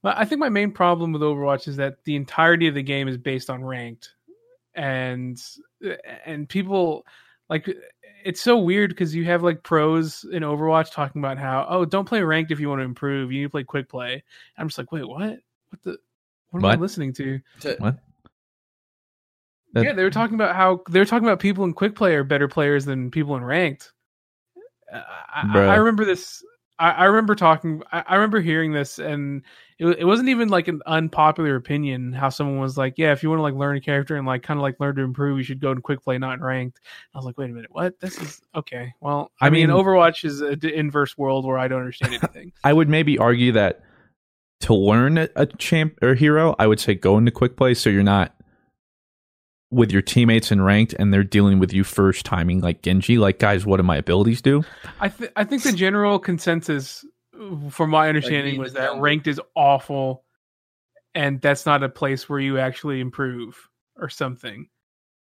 [0.05, 3.09] But I think my main problem with Overwatch is that the entirety of the game
[3.09, 4.13] is based on ranked,
[4.75, 5.43] and
[6.27, 7.07] and people
[7.49, 7.75] like
[8.23, 12.05] it's so weird because you have like pros in Overwatch talking about how oh don't
[12.05, 14.23] play ranked if you want to improve you need to play quick play.
[14.59, 15.39] I'm just like wait what
[15.71, 15.97] what the
[16.51, 17.41] what am I listening to?
[17.61, 17.99] To- What?
[19.73, 22.15] That- yeah, they were talking about how they were talking about people in quick play
[22.15, 23.91] are better players than people in ranked.
[24.93, 25.01] Uh,
[25.35, 26.45] I, I, I remember this.
[26.79, 27.83] I, I remember talking.
[27.91, 29.43] I, I remember hearing this, and
[29.91, 32.13] it, it wasn't even like an unpopular opinion.
[32.13, 34.43] How someone was like, "Yeah, if you want to like learn a character and like
[34.43, 36.81] kind of like learn to improve, you should go to quick play, not in ranked."
[37.15, 38.01] I was like, "Wait a minute, what?
[38.01, 41.69] This is okay." Well, I, I mean, mean- Overwatch is an inverse world where I
[41.69, 42.53] don't understand anything.
[42.63, 43.83] I would maybe argue that
[44.61, 47.91] to learn a, a champ or hero, I would say go into quick play so
[47.91, 48.35] you're not
[49.71, 53.19] with your teammates in ranked and they're dealing with you first timing like Genji.
[53.19, 54.63] Like, guys, what do my abilities do?
[55.01, 57.05] I th- I think the general consensus,
[57.71, 60.25] from my understanding, being was that ranked is awful,
[61.15, 64.69] and that's not a place where you actually improve or something.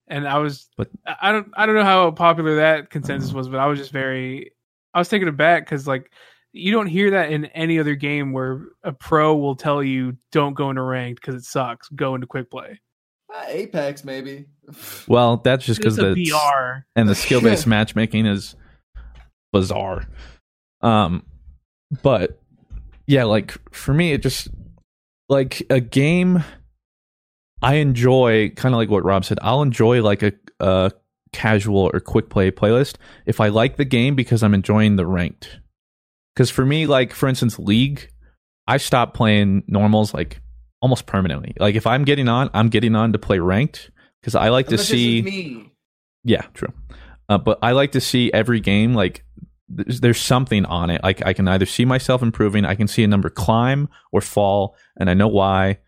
[0.07, 3.47] And I was, But- I I don't, I don't know how popular that consensus was,
[3.47, 4.51] but I was just very,
[4.93, 6.11] I was taken aback because like
[6.51, 10.53] you don't hear that in any other game where a pro will tell you don't
[10.53, 12.79] go into ranked because it sucks, go into quick play.
[13.33, 14.45] Uh, Apex maybe.
[15.07, 16.85] Well, that's just because the BR.
[16.95, 18.55] and the skill based matchmaking is
[19.51, 20.05] bizarre.
[20.81, 21.25] Um,
[22.01, 22.39] but
[23.07, 24.47] yeah, like for me, it just
[25.29, 26.43] like a game.
[27.61, 29.39] I enjoy kind of like what Rob said.
[29.41, 30.91] I'll enjoy like a, a
[31.31, 32.95] casual or quick play playlist
[33.25, 35.59] if I like the game because I'm enjoying the ranked.
[36.35, 38.09] Because for me, like for instance, League,
[38.67, 40.41] I stopped playing normals like
[40.81, 41.53] almost permanently.
[41.59, 43.91] Like if I'm getting on, I'm getting on to play ranked
[44.21, 45.71] because I like to Unless see.
[46.23, 46.73] Yeah, true.
[47.29, 49.23] Uh, but I like to see every game like
[49.75, 51.03] there's, there's something on it.
[51.03, 54.75] Like I can either see myself improving, I can see a number climb or fall,
[54.97, 55.79] and I know why.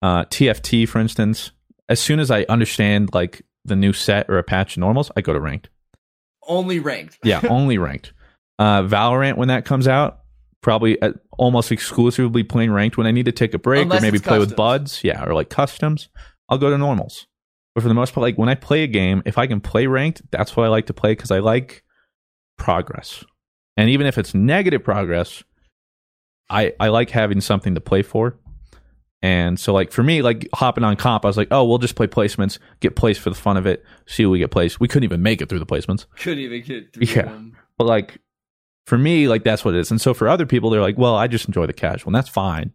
[0.00, 1.50] Uh, TFT, for instance,
[1.88, 5.22] as soon as I understand like the new set or a patch of normals, I
[5.22, 5.70] go to ranked.
[6.46, 7.18] Only ranked.
[7.24, 8.12] Yeah, only ranked.
[8.58, 10.20] Uh, Valorant when that comes out,
[10.62, 12.96] probably uh, almost exclusively playing ranked.
[12.96, 15.34] When I need to take a break Unless or maybe play with buds, yeah, or
[15.34, 16.08] like customs,
[16.48, 17.26] I'll go to normals.
[17.74, 19.86] But for the most part, like when I play a game, if I can play
[19.86, 21.84] ranked, that's what I like to play because I like
[22.56, 23.24] progress.
[23.78, 25.42] And even if it's negative progress,
[26.50, 28.36] I I like having something to play for.
[29.22, 31.94] And so, like for me, like hopping on comp, I was like, oh, we'll just
[31.94, 34.78] play placements, get placed for the fun of it, see who we get placed.
[34.80, 36.06] We couldn't even make it through the placements.
[36.16, 37.22] Couldn't even get through Yeah.
[37.22, 37.56] them.
[37.78, 38.18] But like
[38.86, 39.90] for me, like that's what it is.
[39.90, 42.28] And so for other people, they're like, well, I just enjoy the casual, and that's
[42.28, 42.72] fine.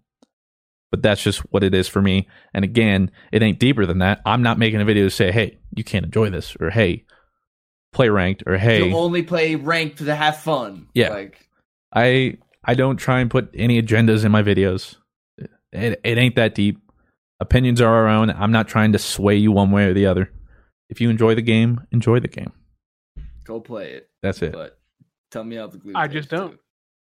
[0.92, 2.28] But that's just what it is for me.
[2.54, 4.22] And again, it ain't deeper than that.
[4.26, 7.04] I'm not making a video to say, hey, you can't enjoy this, or hey,
[7.94, 10.88] play ranked or hey, You only play ranked to have fun.
[10.94, 11.10] Yeah.
[11.10, 11.48] Like
[11.94, 14.95] I I don't try and put any agendas in my videos.
[15.72, 16.80] It, it ain't that deep.
[17.40, 18.30] Opinions are our own.
[18.30, 20.32] I'm not trying to sway you one way or the other.
[20.90, 22.52] If you enjoy the game, enjoy the game.
[23.44, 24.10] go play it.
[24.22, 24.53] That's it.
[24.53, 24.78] But
[25.32, 25.94] tell me how the glue.
[25.95, 26.52] I just don't.
[26.52, 26.60] too.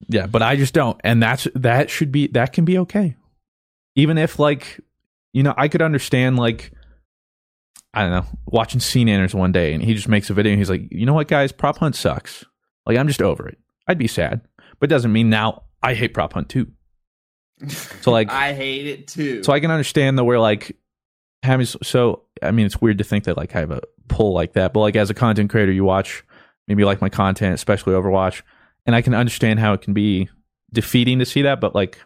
[0.09, 3.17] Yeah, but I just don't, and that's that should be that can be okay.
[3.95, 4.81] Even if like,
[5.33, 6.73] you know, I could understand like,
[7.97, 10.59] I don't know, watching Scene Anners one day, and he just makes a video, and
[10.59, 12.45] he's like, you know what, guys, Prop Hunt sucks.
[12.85, 13.59] Like, I'm just over it.
[13.89, 14.43] I'd be sad,
[14.79, 16.67] but it doesn't mean now I hate Prop Hunt too.
[17.69, 19.43] So like, I hate it too.
[19.43, 20.77] so I can understand that we're like
[21.43, 24.55] having so I mean it's weird to think that like I have a pull like
[24.55, 26.25] that, but like as a content creator, you watch
[26.69, 28.43] maybe you like my content, especially Overwatch,
[28.85, 30.29] and I can understand how it can be
[30.73, 31.99] defeating to see that, but like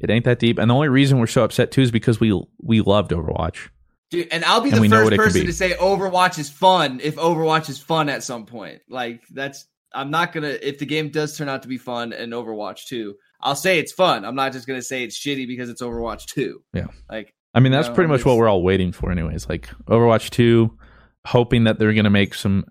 [0.00, 0.58] it ain't that deep.
[0.58, 3.68] And the only reason we're so upset too is because we we loved Overwatch.
[4.10, 6.50] Dude, and I'll be And the first what it can person to say Overwatch is
[6.50, 8.82] fun if Overwatch is fun at some point.
[8.88, 12.32] Like that's I'm not gonna if the game does turn out to be fun and
[12.32, 14.24] Overwatch 2, I'll say it's fun.
[14.24, 16.62] I'm not just gonna say it's shitty because it's Overwatch 2.
[16.74, 16.86] Yeah.
[17.10, 19.48] Like I mean that's No, pretty much what we're all waiting for, anyways.
[19.48, 20.76] Like Overwatch two,
[21.24, 22.64] hoping that they're gonna make some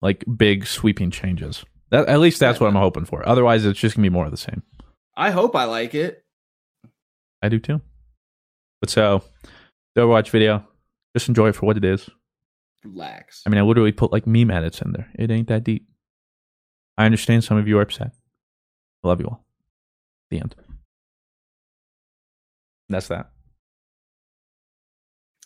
[0.00, 1.64] like big sweeping changes.
[1.90, 3.26] That, at least that's what I'm hoping for.
[3.28, 4.62] Otherwise, it's just gonna be more of the same.
[5.16, 6.24] I hope I like it.
[7.42, 7.80] I do too.
[8.80, 9.22] But so,
[9.94, 10.66] the Overwatch video,
[11.14, 12.08] just enjoy it for what it is.
[12.84, 13.42] Relax.
[13.46, 15.08] I mean, I literally put like meme edits in there.
[15.14, 15.86] It ain't that deep.
[16.98, 18.12] I understand some of you are upset.
[19.04, 19.44] I love you all.
[20.30, 20.54] The end.
[22.88, 23.30] That's that.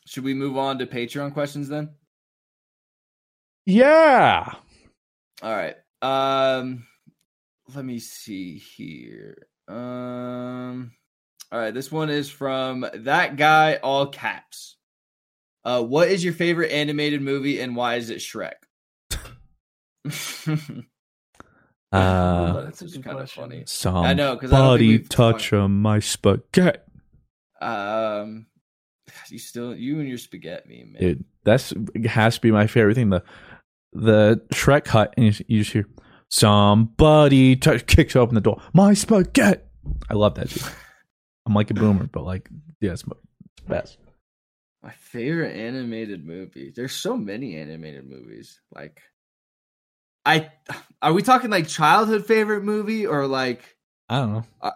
[0.07, 1.91] Should we move on to Patreon questions then?
[3.67, 4.53] Yeah.
[5.43, 5.77] All right.
[6.03, 6.87] Um
[7.75, 9.49] let me see here.
[9.69, 10.93] Um
[11.53, 14.77] all right, this one is from that guy all caps.
[15.65, 18.53] Uh what is your favorite animated movie and why is it Shrek?
[21.93, 23.63] Uh, that's That's a just kind of funny.
[23.67, 26.81] somebody know, 'cause I don't think touch on my spaghetti.
[27.61, 28.47] Um
[29.29, 31.01] you still you and your spaghetti meme, man.
[31.03, 31.73] Dude, that's
[32.07, 33.11] has to be my favorite thing.
[33.11, 33.23] The
[33.93, 35.87] the Shrek hut, and you, you just hear
[36.29, 38.61] somebody touch, kicks open the door.
[38.75, 39.63] My spaghetti.
[40.11, 40.71] I love that shit.
[41.47, 42.49] I'm like a boomer, but like,
[42.81, 43.05] yeah, it's,
[43.69, 43.99] best.
[44.83, 46.73] My favorite animated movie.
[46.75, 48.61] There's so many animated movies.
[48.75, 49.01] Like
[50.25, 50.51] I
[51.01, 53.77] are we talking like childhood favorite movie or like
[54.09, 54.45] I don't know.
[54.63, 54.73] I,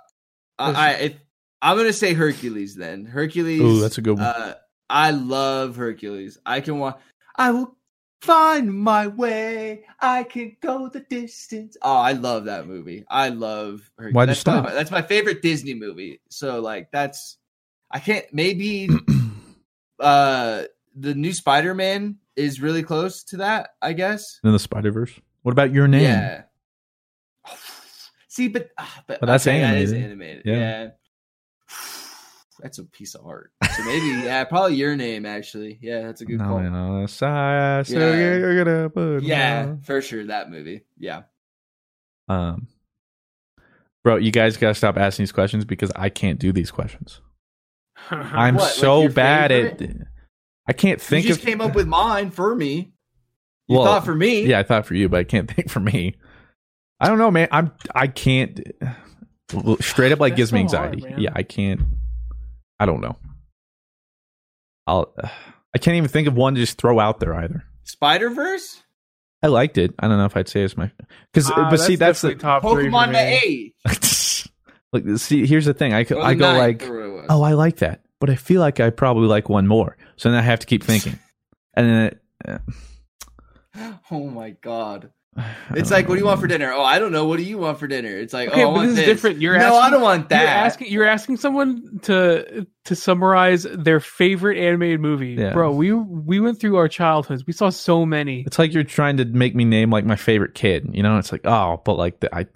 [0.59, 1.15] I if,
[1.61, 3.05] I'm gonna say Hercules then.
[3.05, 3.61] Hercules.
[3.61, 4.27] Ooh, that's a good one.
[4.27, 4.55] Uh,
[4.89, 6.39] I love Hercules.
[6.47, 6.99] I can watch.
[7.37, 7.77] I will
[8.21, 9.85] find my way.
[10.01, 11.77] I can go the distance.
[11.83, 13.05] Oh, I love that movie.
[13.09, 14.15] I love Hercules.
[14.15, 14.65] Why'd you that's, stop?
[14.65, 16.21] my- that's my favorite Disney movie.
[16.29, 17.39] So like that's
[17.91, 18.89] I can't maybe
[20.01, 20.65] uh
[20.97, 24.41] the new Spider-Man is really close to that, I guess.
[24.45, 25.13] In the Spider Verse.
[25.43, 26.03] What about your name?
[26.03, 26.43] Yeah.
[28.29, 30.11] See, but ah, but, But that's okay, that is animated.
[30.11, 30.43] animated.
[30.47, 30.55] Yeah.
[30.57, 30.91] Yeah.
[32.63, 33.53] That's a piece of art.
[33.77, 35.79] So maybe, yeah, probably your name actually.
[35.81, 36.61] Yeah, that's a good No, call.
[36.61, 38.37] no, side, so Yeah.
[38.37, 40.25] you're gonna put Yeah, my- for sure.
[40.27, 40.83] That movie.
[40.99, 41.23] Yeah.
[42.29, 42.69] Um,
[44.05, 47.21] bro, you guys gotta stop asking these questions because I can't do these questions.
[48.11, 49.83] I'm What, so your bad favorite?
[50.01, 50.07] at.
[50.69, 51.47] I can't think you just of.
[51.47, 52.93] came up with mine for me.
[53.69, 54.47] You Well, thought for me.
[54.47, 56.15] Yeah, I thought for you, but I can't think for me.
[57.01, 57.49] I don't know, man.
[57.51, 57.73] I'm.
[57.95, 58.61] I can't.
[59.81, 61.11] Straight up, like That's gives me so hard, anxiety.
[61.15, 61.21] man.
[61.21, 61.81] yeah, I can't.
[62.81, 63.17] I don't know.
[64.87, 65.15] I'll.
[65.75, 67.65] I can't even think of one to just throw out there either.
[67.85, 68.83] Spider Verse.
[69.43, 69.95] I liked it.
[69.99, 70.91] I don't know if I'd say it's my
[71.33, 73.13] because, Ah, but see, that's the top three Pokemon me.
[73.13, 74.47] the eight.
[74.93, 75.19] like.
[75.19, 75.93] See, here's the thing.
[75.95, 77.27] I co- I go like, or what it was.
[77.31, 79.97] oh, I like that, but I feel like I probably like one more.
[80.17, 81.19] So then I have to keep thinking,
[81.75, 82.59] and then it, uh,
[84.11, 85.11] Oh my god.
[85.37, 86.73] I It's don't like, what do you want for dinner?
[86.73, 87.27] Oh, I don't know.
[87.27, 88.09] What do you want for dinner?
[88.17, 89.41] It's like, Okay, oh, I want this is different.
[89.41, 90.41] You're no, asking, I don't want that.
[90.41, 95.53] You're asking, you're asking someone to to summarize their favorite animated movie, Yeah.
[95.53, 95.71] bro.
[95.71, 97.47] We we went through our childhoods.
[97.47, 98.43] We saw so many.
[98.47, 100.89] It's like you're trying to make me name like my favorite kid.
[100.93, 102.47] You know, it's like, oh, but like the, I,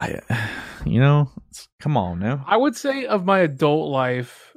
[0.00, 0.20] I,
[0.84, 2.44] you know, it's, come on now.
[2.46, 4.52] I would say of my adult life,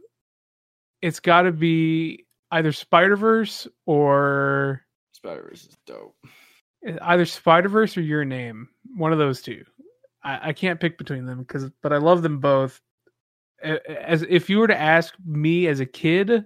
[1.04, 4.82] it's got to be either Spider Verse or
[5.12, 6.16] Spider Verse is dope.
[7.02, 8.70] Either Spider Verse or Your Name.
[8.96, 9.64] One of those two.
[10.24, 12.80] I, I can't pick between them because, but I love them both.
[13.62, 16.46] As if you were to ask me as a kid,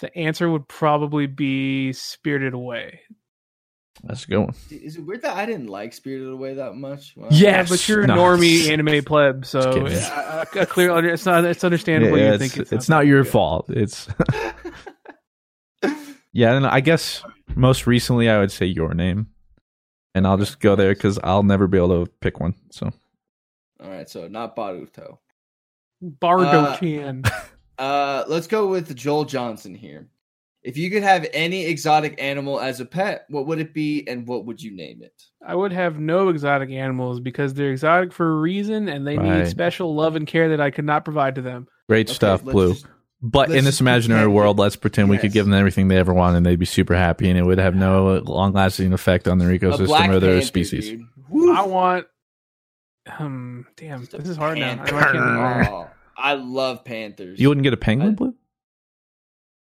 [0.00, 3.00] the answer would probably be Spirited Away.
[4.02, 4.54] That's a good one.
[4.70, 7.14] Is it weird that I didn't like Spirited Away that much?
[7.16, 7.28] Wow.
[7.30, 7.50] Yeah.
[7.62, 8.16] Yeah, but you're a No.
[8.16, 9.98] normie anime pleb, so kidding.
[9.98, 13.22] I, I, I clearly it's not it's understandable Yeah, you it's, think it's, not your
[13.22, 13.32] good.
[13.32, 13.70] fault.
[13.70, 14.08] It's
[16.36, 17.22] yeah, and I guess
[17.54, 19.28] most recently I would say your name,
[20.14, 22.54] and I'll just go there because I'll never be able to pick one.
[22.70, 22.90] So
[23.82, 25.18] All right, so not Baruto.
[26.02, 27.22] Bardo Uh, Chan.
[27.78, 30.08] Uh, let's go with Joel Johnson here.
[30.62, 34.26] If you could have any exotic animal as a pet, what would it be, and
[34.26, 35.12] what would you name it?
[35.46, 39.40] I would have no exotic animals because they're exotic for a reason and they Right.
[39.40, 41.68] need special love and care that I could not provide to them.
[41.86, 42.72] great Okay, stuff, Blue.
[42.72, 42.86] just-
[43.22, 46.12] But let's in this imaginary world, let's pretend we could give them everything they ever
[46.12, 49.48] want, and they'd be super happy, and it would have no long-lasting effect on their
[49.48, 51.00] ecosystem or their panther, species.
[51.32, 52.06] I want.
[53.18, 54.72] Um, damn, Just this is hard now.
[54.72, 55.14] I, panther.
[55.14, 57.40] know I Oh, I love panthers.
[57.40, 58.34] You wouldn't get a penguin, I- Blue?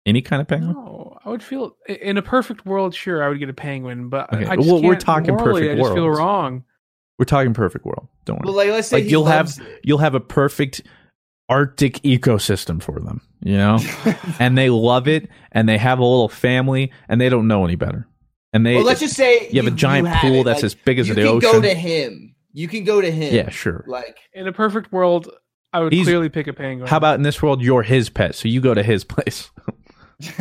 [0.05, 0.73] Any kind of penguin?
[0.73, 2.95] No, I would feel in a perfect world.
[2.95, 5.79] Sure, I would get a penguin, but Okay, I just well, we're talking morally, perfect
[5.79, 6.63] I just feel wrong.
[7.19, 8.07] We're talking perfect world.
[8.25, 8.45] Don't worry.
[8.45, 9.81] Well, like let's say like he you'll loves have it.
[9.83, 10.81] you'll have a perfect
[11.49, 13.79] arctic ecosystem for them you know
[14.39, 17.75] and they love it and they have a little family and they don't know any
[17.75, 18.07] better
[18.53, 20.43] and they well, let's just say you have a giant have pool it.
[20.45, 22.35] that's Like, as big as you the can ocean go to him.
[22.53, 23.33] You can go to him.
[23.33, 25.29] yeah sure Like In a perfect world,
[25.73, 26.87] I would clearly pick a penguin.
[26.87, 29.51] how about in this world you're his pet so you go to his place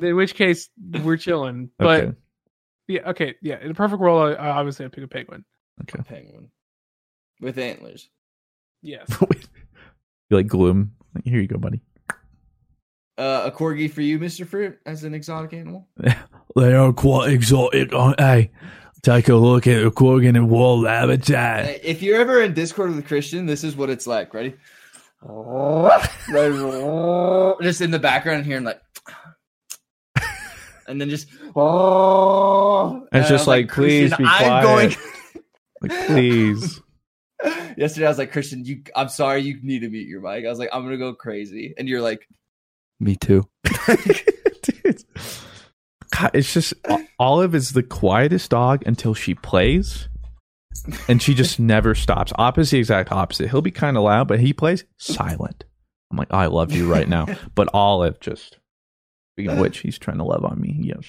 [0.00, 0.68] In which case,
[1.04, 1.70] we're chilling.
[1.78, 2.16] But okay
[2.90, 3.60] yeah, okay, yeah.
[3.62, 5.44] In a perfect world, I, I obviously I'd pick a penguin.
[5.82, 6.50] okay penguin
[7.40, 8.08] with antlers.
[8.80, 9.06] Yes.
[10.30, 10.92] You like gloom?
[11.14, 11.80] Like, here you go buddy
[13.16, 15.88] Uh, a corgi for you, Mister Fruit, as an exotic animal.
[16.56, 18.50] they are quite exotic aren't they
[19.02, 22.90] take a look at a corgi in wild habitat Uh, If you're ever in Discord
[22.90, 24.32] with a Christian, this is what it's like.
[24.34, 24.54] Ready?
[27.62, 28.80] just in the background hearing like,
[30.86, 31.28] and then just.
[31.58, 34.62] It's And I just was like, please Christian, be I'm quiet.
[34.62, 34.96] going.
[35.82, 36.80] like please
[37.78, 38.82] Yesterday, I was like, Christian, you.
[38.96, 40.44] I'm sorry, you need to mute your mic.
[40.44, 42.28] I was like, I'm gonna go crazy, and you're like,
[42.98, 43.48] Me too.
[44.62, 45.04] Dude.
[46.10, 46.74] God, it's just
[47.20, 50.08] Olive is the quietest dog until she plays,
[51.06, 52.32] and she just never stops.
[52.36, 53.48] Opposite, the exact opposite.
[53.48, 55.62] He'll be kind of loud, but he plays silent.
[56.10, 58.58] I'm like, I love you right now, but Olive just.
[59.34, 60.76] Speaking of which, he's trying to love on me.
[60.80, 61.06] Yes,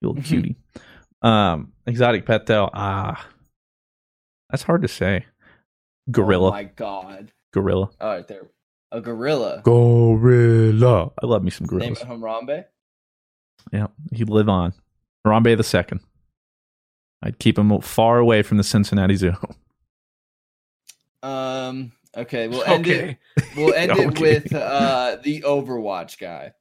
[0.00, 0.56] you little cutie.
[1.22, 3.24] Um, exotic pet though, ah,
[4.50, 5.24] that's hard to say.
[6.10, 7.32] Gorilla, Oh my god!
[7.52, 8.48] gorilla, All right, there.
[8.92, 9.60] A gorilla.
[9.64, 11.10] gorilla.
[11.22, 12.02] I love me some gorillas.
[12.04, 12.46] Name gorillas.
[12.48, 12.64] it Harambe.
[13.72, 14.72] Yeah, he'd live on.
[15.26, 16.00] Harambe the second.
[17.22, 19.34] I'd keep him far away from the Cincinnati Zoo.
[21.22, 21.92] Um.
[22.16, 23.18] Okay, we'll end it.
[23.56, 26.52] We'll end it with uh the Overwatch guy.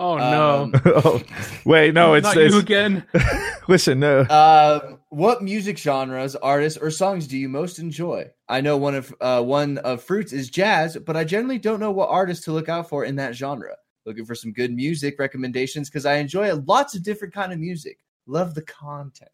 [0.00, 0.62] Oh no.
[0.62, 1.22] Um, oh,
[1.66, 3.04] wait, no, it's, Not it's you again.
[3.68, 4.20] listen, no.
[4.30, 8.30] Um, what music genres, artists, or songs do you most enjoy?
[8.48, 11.90] I know one of uh, one of Fruits is jazz, but I generally don't know
[11.90, 13.76] what artists to look out for in that genre.
[14.06, 17.98] Looking for some good music recommendations because I enjoy lots of different kind of music.
[18.26, 19.30] Love the content.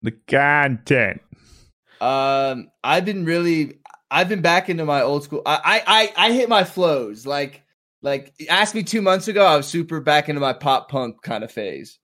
[0.00, 1.20] the content.
[2.00, 5.42] Um, I've been really, I've been back into my old school.
[5.44, 7.26] I, I, I, I hit my flows.
[7.26, 7.63] Like,
[8.04, 11.42] like ask me two months ago, I was super back into my pop punk kind
[11.42, 11.98] of phase,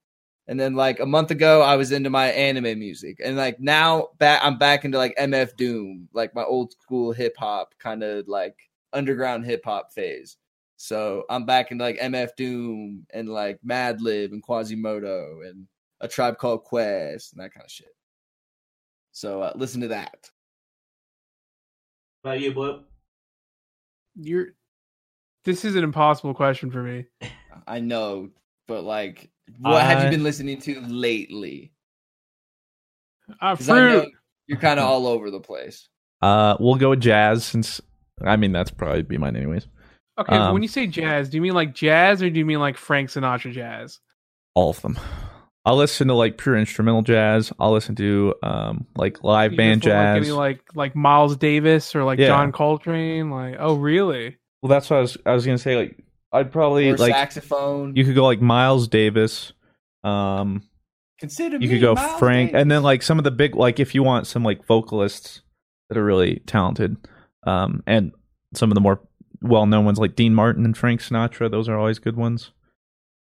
[0.49, 4.09] and then like a month ago, I was into my anime music, and like now
[4.19, 8.27] back, I'm back into like MF Doom, like my old school hip hop kind of
[8.29, 8.57] like
[8.95, 10.39] underground hip hop phase.
[10.79, 15.67] So I'm back into like MF Doom and like Madlib and Quasimoto and
[16.01, 17.95] a tribe called Quest and that kind of shit.
[19.13, 20.31] So uh, listen to that.
[22.25, 22.85] About you, Blue?
[24.17, 24.55] You're.
[25.45, 27.07] This is an impossible question for me.
[27.67, 28.31] I know,
[28.69, 31.73] but like, what have you been listening to lately?
[33.41, 34.13] Uh, 'Cause I know fruit.
[34.49, 35.89] you're kind of all over the place.
[36.21, 37.81] Uh, we'll go with jazz since
[38.23, 39.67] I mean that's probably be mine anyways.
[40.19, 42.61] Okay, um, when you say jazz, do you mean like jazz or do you mean
[42.61, 44.01] like Frank Sinatra jazz?
[44.55, 44.99] All of them.
[45.65, 47.53] I'll listen to like pure instrumental jazz.
[47.59, 50.31] I'll listen to um like live You band just want, jazz.
[50.33, 52.27] Like, any, like like Miles Davis or like Yeah.
[52.27, 53.31] John Coltrane.
[53.31, 54.37] Like, oh really?
[54.63, 55.77] Well, that's what I was I was gonna say.
[55.77, 55.99] Like
[56.33, 57.97] I'd probably Or like saxophone.
[57.97, 59.53] you could go like Miles Davis.
[60.05, 60.63] Um,
[61.19, 62.63] consider you could go Miles Frank, Davis.
[62.63, 65.43] and then like some of the big like if you want some like vocalists
[65.89, 66.97] that are really talented,
[67.47, 68.13] um, and
[68.55, 69.01] some of the more
[69.43, 71.51] well known ones like Dean Martin and Frank Sinatra.
[71.51, 72.53] Those are always good ones.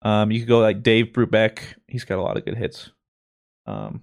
[0.03, 1.61] Um, you could go like Dave Brubeck.
[1.89, 2.91] He's got a lot of good hits.
[3.67, 4.03] Um,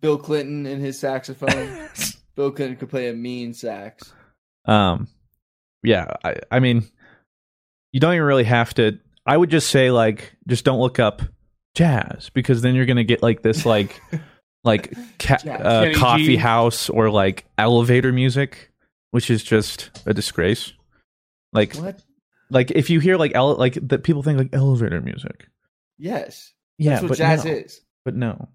[0.00, 1.88] Bill Clinton and his saxophone.
[2.36, 4.12] Bill Clinton could play a mean sax.
[4.64, 5.06] um,
[5.84, 6.84] yeah, I, I mean,
[7.92, 8.98] you don't even really have to.
[9.26, 11.22] I would just say like, just don't look up
[11.74, 14.00] jazz because then you're gonna get like this like
[14.64, 15.60] like ca- Jazz.
[15.60, 16.36] uh, coffee G.
[16.36, 18.70] house or like elevator music,
[19.12, 20.72] which is just a disgrace.
[21.52, 22.02] Like What?
[22.50, 25.48] like if you hear like ele- like that people think like elevator music.
[25.98, 26.52] Yes.
[26.78, 27.50] Yeah, That's what but jazz no.
[27.52, 27.80] is.
[28.04, 28.48] But no.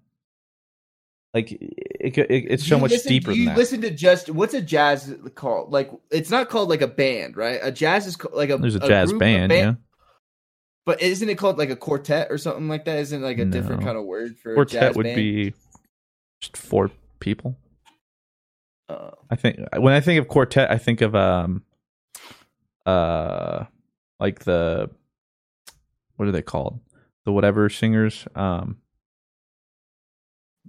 [1.32, 3.58] Like it, it, it's so You much listen- deeper You than that.
[3.58, 5.70] listen to just what's a jazz called?
[5.72, 7.60] Like it's not called like a band, right?
[7.62, 9.74] A jazz is ca- like a There's a jazz group, band, yeah.
[10.86, 12.98] But isn't it called like a quartet or something like that?
[12.98, 15.16] Isn't it like a different kind of word for a Quartet would band?
[15.16, 15.54] be
[16.40, 16.90] just four
[17.20, 17.56] people.
[18.88, 21.62] Uh, I think when I think of quartet, I think of um,
[22.86, 23.66] uh,
[24.18, 24.90] like the
[26.16, 26.80] what are they called?
[27.24, 28.78] The whatever singers, um,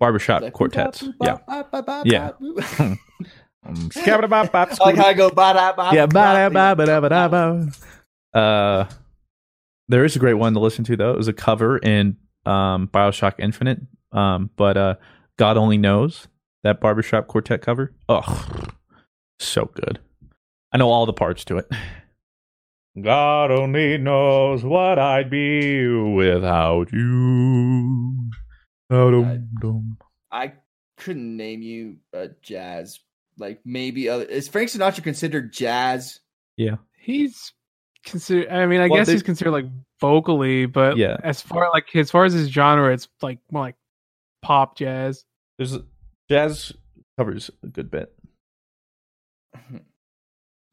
[0.02, 1.03] barbershop like, quartets.
[1.22, 1.38] Yeah,
[2.06, 2.32] Yeah.
[2.80, 3.90] um,
[4.82, 5.91] like how I go ba da ba.
[5.94, 7.72] yeah, ba ba ba da ba da ba.
[8.34, 8.86] Uh,
[9.88, 11.11] there is a great one to listen to though.
[11.11, 13.80] It was a cover in um Bioshock Infinite.
[14.11, 14.95] Um, but uh,
[15.38, 16.28] God only knows
[16.64, 17.94] that barbershop quartet cover.
[18.10, 18.56] Oh,
[19.40, 19.99] so good.
[20.73, 21.69] I know all the parts to it.
[23.02, 28.32] God only knows what I'd be without you.
[28.91, 29.97] Dum-dum.
[29.99, 30.53] Uh, I
[30.97, 32.99] couldn't name you a jazz.
[33.38, 36.19] Like maybe other is Frank Sinatra considered jazz?
[36.57, 37.53] Yeah, He's
[38.05, 38.49] considered.
[38.49, 39.65] I mean, I Well, guess they- he's considered like
[39.99, 41.18] vocally, but Yeah.
[41.23, 43.76] as far like as far as his genre, it's like more like
[44.41, 45.26] pop jazz.
[45.57, 45.77] there's
[46.30, 46.73] jazz
[47.18, 48.13] covers a good bit.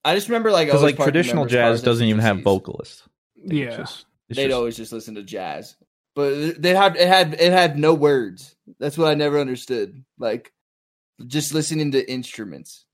[0.04, 3.02] I just remember like Because always like traditional jazz doesn't even have vocalists.
[3.36, 3.76] It's Yeah.
[3.76, 5.76] just- They'd just- always just listen to jazz,
[6.18, 8.56] but they had it had it had no words.
[8.80, 10.04] That's what I never understood.
[10.18, 10.52] Like
[11.24, 12.86] just listening to instruments.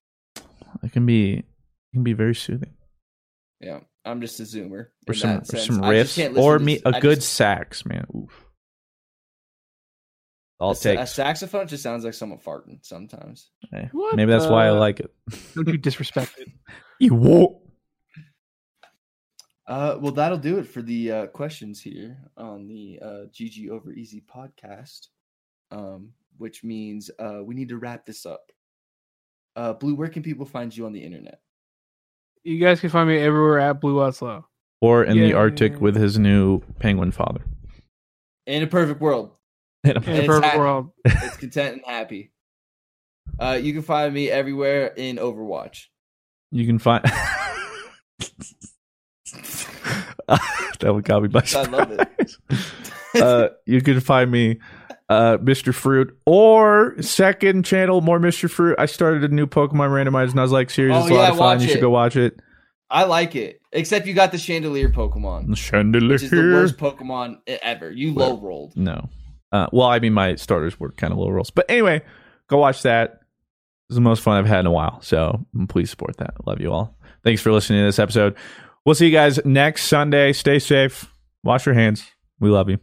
[0.83, 1.45] it can be it
[1.91, 2.75] can be very soothing.
[3.59, 4.89] Yeah, I'm just a zoomer.
[5.07, 7.83] Or some that or some riffs can't or to- me a I good just- sax,
[7.83, 8.05] man.
[8.15, 8.45] Oof.
[10.59, 13.49] All a, it sa- a saxophone just sounds like someone farting sometimes.
[13.73, 15.11] Eh, What Maybe that's why I like it.
[15.55, 16.47] Don't you disrespect it?
[16.99, 17.57] You won't.
[19.67, 23.91] Uh, well, that'll do it for the uh, questions here on the uh, GG Over
[23.93, 25.07] Easy podcast.
[25.71, 28.51] Um, which means uh, we need to wrap this up.
[29.55, 31.39] Uh, Blue, where can people find you on the internet?
[32.43, 34.45] You guys can find me everywhere at Blue Oslo.
[34.81, 37.41] Or in the Arctic with his new penguin father.
[38.45, 39.31] In a perfect world,
[39.85, 40.59] In a- In a It's perfect happy.
[40.59, 40.91] world.
[41.05, 42.31] it's content and happy.
[43.39, 45.85] Uh, you can find me everywhere in Overwatch.
[46.51, 47.03] You can find
[50.79, 52.29] that would got me by I love it.
[52.29, 52.81] surprise.
[53.21, 54.59] uh, you can find me,
[55.09, 55.73] uh, Mr.
[55.73, 58.49] Fruit, or second channel, more Mr.
[58.49, 58.75] Fruit.
[58.79, 60.95] I started a new Pokemon randomized Nuzlocke series.
[60.95, 61.61] Oh, it's a lot of fun.
[61.61, 62.39] You should go watch it.
[62.89, 66.13] I like it, except you got the Chandelier Pokemon, Chandelier.
[66.13, 67.91] which is the worst Pokemon ever.
[67.91, 68.77] You Well, low rolled.
[68.77, 69.09] No.
[69.51, 71.49] Uh, well, I mean, my starters were kind of low rolls.
[71.49, 72.01] But anyway,
[72.47, 73.21] go watch that.
[73.89, 75.01] It's the most fun I've had in a while.
[75.01, 76.45] So please support that.
[76.45, 76.97] Love you all.
[77.23, 78.35] Thanks for listening to this episode.
[78.85, 80.31] We'll see you guys next Sunday.
[80.31, 81.11] Stay safe.
[81.43, 82.05] Wash your hands.
[82.39, 82.77] We love you.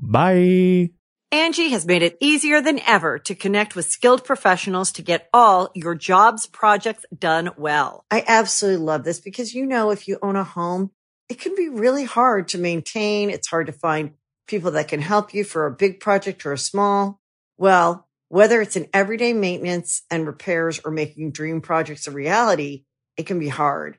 [0.00, 0.90] Bye.
[1.30, 5.70] Angi has made it easier than ever to connect with skilled professionals to get all
[5.74, 8.06] your jobs projects done well.
[8.10, 10.92] I absolutely love this because, you know, if you own a home,
[11.28, 13.28] it can be really hard to maintain.
[13.28, 14.12] It's hard to find
[14.46, 17.20] people that can help you for a big project or a small.
[17.58, 22.84] Well, whether it's in everyday maintenance and repairs or making dream projects a reality,
[23.18, 23.98] it can be hard